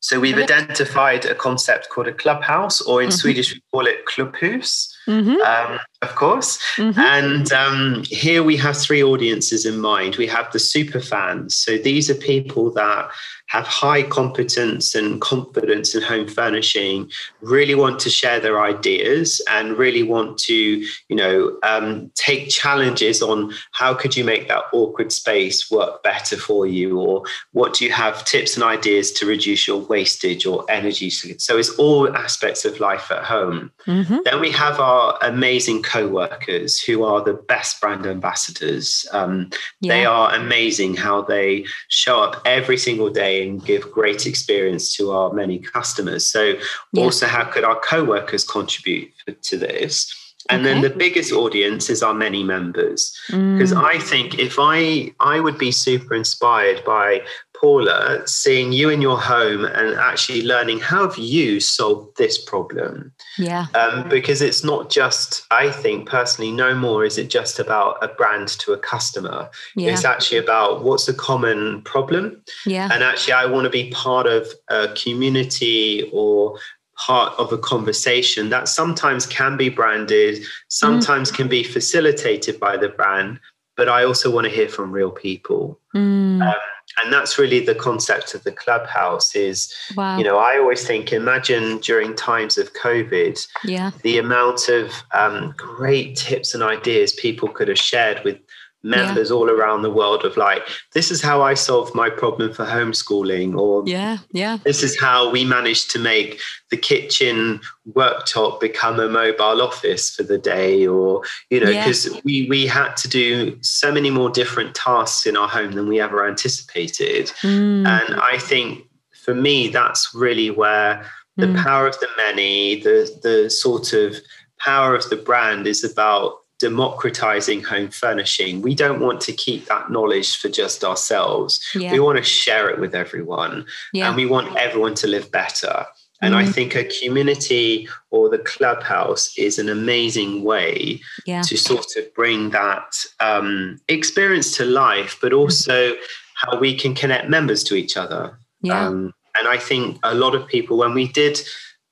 So 0.00 0.18
we've 0.18 0.36
identified 0.36 1.26
a 1.26 1.34
concept 1.34 1.90
called 1.90 2.08
a 2.08 2.12
clubhouse, 2.12 2.80
or 2.80 3.02
in 3.02 3.08
mm-hmm. 3.08 3.16
Swedish 3.16 3.54
we 3.54 3.62
call 3.70 3.86
it 3.86 4.06
klubbhus. 4.06 4.90
Mm-hmm. 5.06 5.40
Um, 5.40 5.78
Of 6.02 6.14
course. 6.14 6.58
Mm-hmm. 6.76 6.98
And 6.98 7.52
um, 7.52 8.04
here 8.04 8.42
we 8.42 8.56
have 8.56 8.76
three 8.76 9.02
audiences 9.02 9.66
in 9.66 9.80
mind. 9.80 10.16
We 10.16 10.26
have 10.28 10.50
the 10.50 10.58
super 10.58 11.00
fans. 11.00 11.54
So 11.54 11.76
these 11.76 12.08
are 12.08 12.14
people 12.14 12.70
that 12.72 13.10
have 13.50 13.66
high 13.66 14.04
competence 14.04 14.94
and 14.94 15.20
confidence 15.20 15.96
in 15.96 16.02
home 16.02 16.28
furnishing, 16.28 17.10
really 17.40 17.74
want 17.74 17.98
to 17.98 18.08
share 18.08 18.38
their 18.38 18.62
ideas 18.62 19.42
and 19.50 19.76
really 19.76 20.04
want 20.04 20.38
to, 20.38 20.54
you 20.54 21.16
know, 21.16 21.58
um, 21.64 22.12
take 22.14 22.48
challenges 22.48 23.20
on 23.20 23.52
how 23.72 23.92
could 23.92 24.16
you 24.16 24.24
make 24.24 24.46
that 24.46 24.62
awkward 24.72 25.10
space 25.10 25.68
work 25.68 26.00
better 26.04 26.36
for 26.36 26.64
you, 26.64 27.00
or 27.00 27.24
what 27.50 27.74
do 27.74 27.84
you 27.84 27.90
have 27.90 28.24
tips 28.24 28.54
and 28.54 28.62
ideas 28.62 29.10
to 29.10 29.26
reduce 29.26 29.66
your 29.66 29.80
wastage 29.80 30.46
or 30.46 30.64
energy. 30.68 31.10
So 31.10 31.58
it's 31.58 31.70
all 31.70 32.16
aspects 32.16 32.64
of 32.64 32.78
life 32.78 33.10
at 33.10 33.24
home. 33.24 33.72
Mm-hmm. 33.84 34.18
Then 34.24 34.40
we 34.40 34.52
have 34.52 34.78
our 34.78 35.18
amazing 35.22 35.82
co-workers 35.90 36.80
who 36.80 37.04
are 37.04 37.22
the 37.22 37.34
best 37.34 37.80
brand 37.80 38.06
ambassadors. 38.06 39.06
Um, 39.12 39.50
yeah. 39.80 39.94
They 39.94 40.04
are 40.04 40.34
amazing 40.34 40.96
how 40.96 41.22
they 41.22 41.64
show 41.88 42.20
up 42.20 42.40
every 42.44 42.76
single 42.76 43.10
day 43.10 43.46
and 43.46 43.64
give 43.64 43.90
great 43.90 44.26
experience 44.26 44.94
to 44.96 45.10
our 45.10 45.32
many 45.32 45.58
customers. 45.58 46.26
So, 46.26 46.54
yeah. 46.92 47.02
also, 47.02 47.26
how 47.26 47.44
could 47.44 47.64
our 47.64 47.80
co 47.80 48.04
workers 48.04 48.44
contribute 48.44 49.10
to 49.42 49.56
this? 49.56 50.14
And 50.48 50.66
okay. 50.66 50.72
then 50.72 50.82
the 50.82 50.90
biggest 50.90 51.32
audience 51.32 51.90
is 51.90 52.02
our 52.02 52.14
many 52.14 52.42
members. 52.42 53.16
Because 53.28 53.72
mm. 53.72 53.84
I 53.84 53.98
think 53.98 54.38
if 54.38 54.56
I 54.58 55.12
I 55.20 55.38
would 55.40 55.58
be 55.58 55.70
super 55.70 56.14
inspired 56.14 56.82
by 56.84 57.22
Paula, 57.60 58.26
seeing 58.26 58.72
you 58.72 58.88
in 58.88 59.02
your 59.02 59.20
home 59.20 59.64
and 59.64 59.94
actually 59.96 60.42
learning 60.42 60.80
how 60.80 61.08
have 61.08 61.18
you 61.18 61.60
solved 61.60 62.16
this 62.16 62.38
problem? 62.38 63.12
Yeah. 63.38 63.66
Um, 63.74 64.08
because 64.08 64.42
it's 64.42 64.64
not 64.64 64.90
just, 64.90 65.46
I 65.50 65.70
think 65.70 66.08
personally, 66.08 66.50
no 66.50 66.74
more 66.74 67.04
is 67.04 67.18
it 67.18 67.30
just 67.30 67.58
about 67.58 68.02
a 68.02 68.08
brand 68.08 68.48
to 68.60 68.72
a 68.72 68.78
customer. 68.78 69.48
Yeah. 69.76 69.92
It's 69.92 70.04
actually 70.04 70.38
about 70.38 70.82
what's 70.82 71.08
a 71.08 71.14
common 71.14 71.82
problem. 71.82 72.42
Yeah. 72.66 72.88
And 72.92 73.02
actually, 73.02 73.34
I 73.34 73.46
want 73.46 73.64
to 73.64 73.70
be 73.70 73.90
part 73.90 74.26
of 74.26 74.48
a 74.68 74.88
community 74.94 76.10
or 76.12 76.58
part 76.96 77.32
of 77.38 77.52
a 77.52 77.58
conversation 77.58 78.50
that 78.50 78.68
sometimes 78.68 79.26
can 79.26 79.56
be 79.56 79.68
branded, 79.68 80.44
sometimes 80.68 81.32
mm. 81.32 81.36
can 81.36 81.48
be 81.48 81.62
facilitated 81.62 82.60
by 82.60 82.76
the 82.76 82.88
brand, 82.88 83.40
but 83.76 83.88
I 83.88 84.04
also 84.04 84.30
want 84.30 84.44
to 84.44 84.50
hear 84.50 84.68
from 84.68 84.92
real 84.92 85.10
people. 85.10 85.80
Mm. 85.94 86.46
Um, 86.46 86.54
and 87.02 87.12
that's 87.12 87.38
really 87.38 87.60
the 87.60 87.74
concept 87.74 88.34
of 88.34 88.42
the 88.44 88.52
clubhouse 88.52 89.34
is 89.34 89.72
wow. 89.96 90.18
you 90.18 90.24
know 90.24 90.38
i 90.38 90.58
always 90.58 90.86
think 90.86 91.12
imagine 91.12 91.78
during 91.78 92.14
times 92.14 92.58
of 92.58 92.72
covid 92.74 93.46
yeah 93.64 93.90
the 94.02 94.18
amount 94.18 94.68
of 94.68 94.90
um, 95.12 95.54
great 95.56 96.16
tips 96.16 96.54
and 96.54 96.62
ideas 96.62 97.12
people 97.12 97.48
could 97.48 97.68
have 97.68 97.78
shared 97.78 98.22
with 98.24 98.38
members 98.82 99.28
yeah. 99.28 99.36
all 99.36 99.50
around 99.50 99.82
the 99.82 99.90
world 99.90 100.24
of 100.24 100.36
like 100.36 100.62
this 100.92 101.10
is 101.10 101.20
how 101.20 101.42
i 101.42 101.52
solved 101.52 101.94
my 101.94 102.08
problem 102.08 102.52
for 102.52 102.64
homeschooling 102.64 103.54
or 103.56 103.82
yeah 103.86 104.18
yeah 104.32 104.56
this 104.64 104.82
is 104.82 104.98
how 104.98 105.30
we 105.30 105.44
managed 105.44 105.90
to 105.90 105.98
make 105.98 106.40
the 106.70 106.76
kitchen 106.76 107.60
worktop 107.92 108.58
become 108.58 108.98
a 108.98 109.08
mobile 109.08 109.60
office 109.60 110.14
for 110.14 110.22
the 110.22 110.38
day 110.38 110.86
or 110.86 111.22
you 111.50 111.60
know 111.60 111.66
because 111.66 112.06
yeah. 112.06 112.20
we 112.24 112.46
we 112.48 112.66
had 112.66 112.96
to 112.96 113.06
do 113.06 113.58
so 113.60 113.92
many 113.92 114.10
more 114.10 114.30
different 114.30 114.74
tasks 114.74 115.26
in 115.26 115.36
our 115.36 115.48
home 115.48 115.72
than 115.72 115.86
we 115.86 116.00
ever 116.00 116.26
anticipated 116.26 117.26
mm. 117.42 117.86
and 117.86 118.20
i 118.20 118.38
think 118.38 118.86
for 119.12 119.34
me 119.34 119.68
that's 119.68 120.14
really 120.14 120.50
where 120.50 121.04
the 121.36 121.46
mm. 121.46 121.62
power 121.62 121.86
of 121.86 121.98
the 122.00 122.08
many 122.16 122.80
the 122.80 123.18
the 123.22 123.50
sort 123.50 123.92
of 123.92 124.16
power 124.58 124.94
of 124.94 125.08
the 125.10 125.16
brand 125.16 125.66
is 125.66 125.84
about 125.84 126.39
democratizing 126.60 127.62
home 127.62 127.90
furnishing. 127.90 128.62
We 128.62 128.74
don't 128.74 129.00
want 129.00 129.20
to 129.22 129.32
keep 129.32 129.66
that 129.66 129.90
knowledge 129.90 130.36
for 130.36 130.48
just 130.48 130.84
ourselves. 130.84 131.60
Yeah. 131.74 131.92
We 131.92 132.00
want 132.00 132.18
to 132.18 132.22
share 132.24 132.68
it 132.68 132.78
with 132.78 132.94
everyone 132.94 133.66
yeah. 133.92 134.08
and 134.08 134.16
we 134.16 134.26
want 134.26 134.54
everyone 134.56 134.94
to 134.96 135.06
live 135.06 135.30
better. 135.32 135.86
And 136.22 136.34
mm-hmm. 136.34 136.48
I 136.48 136.52
think 136.52 136.76
a 136.76 136.84
community 136.84 137.88
or 138.10 138.28
the 138.28 138.38
clubhouse 138.38 139.36
is 139.38 139.58
an 139.58 139.70
amazing 139.70 140.44
way 140.44 141.00
yeah. 141.24 141.40
to 141.42 141.56
sort 141.56 141.96
of 141.96 142.12
bring 142.14 142.50
that 142.50 143.04
um, 143.20 143.80
experience 143.88 144.54
to 144.58 144.66
life, 144.66 145.16
but 145.22 145.32
mm-hmm. 145.32 145.40
also 145.40 145.94
how 146.34 146.58
we 146.58 146.76
can 146.76 146.94
connect 146.94 147.30
members 147.30 147.64
to 147.64 147.74
each 147.74 147.96
other. 147.96 148.38
Yeah. 148.60 148.86
Um, 148.86 149.14
and 149.38 149.48
I 149.48 149.56
think 149.56 149.98
a 150.02 150.14
lot 150.14 150.34
of 150.34 150.46
people, 150.46 150.76
when 150.76 150.92
we 150.92 151.08
did 151.08 151.40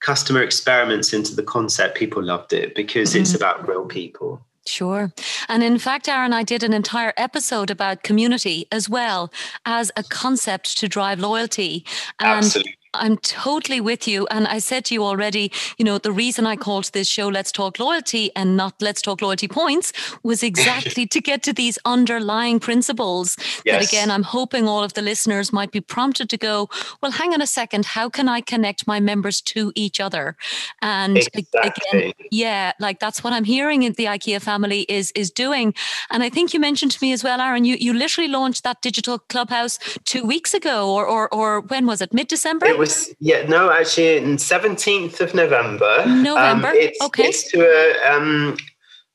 customer 0.00 0.42
experiments 0.42 1.14
into 1.14 1.34
the 1.34 1.42
concept, 1.42 1.96
people 1.96 2.22
loved 2.22 2.52
it 2.52 2.74
because 2.74 3.10
mm-hmm. 3.10 3.22
it's 3.22 3.34
about 3.34 3.66
real 3.66 3.86
people. 3.86 4.44
Sure. 4.68 5.12
And 5.48 5.62
in 5.62 5.78
fact, 5.78 6.08
Aaron, 6.08 6.32
I 6.32 6.42
did 6.42 6.62
an 6.62 6.72
entire 6.72 7.12
episode 7.16 7.70
about 7.70 8.02
community 8.02 8.66
as 8.70 8.88
well 8.88 9.32
as 9.64 9.90
a 9.96 10.02
concept 10.02 10.78
to 10.78 10.88
drive 10.88 11.18
loyalty. 11.18 11.84
And 12.20 12.38
Absolutely. 12.38 12.77
I'm 12.98 13.16
totally 13.18 13.80
with 13.80 14.06
you. 14.06 14.26
And 14.30 14.46
I 14.46 14.58
said 14.58 14.84
to 14.86 14.94
you 14.94 15.04
already, 15.04 15.52
you 15.78 15.84
know, 15.84 15.98
the 15.98 16.12
reason 16.12 16.46
I 16.46 16.56
called 16.56 16.90
this 16.92 17.08
show 17.08 17.28
Let's 17.28 17.52
Talk 17.52 17.78
Loyalty 17.78 18.30
and 18.36 18.56
not 18.56 18.74
Let's 18.80 19.02
Talk 19.02 19.22
Loyalty 19.22 19.48
Points 19.48 19.92
was 20.22 20.42
exactly 20.42 21.06
to 21.14 21.20
get 21.20 21.42
to 21.44 21.52
these 21.52 21.78
underlying 21.84 22.60
principles. 22.60 23.36
Yes. 23.64 23.64
That 23.64 23.88
again, 23.88 24.10
I'm 24.10 24.22
hoping 24.22 24.68
all 24.68 24.82
of 24.82 24.94
the 24.94 25.02
listeners 25.02 25.52
might 25.52 25.70
be 25.70 25.80
prompted 25.80 26.28
to 26.30 26.36
go, 26.36 26.68
well, 27.00 27.12
hang 27.12 27.32
on 27.32 27.42
a 27.42 27.46
second, 27.46 27.84
how 27.86 28.08
can 28.08 28.28
I 28.28 28.40
connect 28.40 28.86
my 28.86 29.00
members 29.00 29.40
to 29.42 29.72
each 29.74 30.00
other? 30.00 30.36
And 30.82 31.16
exactly. 31.16 31.72
again, 31.92 32.12
yeah, 32.30 32.72
like 32.80 33.00
that's 33.00 33.22
what 33.24 33.32
I'm 33.32 33.44
hearing 33.44 33.82
in 33.82 33.92
the 33.94 34.06
IKEA 34.06 34.40
family 34.40 34.82
is 34.88 35.12
is 35.12 35.30
doing. 35.30 35.74
And 36.10 36.22
I 36.22 36.30
think 36.30 36.54
you 36.54 36.60
mentioned 36.60 36.92
to 36.92 36.98
me 37.02 37.12
as 37.12 37.24
well, 37.24 37.40
Aaron, 37.40 37.64
you, 37.64 37.76
you 37.76 37.92
literally 37.92 38.28
launched 38.28 38.64
that 38.64 38.82
digital 38.82 39.18
clubhouse 39.18 39.78
two 40.04 40.24
weeks 40.24 40.54
ago, 40.54 40.90
or 40.94 41.06
or, 41.06 41.32
or 41.32 41.60
when 41.60 41.86
was 41.86 42.00
it? 42.00 42.12
Mid 42.12 42.28
December? 42.28 42.66
It 42.66 42.78
was 42.78 42.87
yeah 43.20 43.46
no 43.46 43.70
actually 43.70 44.16
in 44.16 44.36
17th 44.36 45.20
of 45.20 45.34
november 45.34 46.04
november? 46.06 46.68
um, 46.68 46.74
it's, 46.74 47.00
okay. 47.02 47.24
it's 47.24 47.50
to 47.50 47.60
a 47.60 48.14
um, 48.14 48.56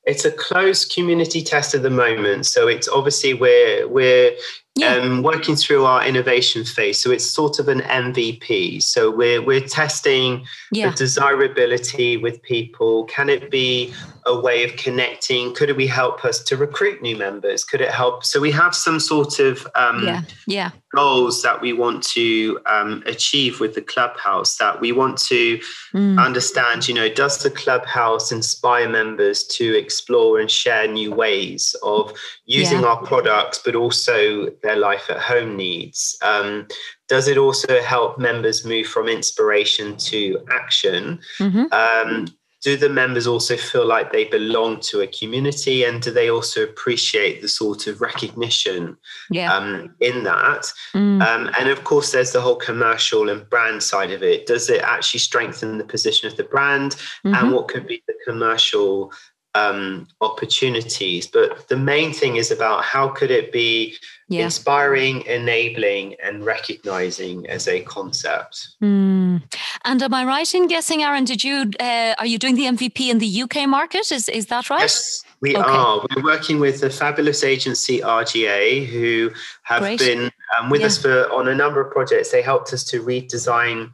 it's 0.06 0.24
a 0.24 0.30
closed 0.30 0.92
community 0.92 1.42
test 1.42 1.74
at 1.74 1.82
the 1.82 1.90
moment. 1.90 2.46
So 2.46 2.68
it's 2.68 2.88
obviously 2.88 3.34
we're 3.34 3.88
we're 3.88 4.32
yeah. 4.76 4.96
um, 4.96 5.22
working 5.22 5.54
through 5.54 5.84
our 5.84 6.04
innovation 6.04 6.64
phase. 6.64 6.98
So 6.98 7.10
it's 7.10 7.24
sort 7.24 7.58
of 7.58 7.68
an 7.68 7.80
MVP. 7.80 8.82
So 8.82 9.10
we're 9.10 9.42
we're 9.42 9.66
testing 9.66 10.46
yeah. 10.72 10.90
the 10.90 10.96
desirability 10.96 12.16
with 12.16 12.42
people. 12.42 13.04
Can 13.04 13.28
it 13.28 13.50
be 13.50 13.94
a 14.26 14.38
way 14.38 14.64
of 14.64 14.74
connecting? 14.76 15.54
Could 15.54 15.70
it 15.70 15.76
be 15.76 15.86
help 15.86 16.24
us 16.24 16.42
to 16.44 16.56
recruit 16.56 17.02
new 17.02 17.16
members? 17.16 17.62
Could 17.62 17.82
it 17.82 17.90
help? 17.90 18.24
So 18.24 18.40
we 18.40 18.50
have 18.50 18.74
some 18.74 18.98
sort 18.98 19.38
of 19.38 19.66
um, 19.74 20.04
yeah. 20.04 20.22
Yeah. 20.46 20.70
goals 20.94 21.42
that 21.42 21.60
we 21.60 21.72
want 21.72 22.02
to 22.14 22.58
um, 22.66 23.02
achieve 23.06 23.60
with 23.60 23.74
the 23.74 23.82
clubhouse. 23.82 24.56
That 24.56 24.80
we 24.80 24.90
want 24.90 25.18
to 25.28 25.60
mm. 25.92 26.18
understand. 26.18 26.88
You 26.88 26.94
know, 26.94 27.08
does 27.08 27.38
the 27.38 27.50
clubhouse 27.50 28.32
inspire 28.32 28.88
members 28.88 29.44
to 29.44 29.76
explore 29.76 30.40
and 30.40 30.50
share 30.50 30.88
new 30.88 31.12
ways 31.12 31.76
of 31.84 32.12
using 32.46 32.80
yeah. 32.80 32.88
our 32.88 33.02
products, 33.02 33.60
but 33.64 33.76
also 33.76 34.50
their 34.64 34.76
life 34.76 35.08
at 35.08 35.18
home 35.18 35.56
needs? 35.56 36.18
Um, 36.22 36.66
does 37.08 37.28
it 37.28 37.38
also 37.38 37.80
help 37.80 38.18
members 38.18 38.64
move 38.64 38.86
from 38.86 39.08
inspiration 39.08 39.96
to 39.98 40.44
action? 40.50 41.20
Mm-hmm. 41.38 41.72
Um, 41.72 42.26
do 42.64 42.78
the 42.78 42.88
members 42.88 43.26
also 43.26 43.56
feel 43.58 43.86
like 43.86 44.10
they 44.10 44.24
belong 44.24 44.80
to 44.80 45.02
a 45.02 45.06
community 45.06 45.84
and 45.84 46.00
do 46.00 46.10
they 46.10 46.30
also 46.30 46.64
appreciate 46.64 47.42
the 47.42 47.48
sort 47.48 47.86
of 47.86 48.00
recognition 48.00 48.96
yeah. 49.30 49.52
um, 49.52 49.94
in 50.00 50.24
that 50.24 50.72
mm. 50.94 51.22
um, 51.22 51.50
and 51.58 51.68
of 51.68 51.84
course 51.84 52.10
there's 52.10 52.32
the 52.32 52.40
whole 52.40 52.56
commercial 52.56 53.28
and 53.28 53.48
brand 53.50 53.82
side 53.82 54.10
of 54.10 54.22
it 54.22 54.46
does 54.46 54.70
it 54.70 54.80
actually 54.80 55.20
strengthen 55.20 55.76
the 55.76 55.84
position 55.84 56.26
of 56.26 56.36
the 56.36 56.44
brand 56.44 56.92
mm-hmm. 56.92 57.34
and 57.34 57.52
what 57.52 57.68
could 57.68 57.86
be 57.86 58.02
the 58.08 58.14
commercial 58.26 59.12
um, 59.54 60.08
opportunities. 60.20 61.26
But 61.26 61.68
the 61.68 61.76
main 61.76 62.12
thing 62.12 62.36
is 62.36 62.50
about 62.50 62.84
how 62.84 63.08
could 63.08 63.30
it 63.30 63.52
be 63.52 63.96
yeah. 64.28 64.44
inspiring, 64.44 65.22
enabling, 65.26 66.14
and 66.22 66.44
recognizing 66.44 67.46
as 67.48 67.68
a 67.68 67.80
concept. 67.82 68.76
Mm. 68.82 69.42
And 69.84 70.02
am 70.02 70.14
I 70.14 70.24
right 70.24 70.54
in 70.54 70.66
guessing, 70.66 71.02
Aaron? 71.02 71.24
Did 71.24 71.44
you 71.44 71.70
uh, 71.80 72.14
are 72.18 72.26
you 72.26 72.38
doing 72.38 72.56
the 72.56 72.64
MVP 72.64 73.10
in 73.10 73.18
the 73.18 73.42
UK 73.42 73.68
market? 73.68 74.10
Is 74.10 74.28
is 74.28 74.46
that 74.46 74.70
right? 74.70 74.80
Yes, 74.80 75.22
we 75.40 75.56
okay. 75.56 75.62
are. 75.62 76.04
We're 76.16 76.24
working 76.24 76.58
with 76.58 76.80
the 76.80 76.90
fabulous 76.90 77.44
agency 77.44 78.00
RGA, 78.00 78.86
who 78.86 79.30
have 79.62 79.82
Great. 79.82 79.98
been 79.98 80.30
um, 80.58 80.70
with 80.70 80.80
yeah. 80.80 80.86
us 80.88 81.00
for 81.00 81.30
on 81.32 81.48
a 81.48 81.54
number 81.54 81.80
of 81.80 81.92
projects. 81.92 82.30
They 82.30 82.42
helped 82.42 82.72
us 82.72 82.84
to 82.84 83.02
redesign 83.02 83.90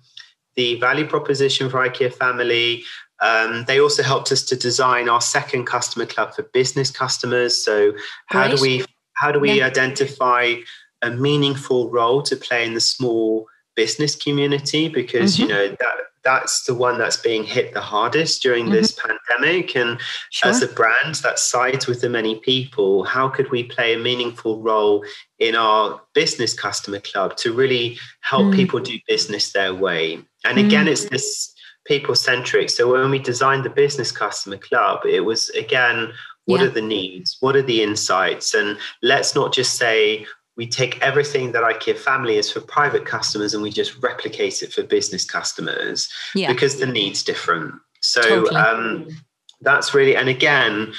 the 0.56 0.78
value 0.80 1.06
proposition 1.06 1.70
for 1.70 1.78
IKEA 1.88 2.12
Family, 2.12 2.84
um, 3.20 3.64
they 3.66 3.80
also 3.80 4.02
helped 4.02 4.32
us 4.32 4.42
to 4.44 4.56
design 4.56 5.08
our 5.08 5.20
second 5.20 5.66
customer 5.66 6.06
club 6.06 6.34
for 6.34 6.42
business 6.42 6.90
customers. 6.90 7.62
So 7.62 7.92
how 8.26 8.46
Great. 8.46 8.56
do 8.56 8.62
we 8.62 8.84
how 9.14 9.30
do 9.30 9.38
we 9.38 9.58
yeah. 9.58 9.66
identify 9.66 10.54
a 11.02 11.10
meaningful 11.10 11.90
role 11.90 12.22
to 12.22 12.36
play 12.36 12.64
in 12.64 12.74
the 12.74 12.80
small 12.80 13.46
business 13.76 14.16
community? 14.16 14.88
Because 14.88 15.36
mm-hmm. 15.36 15.42
you 15.42 15.48
know 15.48 15.68
that 15.68 15.96
that's 16.22 16.64
the 16.64 16.74
one 16.74 16.98
that's 16.98 17.16
being 17.16 17.44
hit 17.44 17.72
the 17.72 17.80
hardest 17.80 18.42
during 18.42 18.64
mm-hmm. 18.64 18.74
this 18.74 18.98
pandemic. 18.98 19.74
And 19.74 20.00
sure. 20.30 20.50
as 20.50 20.62
a 20.62 20.68
brand 20.68 21.16
that 21.16 21.38
sides 21.38 21.86
with 21.86 22.00
the 22.00 22.08
many 22.08 22.36
people, 22.36 23.04
how 23.04 23.28
could 23.28 23.50
we 23.50 23.64
play 23.64 23.94
a 23.94 23.98
meaningful 23.98 24.60
role 24.60 25.04
in 25.38 25.54
our 25.56 26.00
business 26.14 26.52
customer 26.52 27.00
club 27.00 27.36
to 27.38 27.52
really 27.52 27.98
help 28.20 28.46
mm. 28.46 28.54
people 28.54 28.80
do 28.80 28.98
business 29.08 29.52
their 29.52 29.74
way? 29.74 30.18
And 30.44 30.58
again, 30.58 30.86
mm. 30.86 30.90
it's 30.90 31.08
this 31.08 31.54
people 31.90 32.14
centric. 32.14 32.70
So 32.70 32.92
when 32.92 33.10
we 33.10 33.18
designed 33.18 33.64
the 33.64 33.76
business 33.84 34.12
customer 34.12 34.58
club, 34.58 35.00
it 35.04 35.22
was 35.30 35.48
again, 35.50 36.12
what 36.44 36.60
yeah. 36.60 36.68
are 36.68 36.70
the 36.70 36.88
needs? 36.96 37.36
What 37.40 37.56
are 37.56 37.62
the 37.62 37.82
insights? 37.82 38.54
And 38.54 38.78
let's 39.02 39.34
not 39.34 39.52
just 39.52 39.76
say, 39.76 40.24
we 40.56 40.68
take 40.68 41.02
everything 41.02 41.50
that 41.50 41.64
IKEA 41.64 41.96
family 41.96 42.36
is 42.36 42.48
for 42.50 42.60
private 42.60 43.06
customers 43.06 43.54
and 43.54 43.62
we 43.62 43.70
just 43.70 44.00
replicate 44.02 44.62
it 44.62 44.72
for 44.72 44.84
business 44.84 45.24
customers 45.24 46.08
yeah. 46.34 46.52
because 46.52 46.78
the 46.78 46.86
need's 46.86 47.24
different. 47.24 47.74
So 48.02 48.22
totally. 48.22 48.56
um, 48.56 49.08
that's 49.60 49.92
really, 49.92 50.14
and 50.14 50.28
again, 50.28 50.92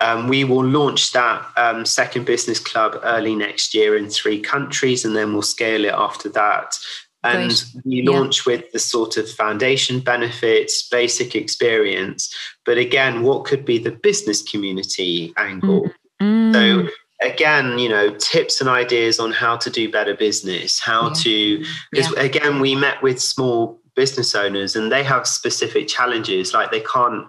um, 0.00 0.28
we 0.28 0.44
will 0.44 0.64
launch 0.64 1.12
that 1.12 1.44
um, 1.56 1.84
second 1.84 2.24
business 2.24 2.60
club 2.60 2.98
early 3.02 3.34
next 3.34 3.74
year 3.74 3.96
in 3.96 4.08
three 4.08 4.40
countries, 4.40 5.04
and 5.04 5.16
then 5.16 5.32
we'll 5.32 5.42
scale 5.42 5.84
it 5.84 5.92
after 5.92 6.28
that. 6.30 6.78
And 7.24 7.48
Great. 7.48 7.84
we 7.84 8.02
launch 8.02 8.46
yeah. 8.46 8.52
with 8.52 8.72
the 8.72 8.78
sort 8.78 9.16
of 9.16 9.28
foundation 9.28 10.00
benefits, 10.00 10.88
basic 10.88 11.34
experience. 11.34 12.32
But 12.64 12.78
again, 12.78 13.22
what 13.22 13.44
could 13.44 13.64
be 13.64 13.78
the 13.78 13.90
business 13.90 14.40
community 14.42 15.32
angle? 15.36 15.90
Mm. 16.22 16.52
So 16.52 16.92
again 17.20 17.78
you 17.78 17.88
know 17.88 18.14
tips 18.14 18.60
and 18.60 18.70
ideas 18.70 19.18
on 19.18 19.32
how 19.32 19.56
to 19.56 19.70
do 19.70 19.90
better 19.90 20.14
business 20.14 20.78
how 20.78 21.08
yeah. 21.08 21.14
to 21.14 21.64
because 21.90 22.12
yeah. 22.16 22.22
again 22.22 22.60
we 22.60 22.76
met 22.76 23.02
with 23.02 23.20
small 23.20 23.80
business 23.96 24.36
owners 24.36 24.76
and 24.76 24.92
they 24.92 25.02
have 25.02 25.26
specific 25.26 25.88
challenges 25.88 26.54
like 26.54 26.70
they 26.70 26.80
can't 26.80 27.26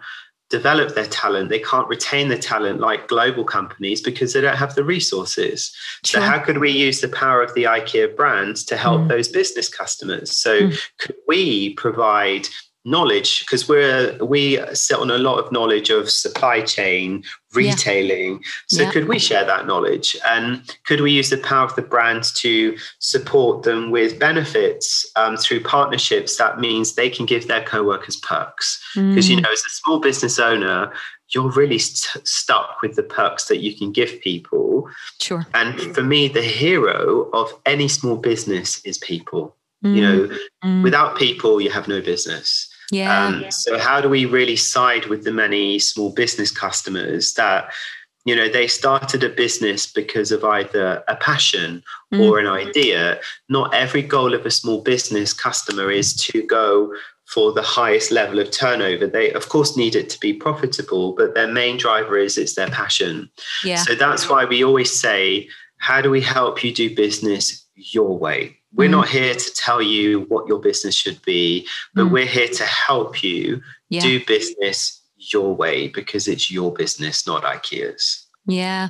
develop 0.50 0.96
their 0.96 1.06
talent 1.06 1.50
they 1.50 1.60
can't 1.60 1.88
retain 1.88 2.28
the 2.28 2.38
talent 2.38 2.80
like 2.80 3.08
global 3.08 3.44
companies 3.44 4.02
because 4.02 4.34
they 4.34 4.42
don't 4.42 4.58
have 4.58 4.76
the 4.76 4.84
resources 4.84 5.76
sure. 6.04 6.22
so 6.22 6.26
how 6.26 6.40
could 6.40 6.58
we 6.58 6.72
use 6.72 7.02
the 7.02 7.08
power 7.08 7.42
of 7.42 7.54
the 7.54 7.64
ikea 7.64 8.16
brand 8.16 8.56
to 8.56 8.76
help 8.76 9.02
mm. 9.02 9.08
those 9.10 9.28
business 9.28 9.70
customers 9.70 10.36
so 10.36 10.62
mm. 10.62 10.80
could 10.98 11.16
we 11.28 11.74
provide 11.76 12.48
knowledge 12.86 13.42
because 13.42 13.68
we're 13.68 14.18
we 14.24 14.58
sit 14.74 14.98
on 14.98 15.12
a 15.12 15.18
lot 15.18 15.38
of 15.38 15.52
knowledge 15.52 15.90
of 15.90 16.10
supply 16.10 16.62
chain 16.62 17.22
retailing 17.54 18.34
yeah. 18.34 18.40
so 18.68 18.84
yeah. 18.84 18.92
could 18.92 19.08
we 19.08 19.20
share 19.20 19.44
that 19.44 19.68
knowledge 19.68 20.16
and 20.28 20.76
could 20.86 21.02
we 21.02 21.12
use 21.12 21.30
the 21.30 21.38
power 21.40 21.66
of 21.66 21.76
the 21.76 21.82
brand 21.82 22.24
to 22.36 22.78
support 23.00 23.64
them 23.64 23.92
with 23.92 24.18
benefits 24.18 25.06
um, 25.18 25.36
through 25.36 25.62
partnerships 25.62 26.38
that 26.38 26.60
means 26.60 26.96
they 26.96 27.10
can 27.10 27.26
give 27.26 27.48
their 27.48 27.64
co-workers 27.64 28.16
perks 28.16 28.82
because 28.96 29.28
mm. 29.28 29.32
you 29.36 29.42
know 29.42 29.52
as 29.52 29.60
a 29.60 29.70
small 29.70 30.00
business 30.00 30.40
owner 30.40 30.92
you're 31.32 31.52
really 31.52 31.80
st- 31.80 32.26
stuck 32.28 32.82
with 32.82 32.96
the 32.96 33.04
perks 33.04 33.46
that 33.46 33.60
you 33.60 33.76
can 33.76 33.92
give 33.92 34.22
people 34.22 34.90
sure 35.20 35.46
and 35.54 35.80
for 35.94 36.04
me 36.04 36.30
the 36.30 36.42
hero 36.42 37.30
of 37.34 37.52
any 37.66 37.90
small 37.90 38.16
business 38.16 38.84
is 38.86 38.98
people 39.00 39.54
mm. 39.84 39.96
you 39.96 40.02
know 40.02 40.38
mm. 40.64 40.84
without 40.84 41.18
people 41.18 41.60
you 41.60 41.70
have 41.70 41.88
no 41.88 42.02
business 42.02 42.69
yeah. 42.92 43.26
Um, 43.26 43.46
so 43.52 43.78
how 43.78 44.02
do 44.02 44.10
we 44.10 44.26
really 44.26 44.56
side 44.56 45.06
with 45.06 45.24
the 45.24 45.32
many 45.32 45.80
small 45.80 46.12
business 46.12 46.52
customers 46.52 47.34
that 47.34 47.72
you 48.26 48.36
know 48.36 48.50
they 48.50 48.68
started 48.68 49.24
a 49.24 49.30
business 49.30 49.92
because 49.92 50.32
of 50.32 50.44
either 50.44 51.04
a 51.08 51.16
passion 51.16 51.84
mm. 52.14 52.20
or 52.20 52.40
an 52.40 52.48
idea 52.48 53.20
not 53.48 53.74
every 53.74 54.02
goal 54.02 54.34
of 54.34 54.46
a 54.46 54.52
small 54.52 54.82
business 54.82 55.34
customer 55.34 55.90
is 55.90 56.14
to 56.14 56.46
go 56.46 56.94
for 57.26 57.54
the 57.54 57.62
highest 57.62 58.12
level 58.12 58.40
of 58.40 58.52
turnover 58.52 59.08
they 59.08 59.32
of 59.34 59.50
course 59.50 59.78
need 59.78 59.96
it 59.96 60.10
to 60.10 60.20
be 60.20 60.34
profitable 60.34 61.14
but 61.14 61.34
their 61.34 61.48
main 61.48 61.78
driver 61.78 62.18
is 62.18 62.38
it's 62.38 62.56
their 62.56 62.70
passion 62.70 63.30
yeah. 63.64 63.78
so 63.78 63.96
that's 63.96 64.30
why 64.30 64.44
we 64.44 64.64
always 64.64 64.92
say 64.92 65.48
how 65.78 66.02
do 66.02 66.10
we 66.10 66.22
help 66.22 66.64
you 66.64 66.74
do 66.74 66.94
business 66.94 67.66
your 67.76 68.18
way 68.18 68.59
we're 68.74 68.88
mm. 68.88 68.92
not 68.92 69.10
here 69.10 69.34
to 69.34 69.54
tell 69.54 69.82
you 69.82 70.22
what 70.30 70.48
your 70.48 70.60
business 70.60 70.96
should 70.96 71.22
be, 71.24 71.68
but 71.94 72.06
mm. 72.06 72.12
we're 72.12 72.26
here 72.26 72.48
to 72.48 72.64
help 72.64 73.24
you 73.24 73.62
yeah. 73.90 74.02
do 74.02 74.24
business 74.26 75.02
your 75.18 75.56
way 75.56 75.88
because 75.88 76.28
it's 76.28 76.52
your 76.52 76.74
business, 76.74 77.28
not 77.28 77.44
IKEA's. 77.44 78.28
Yeah. 78.50 78.90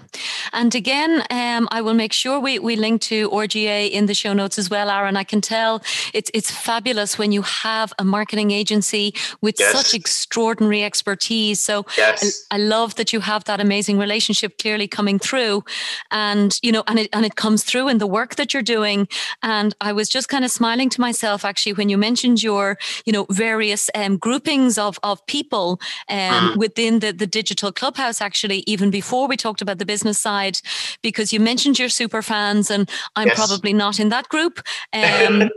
And 0.53 0.73
again, 0.73 1.21
um, 1.29 1.67
I 1.69 1.81
will 1.81 1.93
make 1.93 2.13
sure 2.13 2.39
we, 2.39 2.59
we 2.59 2.77
link 2.77 3.01
to 3.03 3.29
RGA 3.29 3.91
in 3.91 4.05
the 4.05 4.13
show 4.13 4.31
notes 4.31 4.57
as 4.57 4.69
well, 4.69 4.89
Aaron. 4.89 5.17
I 5.17 5.25
can 5.25 5.41
tell 5.41 5.83
it's 6.13 6.31
it's 6.33 6.49
fabulous 6.49 7.17
when 7.17 7.33
you 7.33 7.41
have 7.41 7.91
a 7.99 8.05
marketing 8.05 8.51
agency 8.51 9.13
with 9.41 9.55
yes. 9.59 9.73
such 9.73 9.93
extraordinary 9.93 10.83
expertise. 10.83 11.59
So 11.59 11.85
yes. 11.97 12.45
I, 12.49 12.55
I, 12.55 12.59
love 12.59 12.95
that 12.95 13.11
you 13.11 13.19
have 13.19 13.43
that 13.45 13.59
amazing 13.59 13.97
relationship 13.99 14.57
clearly 14.57 14.87
coming 14.87 15.19
through. 15.19 15.65
And, 16.09 16.57
you 16.63 16.71
know, 16.71 16.83
and 16.87 16.97
it 16.99 17.09
and 17.11 17.25
it 17.25 17.35
comes 17.35 17.63
through 17.65 17.89
in 17.89 17.97
the 17.97 18.07
work 18.07 18.35
that 18.35 18.53
you're 18.53 18.63
doing. 18.63 19.09
And 19.43 19.75
I 19.81 19.91
was 19.91 20.07
just 20.07 20.29
kind 20.29 20.45
of 20.45 20.51
smiling 20.51 20.89
to 20.91 21.01
myself 21.01 21.43
actually 21.43 21.73
when 21.73 21.89
you 21.89 21.97
mentioned 21.97 22.41
your, 22.41 22.77
you 23.05 23.11
know, 23.11 23.25
various 23.29 23.89
um, 23.93 24.15
groupings 24.17 24.77
of 24.77 24.99
of 25.03 25.25
people 25.25 25.81
um, 26.07 26.53
mm. 26.53 26.55
within 26.55 26.99
the, 26.99 27.11
the 27.11 27.27
digital 27.27 27.73
clubhouse, 27.73 28.21
actually, 28.21 28.63
even 28.65 28.89
before 28.89 29.27
we 29.27 29.35
talked 29.35 29.48
talked 29.49 29.61
about 29.63 29.79
the 29.79 29.85
business 29.85 30.19
side 30.19 30.59
because 31.01 31.33
you 31.33 31.39
mentioned 31.39 31.79
your 31.79 31.89
super 31.89 32.21
fans, 32.21 32.69
and 32.69 32.87
I'm 33.15 33.29
yes. 33.29 33.37
probably 33.37 33.73
not 33.73 33.99
in 33.99 34.09
that 34.09 34.29
group. 34.29 34.59
Um, 34.93 35.49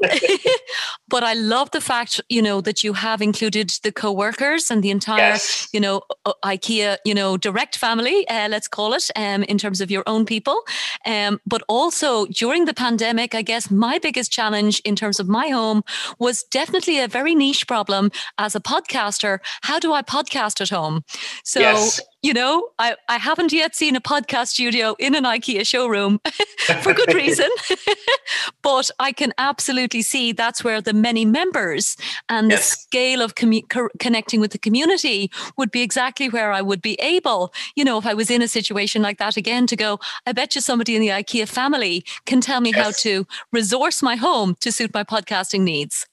but 1.09 1.22
I 1.22 1.34
love 1.34 1.70
the 1.72 1.80
fact, 1.80 2.20
you 2.30 2.40
know, 2.40 2.62
that 2.62 2.82
you 2.82 2.95
have 2.95 3.20
included 3.20 3.68
the 3.82 3.93
co-workers 3.93 4.70
and 4.70 4.82
the 4.82 4.90
entire, 4.90 5.34
yes. 5.34 5.68
you 5.74 5.80
know, 5.80 6.01
IKEA, 6.43 6.97
you 7.05 7.14
know, 7.14 7.36
direct 7.36 7.76
family, 7.76 8.26
uh, 8.28 8.49
let's 8.49 8.68
call 8.68 8.95
it, 8.95 9.11
um, 9.14 9.43
in 9.43 9.59
terms 9.59 9.80
of 9.82 9.90
your 9.90 10.05
own 10.07 10.24
people. 10.24 10.62
Um, 11.05 11.38
but 11.47 11.62
also 11.68 12.26
during 12.26 12.64
the 12.64 12.74
pandemic, 12.74 13.34
I 13.34 13.43
guess 13.43 13.70
my 13.70 13.99
biggest 13.99 14.32
challenge 14.32 14.80
in 14.84 14.97
terms 14.97 15.20
of 15.20 15.28
my 15.28 15.49
home 15.49 15.82
was 16.18 16.45
definitely 16.45 16.99
a 16.99 17.09
very 17.09 17.34
niche 17.34 17.66
problem 17.66 18.11
as 18.38 18.55
a 18.55 18.61
podcaster. 18.61 19.38
How 19.62 19.78
do 19.78 19.93
I 19.93 20.03
podcast 20.03 20.62
at 20.62 20.70
home? 20.70 21.05
So 21.45 21.61
yes 21.61 22.01
you 22.23 22.33
know, 22.33 22.68
I, 22.79 22.95
I 23.09 23.18
haven't 23.18 23.53
yet 23.53 23.75
seen 23.75 23.97
a 23.97 24.01
podcast 24.01 24.49
studio 24.49 24.95
in 24.99 25.14
an 25.14 25.25
IKEA 25.25 25.66
showroom 25.66 26.20
for 26.83 26.95
good 26.95 27.12
reason. 27.14 27.49
but 28.62 28.91
I 29.01 29.11
can 29.11 29.33
absolutely 29.39 30.03
see 30.03 30.33
that's 30.33 30.62
where 30.62 30.81
the 30.81 30.93
many 30.93 31.25
members 31.25 31.97
and 32.29 32.51
yes. 32.51 32.70
the 32.70 32.77
scale 32.81 33.23
of 33.23 33.35
commu- 33.35 33.68
co- 33.68 33.89
connecting 33.99 34.41
with 34.41 34.53
the 34.53 34.59
community 34.59 35.31
would 35.57 35.73
be 35.73 35.83
exactly 35.83 36.29
where 36.29 36.53
I 36.53 36.62
would 36.62 36.81
be 36.81 36.95
able, 37.01 37.53
you 37.75 37.85
know, 37.85 37.99
if 37.99 38.07
I 38.07 38.14
was 38.14 38.31
in 38.31 38.41
a 38.41 38.49
situation 38.49 39.03
like 39.03 39.18
that 39.18 39.37
again, 39.37 39.66
to 39.66 39.77
go, 39.77 39.99
I 40.25 40.33
bet 40.33 40.55
you 40.55 40.61
somebody 40.61 40.95
in 40.95 41.03
the 41.03 41.09
IKEA 41.09 41.49
family 41.49 42.05
can 42.25 42.41
tell 42.41 42.61
me 42.61 42.70
yes. 42.70 42.85
how 42.85 42.91
to 43.11 43.27
resource 43.53 44.01
my 44.01 44.14
home 44.14 44.57
to 44.61 44.70
suit 44.70 44.95
my 44.95 45.03
podcasting 45.03 45.62
needs. 45.62 46.07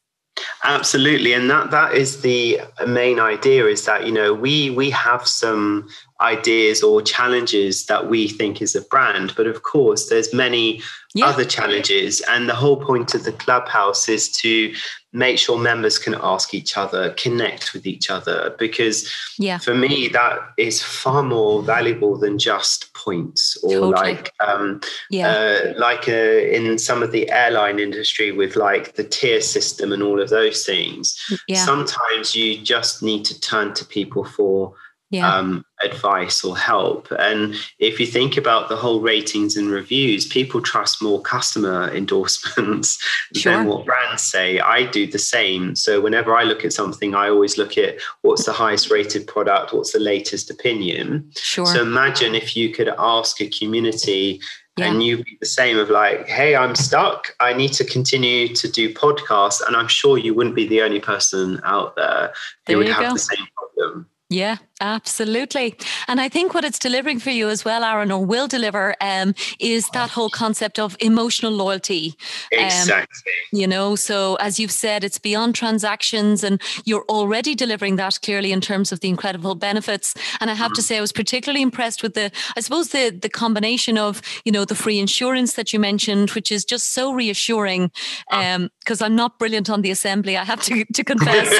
Absolutely, 0.64 1.34
and 1.34 1.50
that 1.50 1.72
that 1.72 1.94
is 1.94 2.22
the 2.22 2.62
main 2.88 3.20
idea. 3.20 3.66
Is 3.66 3.86
that 3.86 4.06
you 4.06 4.12
know 4.12 4.34
we 4.34 4.70
we 4.70 4.90
have 4.90 5.28
some 5.28 5.88
ideas 6.22 6.84
or 6.84 7.02
challenges 7.02 7.86
that 7.86 8.10
we 8.10 8.28
think 8.28 8.62
is 8.62 8.76
a 8.76 8.82
brand, 8.82 9.34
but 9.36 9.48
of 9.48 9.64
course 9.64 10.10
there's 10.10 10.34
many 10.34 10.82
yeah. 11.16 11.26
other 11.26 11.46
challenges, 11.46 12.22
and 12.30 12.48
the 12.48 12.56
whole 12.56 12.78
point 12.78 13.16
of 13.16 13.24
the 13.24 13.32
clubhouse 13.32 14.10
is 14.10 14.32
to 14.32 14.74
make 15.12 15.40
sure 15.40 15.58
members 15.58 15.98
can 15.98 16.14
ask 16.22 16.54
each 16.54 16.78
other, 16.78 17.12
connect 17.12 17.74
with 17.74 17.88
each 17.88 18.12
other, 18.12 18.56
because 18.60 19.12
yeah. 19.40 19.58
for 19.58 19.74
me 19.74 20.08
that 20.08 20.38
is 20.58 20.84
far 20.84 21.24
more 21.24 21.64
valuable 21.64 22.16
than 22.18 22.38
just 22.38 22.94
points 22.94 23.58
or 23.64 23.72
totally. 23.72 23.94
like 23.94 24.34
um, 24.46 24.80
yeah. 25.10 25.30
uh, 25.30 25.74
like 25.80 26.08
uh, 26.08 26.12
in 26.12 26.78
some 26.78 27.02
of 27.02 27.12
the 27.12 27.30
airline 27.32 27.80
industry 27.80 28.32
with 28.32 28.56
like 28.56 28.96
the 28.96 29.04
tier 29.04 29.42
system 29.42 29.92
and 29.92 30.04
all 30.04 30.22
of 30.22 30.30
those 30.30 30.64
things. 30.64 31.18
Yeah. 31.48 31.66
Sometimes 31.66 32.36
you 32.36 32.58
just 32.62 33.02
need 33.02 33.26
to 33.26 33.40
turn 33.40 33.74
to 33.76 33.86
people 33.86 34.26
for 34.26 34.76
yeah. 35.10 35.34
um, 35.34 35.66
advice 35.84 36.44
or 36.44 36.58
help. 36.58 37.12
And 37.18 37.56
if 37.80 38.00
you 38.00 38.06
think 38.06 38.38
about 38.38 38.70
the 38.70 38.76
whole 38.76 39.02
ratings 39.02 39.56
and 39.56 39.70
reviews, 39.70 40.26
people 40.26 40.62
trust 40.62 41.02
more 41.02 41.22
customer 41.22 41.90
endorsements 41.94 43.00
sure. 43.34 43.54
than 43.54 43.68
what 43.68 43.86
brands 43.86 44.24
say. 44.24 44.60
I 44.60 44.86
do 44.86 45.08
the 45.08 45.20
same. 45.20 45.76
So 45.76 46.02
whenever 46.02 46.36
I 46.36 46.44
look 46.44 46.66
at 46.66 46.74
something, 46.74 47.16
I 47.16 47.30
always 47.30 47.58
look 47.58 47.78
at 47.78 47.98
what's 48.22 48.46
the 48.46 48.54
highest 48.54 48.92
rated 48.92 49.28
product, 49.28 49.74
what's 49.74 49.94
the 49.94 50.00
latest 50.00 50.50
opinion. 50.50 51.32
Sure. 51.36 51.66
So 51.66 51.82
imagine 51.82 52.36
if 52.36 52.56
you 52.56 52.74
could 52.74 52.90
ask 52.98 53.42
a 53.42 53.48
community 53.48 54.42
yeah. 54.78 54.92
and 54.92 55.04
you 55.04 55.24
be 55.24 55.38
the 55.42 55.46
same 55.46 55.78
of 55.78 55.90
like 55.90 56.26
hey 56.30 56.56
i'm 56.56 56.74
stuck 56.74 57.36
i 57.42 57.52
need 57.52 57.74
to 57.74 57.84
continue 57.84 58.48
to 58.48 58.72
do 58.72 58.94
podcasts 58.94 59.62
and 59.66 59.76
i'm 59.76 59.90
sure 59.90 60.18
you 60.18 60.34
wouldn't 60.34 60.56
be 60.56 60.66
the 60.68 60.82
only 60.82 61.02
person 61.02 61.60
out 61.66 61.98
there 61.98 62.32
who 62.66 62.72
there 62.72 62.78
would 62.78 62.88
have 62.88 63.02
go. 63.02 63.14
the 63.14 63.20
same 63.20 63.46
problem 63.58 64.08
yeah, 64.30 64.58
Absolutely. 64.82 65.76
And 66.08 66.22
I 66.22 66.30
think 66.30 66.54
what 66.54 66.64
it's 66.64 66.80
delivering 66.80 67.20
for 67.20 67.32
you 67.32 67.50
as 67.50 67.66
well, 67.66 67.84
Aaron, 67.84 68.12
or 68.12 68.26
will 68.26 68.48
deliver, 68.48 68.96
um, 69.02 69.34
is 69.60 69.90
that 69.90 70.10
whole 70.10 70.30
concept 70.30 70.80
of 70.80 70.96
emotional 71.02 71.52
loyalty. 71.52 72.16
Um, 72.58 72.66
exactly. 72.66 73.34
You 73.52 73.68
know, 73.68 73.96
so 73.96 74.36
as 74.36 74.60
you've 74.60 74.72
said, 74.72 75.04
it's 75.04 75.20
beyond 75.20 75.56
transactions 75.56 76.44
and 76.44 76.62
you're 76.86 77.06
already 77.10 77.56
delivering 77.56 77.98
that 77.98 78.20
clearly 78.24 78.52
in 78.52 78.62
terms 78.62 78.92
of 78.92 79.02
the 79.02 79.10
incredible 79.10 79.56
benefits. 79.56 80.16
And 80.40 80.50
I 80.50 80.54
have 80.54 80.72
mm. 80.72 80.76
to 80.76 80.82
say, 80.82 80.98
I 80.98 81.02
was 81.02 81.12
particularly 81.12 81.62
impressed 81.62 82.02
with 82.02 82.14
the, 82.14 82.32
I 82.56 82.62
suppose, 82.62 82.90
the, 82.90 83.10
the 83.10 83.30
combination 83.30 83.98
of, 83.98 84.22
you 84.46 84.52
know, 84.52 84.66
the 84.66 84.76
free 84.76 85.00
insurance 85.00 85.54
that 85.54 85.74
you 85.74 85.80
mentioned, 85.80 86.32
which 86.32 86.52
is 86.52 86.64
just 86.64 86.94
so 86.94 87.14
reassuring 87.14 87.92
because 88.30 89.02
um, 89.02 89.06
I'm 89.06 89.16
not 89.16 89.40
brilliant 89.40 89.70
on 89.70 89.82
the 89.82 89.92
assembly, 89.92 90.38
I 90.38 90.44
have 90.44 90.62
to, 90.64 90.86
to 90.86 91.04
confess. 91.12 91.52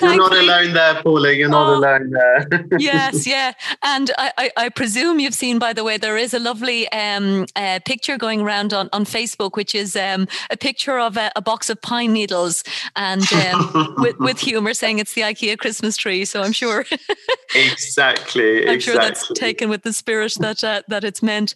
You're 0.00 0.16
not 0.16 0.32
alone 0.32 0.72
there, 0.72 0.93
You're 1.32 1.48
not 1.48 1.68
oh, 1.68 1.80
yes, 2.78 3.26
yeah. 3.34 3.52
And 3.82 4.10
I, 4.18 4.32
I, 4.36 4.50
I, 4.56 4.68
presume 4.68 5.18
you've 5.20 5.34
seen, 5.34 5.58
by 5.58 5.72
the 5.72 5.84
way, 5.84 5.96
there 5.96 6.16
is 6.16 6.34
a 6.34 6.38
lovely 6.38 6.90
um, 6.92 7.46
uh, 7.56 7.80
picture 7.84 8.16
going 8.18 8.40
around 8.40 8.72
on, 8.72 8.88
on 8.92 9.04
Facebook, 9.04 9.56
which 9.56 9.74
is 9.74 9.96
um, 9.96 10.26
a 10.50 10.56
picture 10.56 10.98
of 10.98 11.16
a, 11.16 11.30
a, 11.36 11.42
box 11.42 11.68
of 11.70 11.80
pine 11.82 12.12
needles 12.12 12.64
and 12.96 13.30
um, 13.32 13.94
with, 13.98 14.18
with 14.18 14.38
humor 14.38 14.74
saying 14.74 14.98
it's 14.98 15.14
the 15.14 15.22
IKEA 15.22 15.58
Christmas 15.58 15.96
tree. 15.96 16.24
So 16.24 16.42
I'm 16.42 16.52
sure. 16.52 16.84
exactly. 17.54 18.66
I'm 18.66 18.74
exactly. 18.74 18.80
sure 18.80 18.94
that's 18.96 19.28
taken 19.34 19.68
with 19.68 19.82
the 19.82 19.92
spirit 19.92 20.34
that 20.40 20.64
uh, 20.64 20.82
that 20.88 21.04
it's 21.04 21.22
meant. 21.22 21.54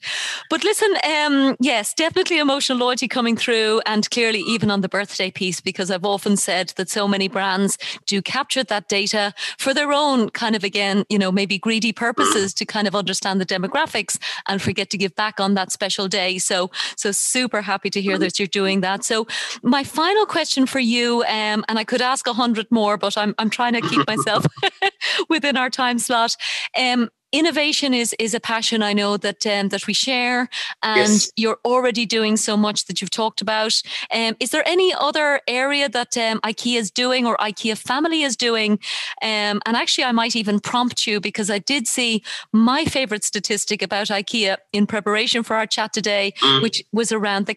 But 0.50 0.64
listen, 0.64 0.92
um, 1.04 1.56
yes, 1.60 1.94
definitely 1.94 2.38
emotional 2.38 2.78
loyalty 2.78 3.08
coming 3.08 3.36
through, 3.36 3.80
and 3.86 4.08
clearly 4.10 4.40
even 4.40 4.70
on 4.70 4.80
the 4.80 4.88
birthday 4.88 5.30
piece, 5.30 5.60
because 5.60 5.90
I've 5.90 6.04
often 6.04 6.36
said 6.36 6.72
that 6.76 6.90
so 6.90 7.08
many 7.08 7.28
brands 7.28 7.78
do 8.06 8.20
capture 8.22 8.64
that 8.64 8.88
data 8.88 9.27
for 9.58 9.74
their 9.74 9.92
own 9.92 10.30
kind 10.30 10.56
of 10.56 10.64
again, 10.64 11.04
you 11.08 11.18
know, 11.18 11.32
maybe 11.32 11.58
greedy 11.58 11.92
purposes 11.92 12.54
to 12.54 12.64
kind 12.64 12.86
of 12.86 12.94
understand 12.94 13.40
the 13.40 13.46
demographics 13.46 14.18
and 14.46 14.60
forget 14.60 14.90
to 14.90 14.98
give 14.98 15.14
back 15.14 15.40
on 15.40 15.54
that 15.54 15.72
special 15.72 16.08
day. 16.08 16.38
So, 16.38 16.70
so 16.96 17.12
super 17.12 17.62
happy 17.62 17.90
to 17.90 18.00
hear 18.00 18.18
that 18.18 18.38
you're 18.38 18.48
doing 18.48 18.80
that. 18.80 19.04
So, 19.04 19.26
my 19.62 19.84
final 19.84 20.26
question 20.26 20.66
for 20.66 20.80
you, 20.80 21.22
um, 21.24 21.64
and 21.68 21.78
I 21.78 21.84
could 21.84 22.02
ask 22.02 22.26
a 22.26 22.32
hundred 22.32 22.66
more, 22.70 22.96
but 22.96 23.16
I'm 23.16 23.34
I'm 23.38 23.50
trying 23.50 23.74
to 23.74 23.80
keep 23.80 24.06
myself 24.06 24.46
within 25.28 25.56
our 25.56 25.70
time 25.70 25.98
slot. 25.98 26.36
Um, 26.76 27.10
innovation 27.32 27.94
is 27.94 28.14
is 28.18 28.34
a 28.34 28.40
passion 28.40 28.82
I 28.82 28.92
know 28.92 29.16
that 29.16 29.46
um, 29.46 29.68
that 29.68 29.86
we 29.86 29.94
share, 29.94 30.48
and 30.82 31.10
yes. 31.12 31.30
you're 31.36 31.58
already 31.64 32.06
doing 32.06 32.36
so 32.36 32.56
much 32.56 32.86
that 32.86 33.00
you've 33.00 33.10
talked 33.10 33.40
about. 33.40 33.80
Um, 34.12 34.36
is 34.40 34.50
there 34.50 34.66
any 34.66 34.94
other 34.98 35.40
area 35.46 35.88
that 35.88 36.16
um, 36.16 36.40
IKEA 36.40 36.78
is 36.78 36.90
doing 36.90 37.26
or 37.26 37.36
IKEA 37.36 37.76
family 37.76 38.22
is 38.22 38.36
doing? 38.36 38.78
Um, 39.22 39.60
and 39.66 39.76
actually, 39.76 40.04
I 40.04 40.12
might 40.12 40.36
even 40.36 40.60
prompt 40.60 41.06
you 41.06 41.20
because 41.20 41.50
I 41.50 41.58
did 41.58 41.86
see 41.86 42.22
my 42.52 42.84
favorite 42.84 43.24
statistic 43.24 43.82
about 43.82 44.08
IKEA 44.08 44.56
in 44.72 44.86
preparation 44.86 45.42
for 45.42 45.56
our 45.56 45.66
chat 45.66 45.92
today, 45.92 46.32
mm. 46.40 46.62
which 46.62 46.82
was 46.92 47.12
around 47.12 47.46
the 47.46 47.54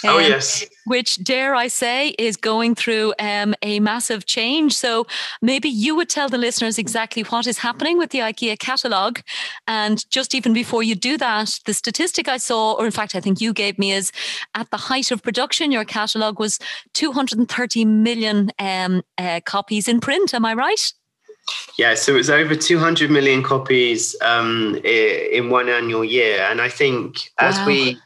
catalogue. 0.00 0.24
oh 0.24 0.26
yes, 0.26 0.66
which 0.84 1.22
dare 1.22 1.54
I 1.54 1.68
say 1.68 2.08
is 2.18 2.36
going 2.36 2.74
through 2.74 3.14
um, 3.18 3.54
a 3.62 3.78
massive 3.78 4.26
change. 4.26 4.74
So 4.74 5.06
maybe 5.42 5.68
you 5.68 5.94
would 5.94 6.08
tell 6.08 6.28
the 6.28 6.38
listeners 6.38 6.78
exactly 6.78 7.22
what 7.22 7.46
is 7.46 7.58
happening 7.58 7.98
with 7.98 8.10
the 8.10 8.18
IKEA 8.18 8.48
IKEA 8.48 8.58
catalogue. 8.58 9.20
And 9.66 10.08
just 10.10 10.34
even 10.34 10.52
before 10.52 10.82
you 10.82 10.94
do 10.94 11.16
that, 11.18 11.58
the 11.66 11.74
statistic 11.74 12.28
I 12.28 12.38
saw, 12.38 12.74
or 12.74 12.86
in 12.86 12.92
fact, 12.92 13.14
I 13.14 13.20
think 13.20 13.40
you 13.40 13.52
gave 13.52 13.78
me, 13.78 13.92
is 13.92 14.12
at 14.54 14.70
the 14.70 14.76
height 14.76 15.10
of 15.10 15.22
production, 15.22 15.72
your 15.72 15.84
catalogue 15.84 16.38
was 16.38 16.58
230 16.94 17.84
million 17.84 18.50
um, 18.58 19.02
uh, 19.16 19.40
copies 19.44 19.88
in 19.88 20.00
print. 20.00 20.34
Am 20.34 20.44
I 20.44 20.54
right? 20.54 20.92
Yeah, 21.78 21.94
so 21.94 22.12
it 22.12 22.16
was 22.16 22.30
over 22.30 22.54
200 22.54 23.10
million 23.10 23.42
copies 23.42 24.14
um, 24.20 24.78
in 24.84 25.48
one 25.48 25.68
annual 25.68 26.04
year. 26.04 26.42
And 26.42 26.60
I 26.60 26.68
think 26.68 27.30
as 27.38 27.56
wow. 27.56 27.66
we 27.66 27.98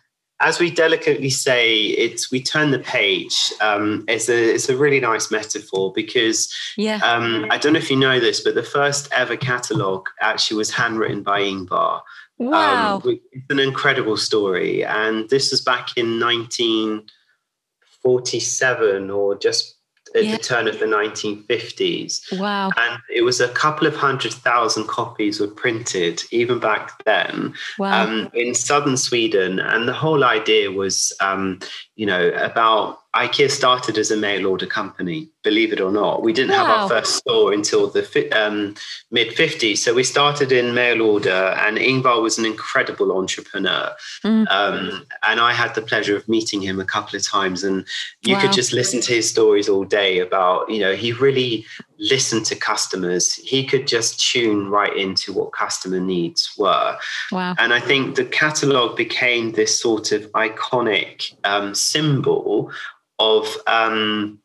as 0.43 0.59
we 0.59 0.71
delicately 0.71 1.31
say, 1.31 1.87
it's 1.87 2.31
we 2.31 2.43
turn 2.43 2.73
the 2.73 2.81
page. 2.81 3.51
Um, 3.61 4.05
it's 4.09 4.29
a 4.29 4.55
it's 4.55 4.69
a 4.69 4.77
really 4.77 5.01
nice 5.01 5.31
metaphor 5.31 5.93
because 5.95 6.53
yeah. 6.77 7.01
Um, 7.03 7.47
I 7.51 7.57
don't 7.59 7.73
know 7.75 7.79
if 7.79 7.91
you 7.91 7.97
know 7.97 8.21
this, 8.21 8.41
but 8.41 8.55
the 8.55 8.63
first 8.63 9.09
ever 9.13 9.37
catalogue 9.37 10.09
actually 10.21 10.59
was 10.59 10.71
handwritten 10.73 11.23
by 11.23 11.41
Ingvar. 11.41 12.03
Wow, 12.39 13.03
um, 13.05 13.21
it's 13.31 13.51
an 13.51 13.59
incredible 13.61 14.17
story, 14.17 14.85
and 14.85 15.29
this 15.31 15.53
was 15.53 15.61
back 15.61 15.91
in 15.97 16.19
1947 16.19 19.11
or 19.11 19.37
just 19.37 19.77
at 20.15 20.25
yeah. 20.25 20.37
the 20.37 20.43
turn 20.43 20.69
of 20.69 20.79
the 20.79 20.87
1950s. 20.87 22.39
Wow. 22.39 22.71
And 22.77 23.01
it 23.15 23.23
was 23.23 23.41
a 23.41 23.49
couple 23.49 23.87
of 23.87 23.97
hundred 23.97 24.33
thousand 24.33 24.87
copies 24.89 25.41
were 25.41 25.49
printed 25.49 26.23
even 26.31 26.59
back 26.59 27.03
then 27.05 27.55
wow. 27.79 28.05
um, 28.05 28.31
in 28.35 28.55
southern 28.55 28.97
Sweden. 28.97 29.59
And 29.59 29.89
the 29.89 29.93
whole 29.93 30.25
idea 30.25 30.71
was, 30.71 31.13
um, 31.21 31.61
you 31.97 32.07
know, 32.07 32.29
about 32.31 32.99
IKEA 33.15 33.51
started 33.51 33.99
as 33.99 34.11
a 34.11 34.17
mail 34.17 34.47
order 34.47 34.67
company, 34.67 35.29
believe 35.43 35.73
it 35.73 35.81
or 35.81 35.91
not. 35.91 36.23
We 36.23 36.33
didn't 36.33 36.53
wow. 36.53 36.65
have 36.65 36.69
our 36.69 36.89
first 36.89 37.17
store 37.17 37.53
until 37.53 37.89
the 37.89 38.31
um, 38.33 38.75
mid 39.11 39.29
50s. 39.29 39.79
So 39.79 39.95
we 39.95 40.05
started 40.05 40.53
in 40.53 40.75
mail 40.75 41.03
order, 41.03 41.57
and 41.59 41.79
Ingvar 41.79 42.23
was 42.23 42.39
an 42.39 42.45
incredible 42.45 43.17
entrepreneur. 43.17 43.93
Mm. 44.25 44.51
Um, 44.51 45.07
and 45.23 45.41
I 45.41 45.53
had 45.53 45.75
the 45.75 45.83
pleasure 45.83 46.17
of 46.17 46.29
meeting 46.29 46.61
him 46.61 46.81
a 46.81 46.85
couple 46.85 47.17
of 47.17 47.25
times. 47.25 47.65
And 47.65 47.87
you 48.23 48.35
wow. 48.35 48.43
could 48.43 48.53
just 48.53 48.73
listen 48.73 49.01
to 49.03 49.13
his 49.15 49.29
stories 49.29 49.69
all 49.69 49.85
day 49.85 50.19
about, 50.19 50.71
you 50.71 50.81
know, 50.81 50.95
he 50.95 51.13
really 51.13 51.67
listened 51.99 52.45
to 52.47 52.57
customers. 52.57 53.35
He 53.35 53.65
could 53.65 53.87
just 53.87 54.21
tune 54.21 54.69
right 54.69 54.95
into 54.97 55.33
what 55.33 55.53
customer 55.53 56.01
needs 56.01 56.53
were. 56.59 56.97
Wow. 57.31 57.55
And 57.59 57.73
I 57.73 57.81
think 57.81 58.17
the 58.17 58.25
catalog 58.25 58.97
became 58.97 59.53
this 59.53 59.81
sort 59.81 60.13
of 60.13 60.31
iconic 60.33 61.35
um, 61.45 61.75
symbol 61.75 62.71
of 63.19 63.57
um, 63.67 64.41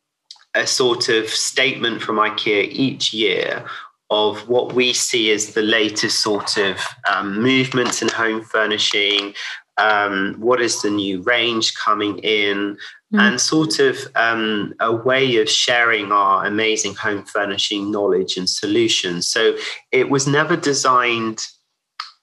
a 0.58 0.68
sort 0.68 1.10
of 1.10 1.30
statement 1.30 2.01
from 2.01 2.18
IKEA 2.18 2.68
each 2.72 3.14
year 3.14 3.66
of 4.10 4.47
what 4.47 4.74
we 4.74 4.93
see 4.93 5.32
as 5.32 5.53
the 5.53 5.62
latest 5.62 6.22
sort 6.22 6.58
of 6.58 6.80
um, 7.10 7.41
movements 7.41 8.01
in 8.01 8.08
home 8.08 8.41
furnishing. 8.41 9.34
Um, 9.78 10.36
what 10.39 10.62
is 10.62 10.82
the 10.82 10.89
new 10.89 11.22
range 11.22 11.74
coming 11.76 12.18
in? 12.20 12.78
Mm. 13.14 13.22
And 13.22 13.41
sort 13.41 13.80
of 13.80 13.97
um, 14.16 14.74
a 14.82 14.91
way 14.91 15.38
of 15.38 15.49
sharing 15.49 16.12
our 16.12 16.45
amazing 16.45 16.95
home 16.95 17.24
furnishing 17.24 17.89
knowledge 17.89 18.36
and 18.36 18.49
solutions. 18.49 19.28
So 19.28 19.55
it 19.91 20.10
was 20.10 20.28
never 20.28 20.58
designed 20.58 21.45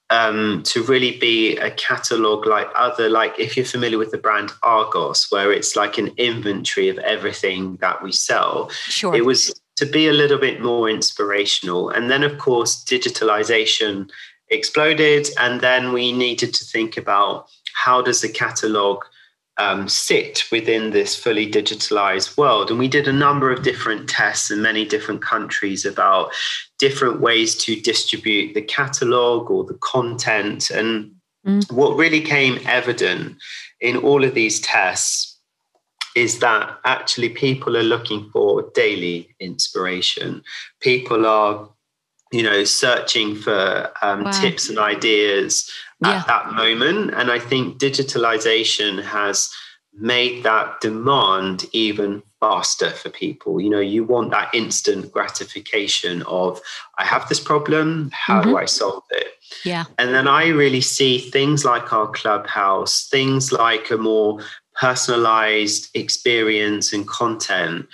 um, 0.09 0.61
to 0.63 0.83
really 0.83 1.17
be 1.17 1.57
a 1.57 1.71
catalog 1.71 2.45
like 2.45 2.67
other, 2.75 3.09
like 3.09 3.39
if 3.39 3.57
you're 3.57 3.65
familiar 3.65 3.97
with 3.97 4.11
the 4.11 4.17
brand 4.17 4.51
Argos, 4.63 5.27
where 5.29 5.51
it's 5.51 5.75
like 5.75 5.97
an 5.97 6.11
inventory 6.17 6.89
of 6.89 6.97
everything 6.99 7.77
that 7.77 8.03
we 8.03 8.11
sell. 8.11 8.69
Sure. 8.69 9.15
It 9.15 9.25
was 9.25 9.59
to 9.77 9.85
be 9.85 10.07
a 10.07 10.13
little 10.13 10.37
bit 10.37 10.61
more 10.61 10.89
inspirational. 10.89 11.89
And 11.89 12.09
then, 12.09 12.23
of 12.23 12.37
course, 12.37 12.83
digitalization 12.83 14.09
exploded. 14.49 15.27
And 15.39 15.61
then 15.61 15.91
we 15.91 16.11
needed 16.11 16.53
to 16.53 16.65
think 16.65 16.97
about 16.97 17.47
how 17.73 18.01
does 18.01 18.21
the 18.21 18.29
catalog 18.29 19.03
um, 19.57 19.87
sit 19.87 20.43
within 20.51 20.91
this 20.91 21.15
fully 21.15 21.49
digitalized 21.49 22.37
world. 22.37 22.69
And 22.69 22.79
we 22.79 22.87
did 22.87 23.07
a 23.07 23.13
number 23.13 23.51
of 23.51 23.63
different 23.63 24.09
tests 24.09 24.51
in 24.51 24.61
many 24.61 24.85
different 24.85 25.21
countries 25.21 25.85
about 25.85 26.31
different 26.79 27.21
ways 27.21 27.55
to 27.55 27.79
distribute 27.79 28.53
the 28.53 28.61
catalog 28.61 29.49
or 29.49 29.63
the 29.63 29.77
content. 29.81 30.69
And 30.69 31.15
mm. 31.45 31.71
what 31.71 31.97
really 31.97 32.21
came 32.21 32.59
evident 32.65 33.37
in 33.79 33.97
all 33.97 34.23
of 34.23 34.33
these 34.33 34.59
tests 34.59 35.39
is 36.15 36.39
that 36.39 36.77
actually 36.85 37.29
people 37.29 37.75
are 37.75 37.83
looking 37.83 38.29
for 38.31 38.71
daily 38.73 39.35
inspiration. 39.39 40.41
People 40.79 41.25
are, 41.25 41.69
you 42.31 42.41
know, 42.41 42.63
searching 42.63 43.35
for 43.35 43.91
um, 44.01 44.23
wow. 44.23 44.31
tips 44.31 44.69
and 44.69 44.79
ideas 44.79 45.69
yeah. 46.01 46.19
at 46.19 46.27
that 46.27 46.53
moment. 46.53 47.13
And 47.13 47.29
I 47.29 47.39
think 47.39 47.79
digitalization 47.79 49.03
has 49.03 49.49
made 49.97 50.43
that 50.43 50.81
demand 50.81 51.65
even 51.71 52.21
faster 52.39 52.91
for 52.91 53.09
people. 53.09 53.61
You 53.61 53.69
know, 53.69 53.79
you 53.79 54.03
want 54.03 54.31
that 54.31 54.53
instant 54.53 55.11
gratification 55.11 56.21
of, 56.23 56.59
I 56.97 57.05
have 57.05 57.27
this 57.29 57.39
problem, 57.39 58.11
how 58.13 58.41
mm-hmm. 58.41 58.51
do 58.51 58.57
I 58.57 58.65
solve 58.65 59.03
it? 59.11 59.27
Yeah. 59.63 59.85
And 59.97 60.13
then 60.13 60.27
I 60.27 60.47
really 60.49 60.81
see 60.81 61.17
things 61.17 61.65
like 61.65 61.93
our 61.93 62.07
clubhouse, 62.07 63.07
things 63.07 63.51
like 63.51 63.89
a 63.89 63.97
more 63.97 64.41
personalized 64.79 65.89
experience 65.95 66.91
and 66.91 67.07
content 67.07 67.87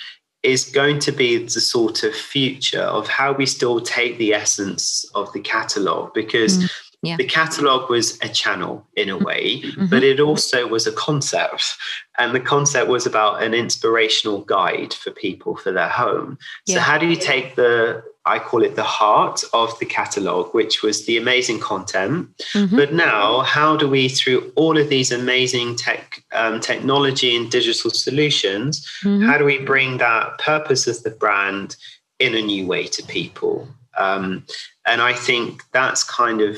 is 0.43 0.65
going 0.65 0.97
to 0.97 1.11
be 1.11 1.37
the 1.37 1.49
sort 1.49 2.03
of 2.03 2.15
future 2.15 2.81
of 2.81 3.07
how 3.07 3.31
we 3.31 3.45
still 3.45 3.79
take 3.79 4.17
the 4.17 4.33
essence 4.33 5.05
of 5.13 5.31
the 5.33 5.39
catalog 5.39 6.13
because 6.13 6.57
mm 6.57 6.69
Yeah. 7.03 7.17
The 7.17 7.25
catalogue 7.25 7.89
was 7.89 8.19
a 8.21 8.29
channel 8.29 8.85
in 8.95 9.09
a 9.09 9.17
way, 9.17 9.61
mm-hmm. 9.61 9.87
but 9.87 10.03
it 10.03 10.19
also 10.19 10.67
was 10.67 10.85
a 10.85 10.91
concept. 10.91 11.75
And 12.19 12.35
the 12.35 12.39
concept 12.39 12.89
was 12.89 13.07
about 13.07 13.41
an 13.41 13.55
inspirational 13.55 14.41
guide 14.41 14.93
for 14.93 15.09
people 15.09 15.55
for 15.55 15.71
their 15.71 15.89
home. 15.89 16.37
So, 16.67 16.75
yeah. 16.75 16.79
how 16.79 16.99
do 16.99 17.07
you 17.07 17.15
take 17.15 17.55
the 17.55 18.03
I 18.25 18.37
call 18.37 18.61
it 18.61 18.75
the 18.75 18.83
heart 18.83 19.43
of 19.51 19.77
the 19.79 19.85
catalog, 19.85 20.53
which 20.53 20.83
was 20.83 21.05
the 21.05 21.17
amazing 21.17 21.59
content. 21.59 22.29
Mm-hmm. 22.53 22.75
But 22.75 22.93
now, 22.93 23.41
how 23.41 23.75
do 23.75 23.89
we, 23.89 24.09
through 24.09 24.53
all 24.55 24.77
of 24.77 24.89
these 24.89 25.11
amazing 25.11 25.75
tech, 25.75 26.23
um, 26.31 26.59
technology 26.59 27.35
and 27.35 27.49
digital 27.49 27.89
solutions, 27.89 28.87
mm-hmm. 29.03 29.25
how 29.25 29.39
do 29.39 29.45
we 29.45 29.57
bring 29.57 29.97
that 29.97 30.37
purpose 30.37 30.85
of 30.85 31.01
the 31.01 31.09
brand 31.09 31.75
in 32.19 32.35
a 32.35 32.41
new 32.41 32.67
way 32.67 32.85
to 32.85 33.01
people? 33.03 33.67
Um, 33.97 34.45
and 34.85 35.01
I 35.01 35.13
think 35.13 35.63
that's 35.71 36.03
kind 36.03 36.41
of 36.41 36.57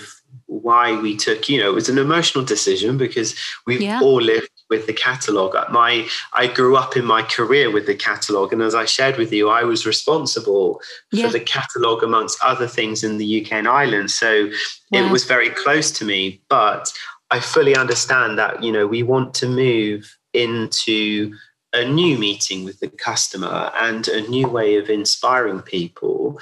why 0.62 1.00
we 1.00 1.16
took, 1.16 1.50
you 1.50 1.60
know, 1.60 1.70
it 1.70 1.74
was 1.74 1.90
an 1.90 1.98
emotional 1.98 2.44
decision 2.44 2.98
because 2.98 3.36
we've 3.66 3.82
yeah. 3.82 4.00
all 4.02 4.22
lived 4.22 4.50
with 4.70 4.88
the 4.88 4.94
catalog. 4.94 5.56
Uh, 5.56 5.66
my 5.72 6.08
I 6.34 6.48
grew 6.48 6.76
up 6.76 6.96
in 6.96 7.06
my 7.06 7.24
career 7.24 7.72
with 7.72 7.86
the 7.86 7.96
catalog, 7.96 8.54
and 8.54 8.62
as 8.62 8.76
I 8.76 8.86
shared 8.86 9.18
with 9.18 9.32
you, 9.34 9.50
I 9.50 9.64
was 9.64 9.86
responsible 9.86 10.82
yeah. 11.12 11.26
for 11.26 11.34
the 11.34 11.40
catalog 11.40 12.04
amongst 12.04 12.44
other 12.44 12.68
things 12.68 13.04
in 13.04 13.18
the 13.18 13.42
UK 13.42 13.54
and 13.54 13.68
Ireland. 13.68 14.12
So 14.12 14.50
it 14.92 15.12
was 15.12 15.26
very 15.26 15.50
close 15.50 15.92
to 15.94 16.06
me. 16.06 16.42
But 16.50 16.94
I 17.32 17.40
fully 17.40 17.76
understand 17.76 18.38
that 18.38 18.64
you 18.64 18.72
know 18.72 18.86
we 18.88 19.04
want 19.04 19.34
to 19.36 19.48
move 19.48 20.18
into 20.34 21.36
a 21.74 21.84
new 21.84 22.18
meeting 22.20 22.64
with 22.64 22.80
the 22.80 22.88
customer 22.88 23.72
and 23.76 24.08
a 24.08 24.22
new 24.30 24.48
way 24.48 24.76
of 24.76 24.90
inspiring 24.90 25.62
people 25.62 26.40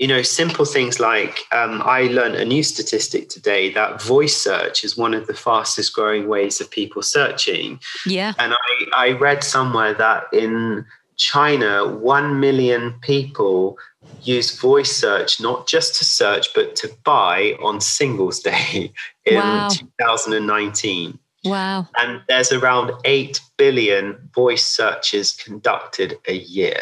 you 0.00 0.08
know, 0.08 0.22
simple 0.22 0.64
things 0.64 0.98
like 0.98 1.40
um, 1.52 1.82
I 1.84 2.04
learned 2.04 2.34
a 2.34 2.44
new 2.44 2.62
statistic 2.62 3.28
today 3.28 3.70
that 3.74 4.00
voice 4.00 4.34
search 4.34 4.82
is 4.82 4.96
one 4.96 5.12
of 5.12 5.26
the 5.26 5.34
fastest 5.34 5.94
growing 5.94 6.26
ways 6.26 6.58
of 6.58 6.70
people 6.70 7.02
searching. 7.02 7.78
Yeah. 8.06 8.32
And 8.38 8.54
I, 8.54 8.86
I 8.96 9.12
read 9.12 9.44
somewhere 9.44 9.92
that 9.92 10.24
in 10.32 10.86
China, 11.16 11.86
1 11.86 12.40
million 12.40 12.94
people 13.02 13.76
use 14.22 14.58
voice 14.58 14.90
search 14.90 15.38
not 15.38 15.66
just 15.66 15.96
to 15.96 16.04
search, 16.06 16.48
but 16.54 16.74
to 16.76 16.90
buy 17.04 17.54
on 17.62 17.82
Singles 17.82 18.40
Day 18.40 18.94
in 19.26 19.34
wow. 19.34 19.68
2019. 19.68 21.18
Wow. 21.44 21.86
And 21.98 22.22
there's 22.26 22.52
around 22.52 22.92
8 23.04 23.38
billion 23.58 24.30
voice 24.34 24.64
searches 24.64 25.32
conducted 25.32 26.16
a 26.26 26.36
year. 26.36 26.80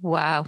Wow. 0.00 0.46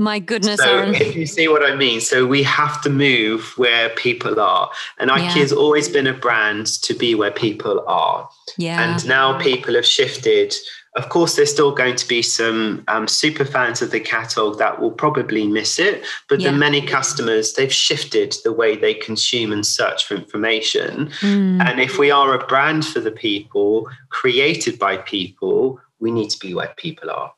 My 0.00 0.18
goodness, 0.18 0.58
so 0.58 0.78
Aaron. 0.78 0.94
If 0.94 1.14
you 1.14 1.26
see 1.26 1.46
what 1.46 1.62
I 1.62 1.76
mean, 1.76 2.00
so 2.00 2.26
we 2.26 2.42
have 2.44 2.80
to 2.84 2.88
move 2.88 3.52
where 3.58 3.90
people 3.90 4.40
are, 4.40 4.70
and 4.98 5.10
IKEA 5.10 5.18
yeah. 5.18 5.42
has 5.42 5.52
always 5.52 5.90
been 5.90 6.06
a 6.06 6.14
brand 6.14 6.68
to 6.84 6.94
be 6.94 7.14
where 7.14 7.30
people 7.30 7.84
are. 7.86 8.26
Yeah. 8.56 8.82
And 8.82 9.06
now 9.06 9.38
people 9.38 9.74
have 9.74 9.84
shifted. 9.84 10.54
Of 10.96 11.10
course, 11.10 11.36
there's 11.36 11.52
still 11.52 11.72
going 11.72 11.96
to 11.96 12.08
be 12.08 12.22
some 12.22 12.82
um, 12.88 13.06
super 13.08 13.44
fans 13.44 13.82
of 13.82 13.90
the 13.90 14.00
catalog 14.00 14.58
that 14.58 14.80
will 14.80 14.90
probably 14.90 15.46
miss 15.46 15.78
it, 15.78 16.02
but 16.30 16.40
yeah. 16.40 16.50
the 16.50 16.56
many 16.56 16.80
customers 16.80 17.52
they've 17.52 17.70
shifted 17.70 18.34
the 18.42 18.54
way 18.54 18.76
they 18.76 18.94
consume 18.94 19.52
and 19.52 19.66
search 19.66 20.06
for 20.06 20.14
information. 20.14 21.10
Mm. 21.20 21.62
And 21.68 21.78
if 21.78 21.98
we 21.98 22.10
are 22.10 22.32
a 22.32 22.46
brand 22.46 22.86
for 22.86 23.00
the 23.00 23.12
people, 23.12 23.86
created 24.08 24.78
by 24.78 24.96
people, 24.96 25.78
we 25.98 26.10
need 26.10 26.30
to 26.30 26.38
be 26.38 26.54
where 26.54 26.72
people 26.78 27.10
are. 27.10 27.34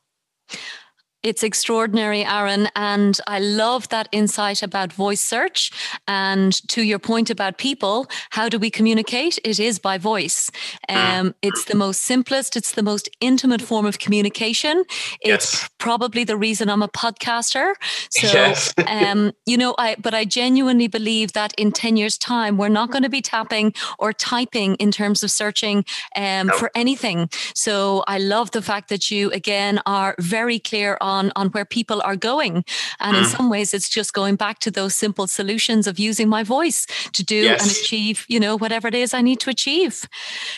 It's 1.23 1.45
extraordinary, 1.45 2.25
Aaron. 2.25 2.69
And 2.75 3.19
I 3.29 3.39
love 3.39 3.89
that 3.91 4.09
insight 4.11 4.61
about 4.61 4.93
voice 4.93 5.21
search. 5.21 5.71
And 6.09 6.53
to 6.69 6.83
your 6.83 6.99
point 6.99 7.31
about 7.31 7.59
people, 7.59 8.09
how 8.31 8.49
do 8.49 8.59
we 8.59 8.71
communicate? 8.71 9.39
It 9.45 9.61
is 9.61 9.79
by 9.79 9.99
voice. 9.99 10.51
Um, 10.89 11.35
it's 11.41 11.67
the 11.67 11.77
most 11.77 12.03
simplest, 12.03 12.57
it's 12.57 12.73
the 12.73 12.83
most 12.83 13.09
intimate 13.21 13.63
form 13.63 13.87
of 13.87 14.01
communication. 14.01 14.85
It's 15.21 15.55
yes. 15.55 15.71
probably 15.79 16.25
the 16.25 16.37
reason 16.37 16.69
I'm 16.69 16.83
a 16.83 16.89
podcaster. 16.89 17.75
So, 18.11 18.27
yes. 18.27 18.75
um, 18.89 19.33
you 19.47 19.57
know, 19.57 19.77
I, 19.79 19.95
but 20.01 20.15
I 20.15 20.25
genuinely 20.25 20.89
believe 20.89 21.35
that 21.35 21.55
in 21.57 21.71
10 21.71 21.97
years' 21.97 22.19
time, 22.19 22.57
we're 22.57 22.69
not 22.69 22.91
going 22.91 23.05
to 23.05 23.09
be 23.09 23.23
tapping 23.23 23.75
or 24.01 24.13
typing 24.13 24.75
in 24.77 24.91
terms 24.91 25.23
of 25.23 25.31
searching 25.31 25.85
um, 26.17 26.49
no. 26.49 26.57
for 26.59 26.73
anything. 26.75 27.31
So 27.55 28.03
I 28.09 28.19
love 28.19 28.51
the 28.51 28.63
fact 28.63 28.89
that 28.89 29.09
you, 29.09 29.31
again, 29.31 29.81
are 29.87 30.17
very 30.19 30.59
clear 30.59 30.99
on 31.01 31.12
on 31.13 31.31
on 31.37 31.47
where 31.55 31.65
people 31.79 32.01
are 32.09 32.17
going 32.17 32.55
and 33.01 33.17
mm. 33.17 33.21
in 33.21 33.25
some 33.37 33.49
ways 33.55 33.75
it's 33.75 33.89
just 33.99 34.13
going 34.21 34.37
back 34.45 34.59
to 34.59 34.71
those 34.71 34.95
simple 34.95 35.27
solutions 35.27 35.87
of 35.87 35.99
using 35.99 36.29
my 36.29 36.43
voice 36.43 36.87
to 37.13 37.23
do 37.35 37.41
yes. 37.49 37.63
and 37.63 37.71
achieve 37.71 38.25
you 38.29 38.41
know 38.45 38.55
whatever 38.63 38.89
it 38.89 38.95
is 38.95 39.15
i 39.15 39.23
need 39.29 39.41
to 39.41 39.51
achieve 39.51 39.95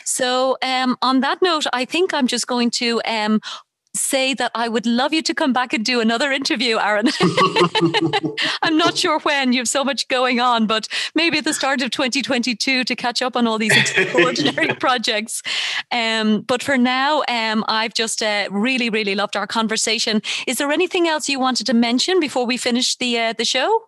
so 0.05 0.57
um, 0.62 0.96
on 1.02 1.20
that 1.20 1.38
note 1.42 1.66
i 1.72 1.84
think 1.84 2.14
i'm 2.14 2.26
just 2.26 2.46
going 2.46 2.70
to 2.70 2.88
um, 3.16 3.40
say 3.95 4.34
that 4.34 4.51
I 4.55 4.68
would 4.68 4.86
love 4.86 5.12
you 5.12 5.22
to 5.22 5.34
come 5.34 5.53
back 5.53 5.72
and 5.72 5.84
do 5.84 6.01
another 6.01 6.32
interview, 6.32 6.78
Aaron. 6.78 7.09
I'm 8.62 8.76
not 8.76 8.97
sure 8.97 9.20
when, 9.20 9.53
you 9.53 9.61
have 9.61 9.68
so 9.68 9.84
much 9.84 10.09
going 10.09 10.40
on, 10.40 10.66
but 10.66 10.88
maybe 11.14 11.38
at 11.38 11.45
the 11.45 11.55
start 11.55 11.82
of 11.82 11.90
2022 11.90 12.84
to 12.84 12.97
catch 12.97 13.22
up 13.22 13.36
on 13.36 13.47
all 13.47 13.59
these 13.59 13.76
extraordinary 13.76 14.74
projects. 14.74 15.42
Um, 15.92 16.42
but 16.42 16.62
for 16.62 16.76
now, 16.76 17.22
um, 17.28 17.64
I've 17.68 17.95
just 17.95 18.22
uh, 18.22 18.49
really, 18.51 18.90
really 18.90 19.14
loved 19.14 19.36
our 19.36 19.47
conversation. 19.47 20.22
Is 20.47 20.59
there 20.59 20.70
anything 20.72 21.09
else 21.09 21.28
you 21.28 21.38
wanted 21.38 21.66
to 21.66 21.74
mention 21.74 22.20
before 22.20 22.47
we 22.47 22.57
finish 22.57 22.97
the 22.97 23.18
uh, 23.18 23.32
the 23.32 23.45
show? 23.45 23.84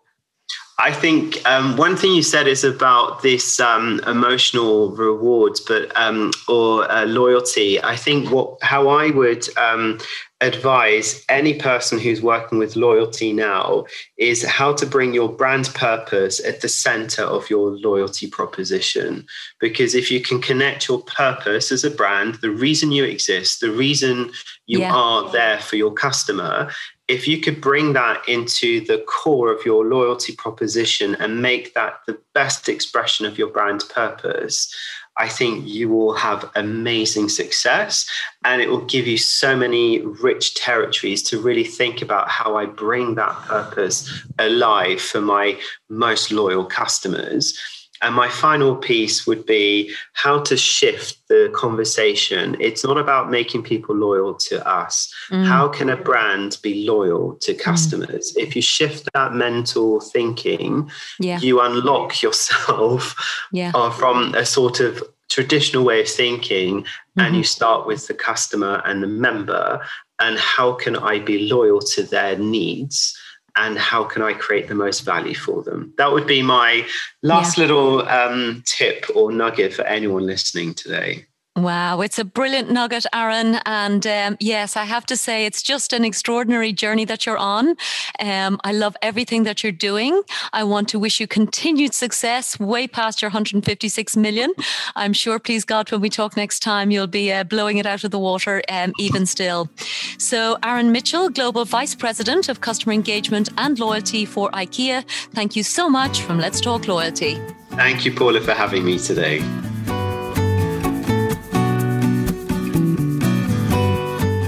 I 0.79 0.93
think 0.93 1.39
um, 1.49 1.79
one 1.79 1.97
thing 1.97 2.13
you 2.13 2.23
said 2.23 2.47
is 2.47 2.63
about 2.63 3.23
this 3.23 3.59
um, 3.61 3.99
emotional 4.07 4.91
rewards, 4.91 5.59
but 5.59 5.91
um, 5.97 6.33
or 6.49 6.91
uh, 6.91 7.07
loyalty. 7.07 7.83
I 7.83 7.97
think 7.97 8.31
what 8.31 8.59
how 8.63 8.89
I 8.89 9.09
would 9.11 9.49
um, 9.57 9.99
advise 10.43 11.25
any 11.31 11.55
person 11.55 11.99
who's 11.99 12.21
working 12.21 12.59
with 12.59 12.77
loyalty 12.77 13.33
now 13.33 13.87
is 14.19 14.45
how 14.45 14.75
to 14.75 14.85
bring 14.85 15.15
your 15.15 15.31
brand 15.31 15.71
purpose 15.75 16.45
at 16.45 16.61
the 16.61 16.69
center 16.69 17.23
of 17.23 17.49
your 17.49 17.71
loyalty 17.71 18.29
proposition. 18.29 19.27
Because 19.59 19.95
if 19.95 20.11
you 20.11 20.21
can 20.21 20.43
connect 20.43 20.89
your 20.89 21.01
purpose 21.05 21.73
as 21.73 21.85
a 21.85 21.91
brand, 21.91 22.35
the 22.43 22.51
reason 22.51 22.93
you 22.93 23.05
exist, 23.05 23.61
the 23.61 23.71
reason 23.71 24.31
you 24.67 24.81
yeah. 24.81 24.95
are 24.95 25.33
there 25.33 25.59
for 25.61 25.77
your 25.77 25.95
customer, 25.95 26.71
if 27.09 27.29
you 27.29 27.41
could 27.41 27.61
bring 27.61 27.93
that 27.93 28.29
into 28.29 28.85
the 28.87 28.99
core 29.07 29.53
of 29.53 29.65
your 29.65 29.85
loyalty 29.85 30.35
proposition 30.35 31.15
and 31.17 31.41
make 31.41 31.75
that 31.75 32.01
the 32.07 32.19
best 32.35 32.69
expression 32.69 33.25
of 33.25 33.39
your 33.39 33.49
brand 33.49 33.85
purpose, 33.89 34.75
I 35.19 35.29
think 35.29 35.67
you 35.67 35.89
will 35.89 36.15
have 36.15 36.51
amazing 36.57 37.29
success 37.29 38.09
and 38.45 38.61
it 38.61 38.69
will 38.69 38.85
give 38.85 39.07
you 39.07 39.17
so 39.17 39.57
many 39.57 40.01
rich 40.01 40.55
territories 40.57 41.23
to 41.25 41.41
really 41.41 41.65
think 41.65 42.03
about 42.03 42.29
how 42.29 42.57
I 42.57 42.67
bring 42.67 43.15
that 43.15 43.35
purpose 43.45 44.23
alive 44.39 45.01
for 45.01 45.21
my 45.21 45.59
most 45.89 46.33
loyal 46.33 46.67
customers. 46.67 47.59
And 48.03 48.15
my 48.15 48.29
final 48.29 48.77
piece 48.77 49.27
would 49.27 49.47
be 49.47 49.95
how 50.13 50.41
to 50.41 50.57
shift 50.57 51.19
the 51.29 51.51
conversation. 51.55 52.57
It's 52.61 52.85
not 52.85 52.99
about 52.99 53.31
making 53.31 53.63
people 53.63 53.95
loyal 53.95 54.35
to 54.35 54.67
us. 54.67 55.13
Mm. 55.31 55.45
How 55.45 55.69
can 55.69 55.91
a 55.91 55.97
brand 55.97 56.59
be 56.63 56.87
loyal 56.87 57.37
to 57.43 57.55
mm. 57.55 57.59
customers? 57.59 58.33
Mm. 58.33 58.43
If 58.43 58.57
you 58.57 58.63
shift 58.63 59.09
that 59.15 59.33
mental 59.33 60.01
thinking, 60.01 60.91
yeah. 61.19 61.41
you 61.41 61.61
unlock 61.61 62.23
yourself 62.23 63.15
yeah. 63.53 63.73
Uh, 63.75 63.91
from 63.91 64.35
a 64.35 64.45
sort 64.45 64.81
of 64.81 65.03
traditional 65.29 65.85
way 65.85 66.01
of 66.01 66.09
thinking 66.09 66.83
mm-hmm. 66.83 67.21
and 67.21 67.37
you 67.37 67.45
start 67.45 67.87
with 67.87 68.07
the 68.07 68.15
customer 68.15 68.81
and 68.85 69.03
the 69.03 69.07
member 69.07 69.81
and 70.19 70.39
how 70.39 70.73
can 70.73 70.97
I 70.97 71.19
be 71.19 71.51
loyal 71.51 71.81
to 71.81 72.03
their 72.03 72.39
needs? 72.39 73.19
And 73.57 73.79
how 73.79 74.05
can 74.05 74.23
I 74.23 74.35
create 74.35 74.69
the 74.69 74.75
most 74.75 75.01
value 75.01 75.35
for 75.35 75.63
them? 75.63 75.93
That 75.97 76.13
would 76.13 76.27
be 76.27 76.43
my 76.43 76.87
last 77.23 77.57
yeah. 77.57 77.63
little 77.65 78.07
um, 78.09 78.63
tip 78.67 79.07
or 79.15 79.33
nugget 79.33 79.73
for 79.73 79.83
anyone 79.83 80.27
listening 80.27 80.75
today. 80.75 81.27
Wow, 81.57 82.03
it's 82.03 82.19
a 82.19 82.25
brilliant 82.25 82.71
nugget, 82.71 83.07
Aaron. 83.15 83.61
And 83.65 84.07
um, 84.07 84.37
yes, 84.41 84.77
I 84.77 84.85
have 84.85 85.07
to 85.07 85.17
say, 85.17 85.47
it's 85.47 85.63
just 85.63 85.95
an 85.95 86.05
extraordinary 86.05 86.71
journey 86.71 87.07
that 87.07 87.25
you're 87.25 87.39
on. 87.39 87.77
Um, 88.21 88.61
I 88.63 88.73
love 88.73 88.95
everything 89.01 89.45
that 89.45 89.63
you're 89.63 89.73
doing. 89.73 90.21
I 90.53 90.65
want 90.65 90.87
to 90.91 90.99
wish 90.99 91.19
you 91.19 91.27
continued 91.27 91.95
success 91.95 92.61
way 92.61 92.87
past 92.87 93.23
your 93.23 93.31
156 93.31 94.17
million. 94.19 94.53
I'm 94.97 95.15
sure, 95.15 95.39
please 95.39 95.65
God, 95.65 95.91
when 95.91 96.03
we 96.03 96.11
talk 96.11 96.37
next 96.37 96.61
time, 96.61 96.91
you'll 96.91 97.07
be 97.07 97.33
uh, 97.33 97.43
blowing 97.45 97.79
it 97.79 97.87
out 97.87 98.05
of 98.05 98.11
the 98.11 98.19
water 98.19 98.63
um, 98.69 98.93
even 98.99 99.25
still. 99.25 99.71
So, 100.19 100.59
Aaron 100.63 100.93
Mitchell, 100.93 101.31
Global 101.31 101.65
Vice 101.65 101.95
President 101.95 102.51
of 102.51 102.61
Customer 102.61 102.93
Engagement 102.93 103.49
and 103.57 103.79
Loyalty 103.79 104.27
for 104.27 104.51
IKEA, 104.51 105.09
thank 105.33 105.57
you 105.57 105.63
so 105.63 105.89
much 105.89 106.21
from 106.21 106.39
Let's 106.39 106.61
Talk 106.61 106.87
Loyalty. 106.87 107.41
Thank 107.71 108.05
you, 108.05 108.13
Paula, 108.13 108.43
for 108.43 108.53
having 108.53 108.85
me 108.85 108.99
today. 108.99 109.43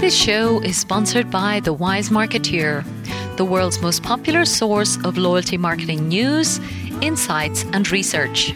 This 0.09 0.17
show 0.17 0.59
is 0.61 0.75
sponsored 0.75 1.29
by 1.29 1.59
The 1.59 1.71
Wise 1.71 2.09
Marketer. 2.09 2.83
the 3.37 3.45
world's 3.45 3.79
most 3.79 4.01
popular 4.01 4.43
source 4.43 4.97
of 5.05 5.19
loyalty 5.19 5.55
marketing 5.55 6.07
news, 6.07 6.59
insights, 6.99 7.63
and 7.73 7.87
research. 7.91 8.55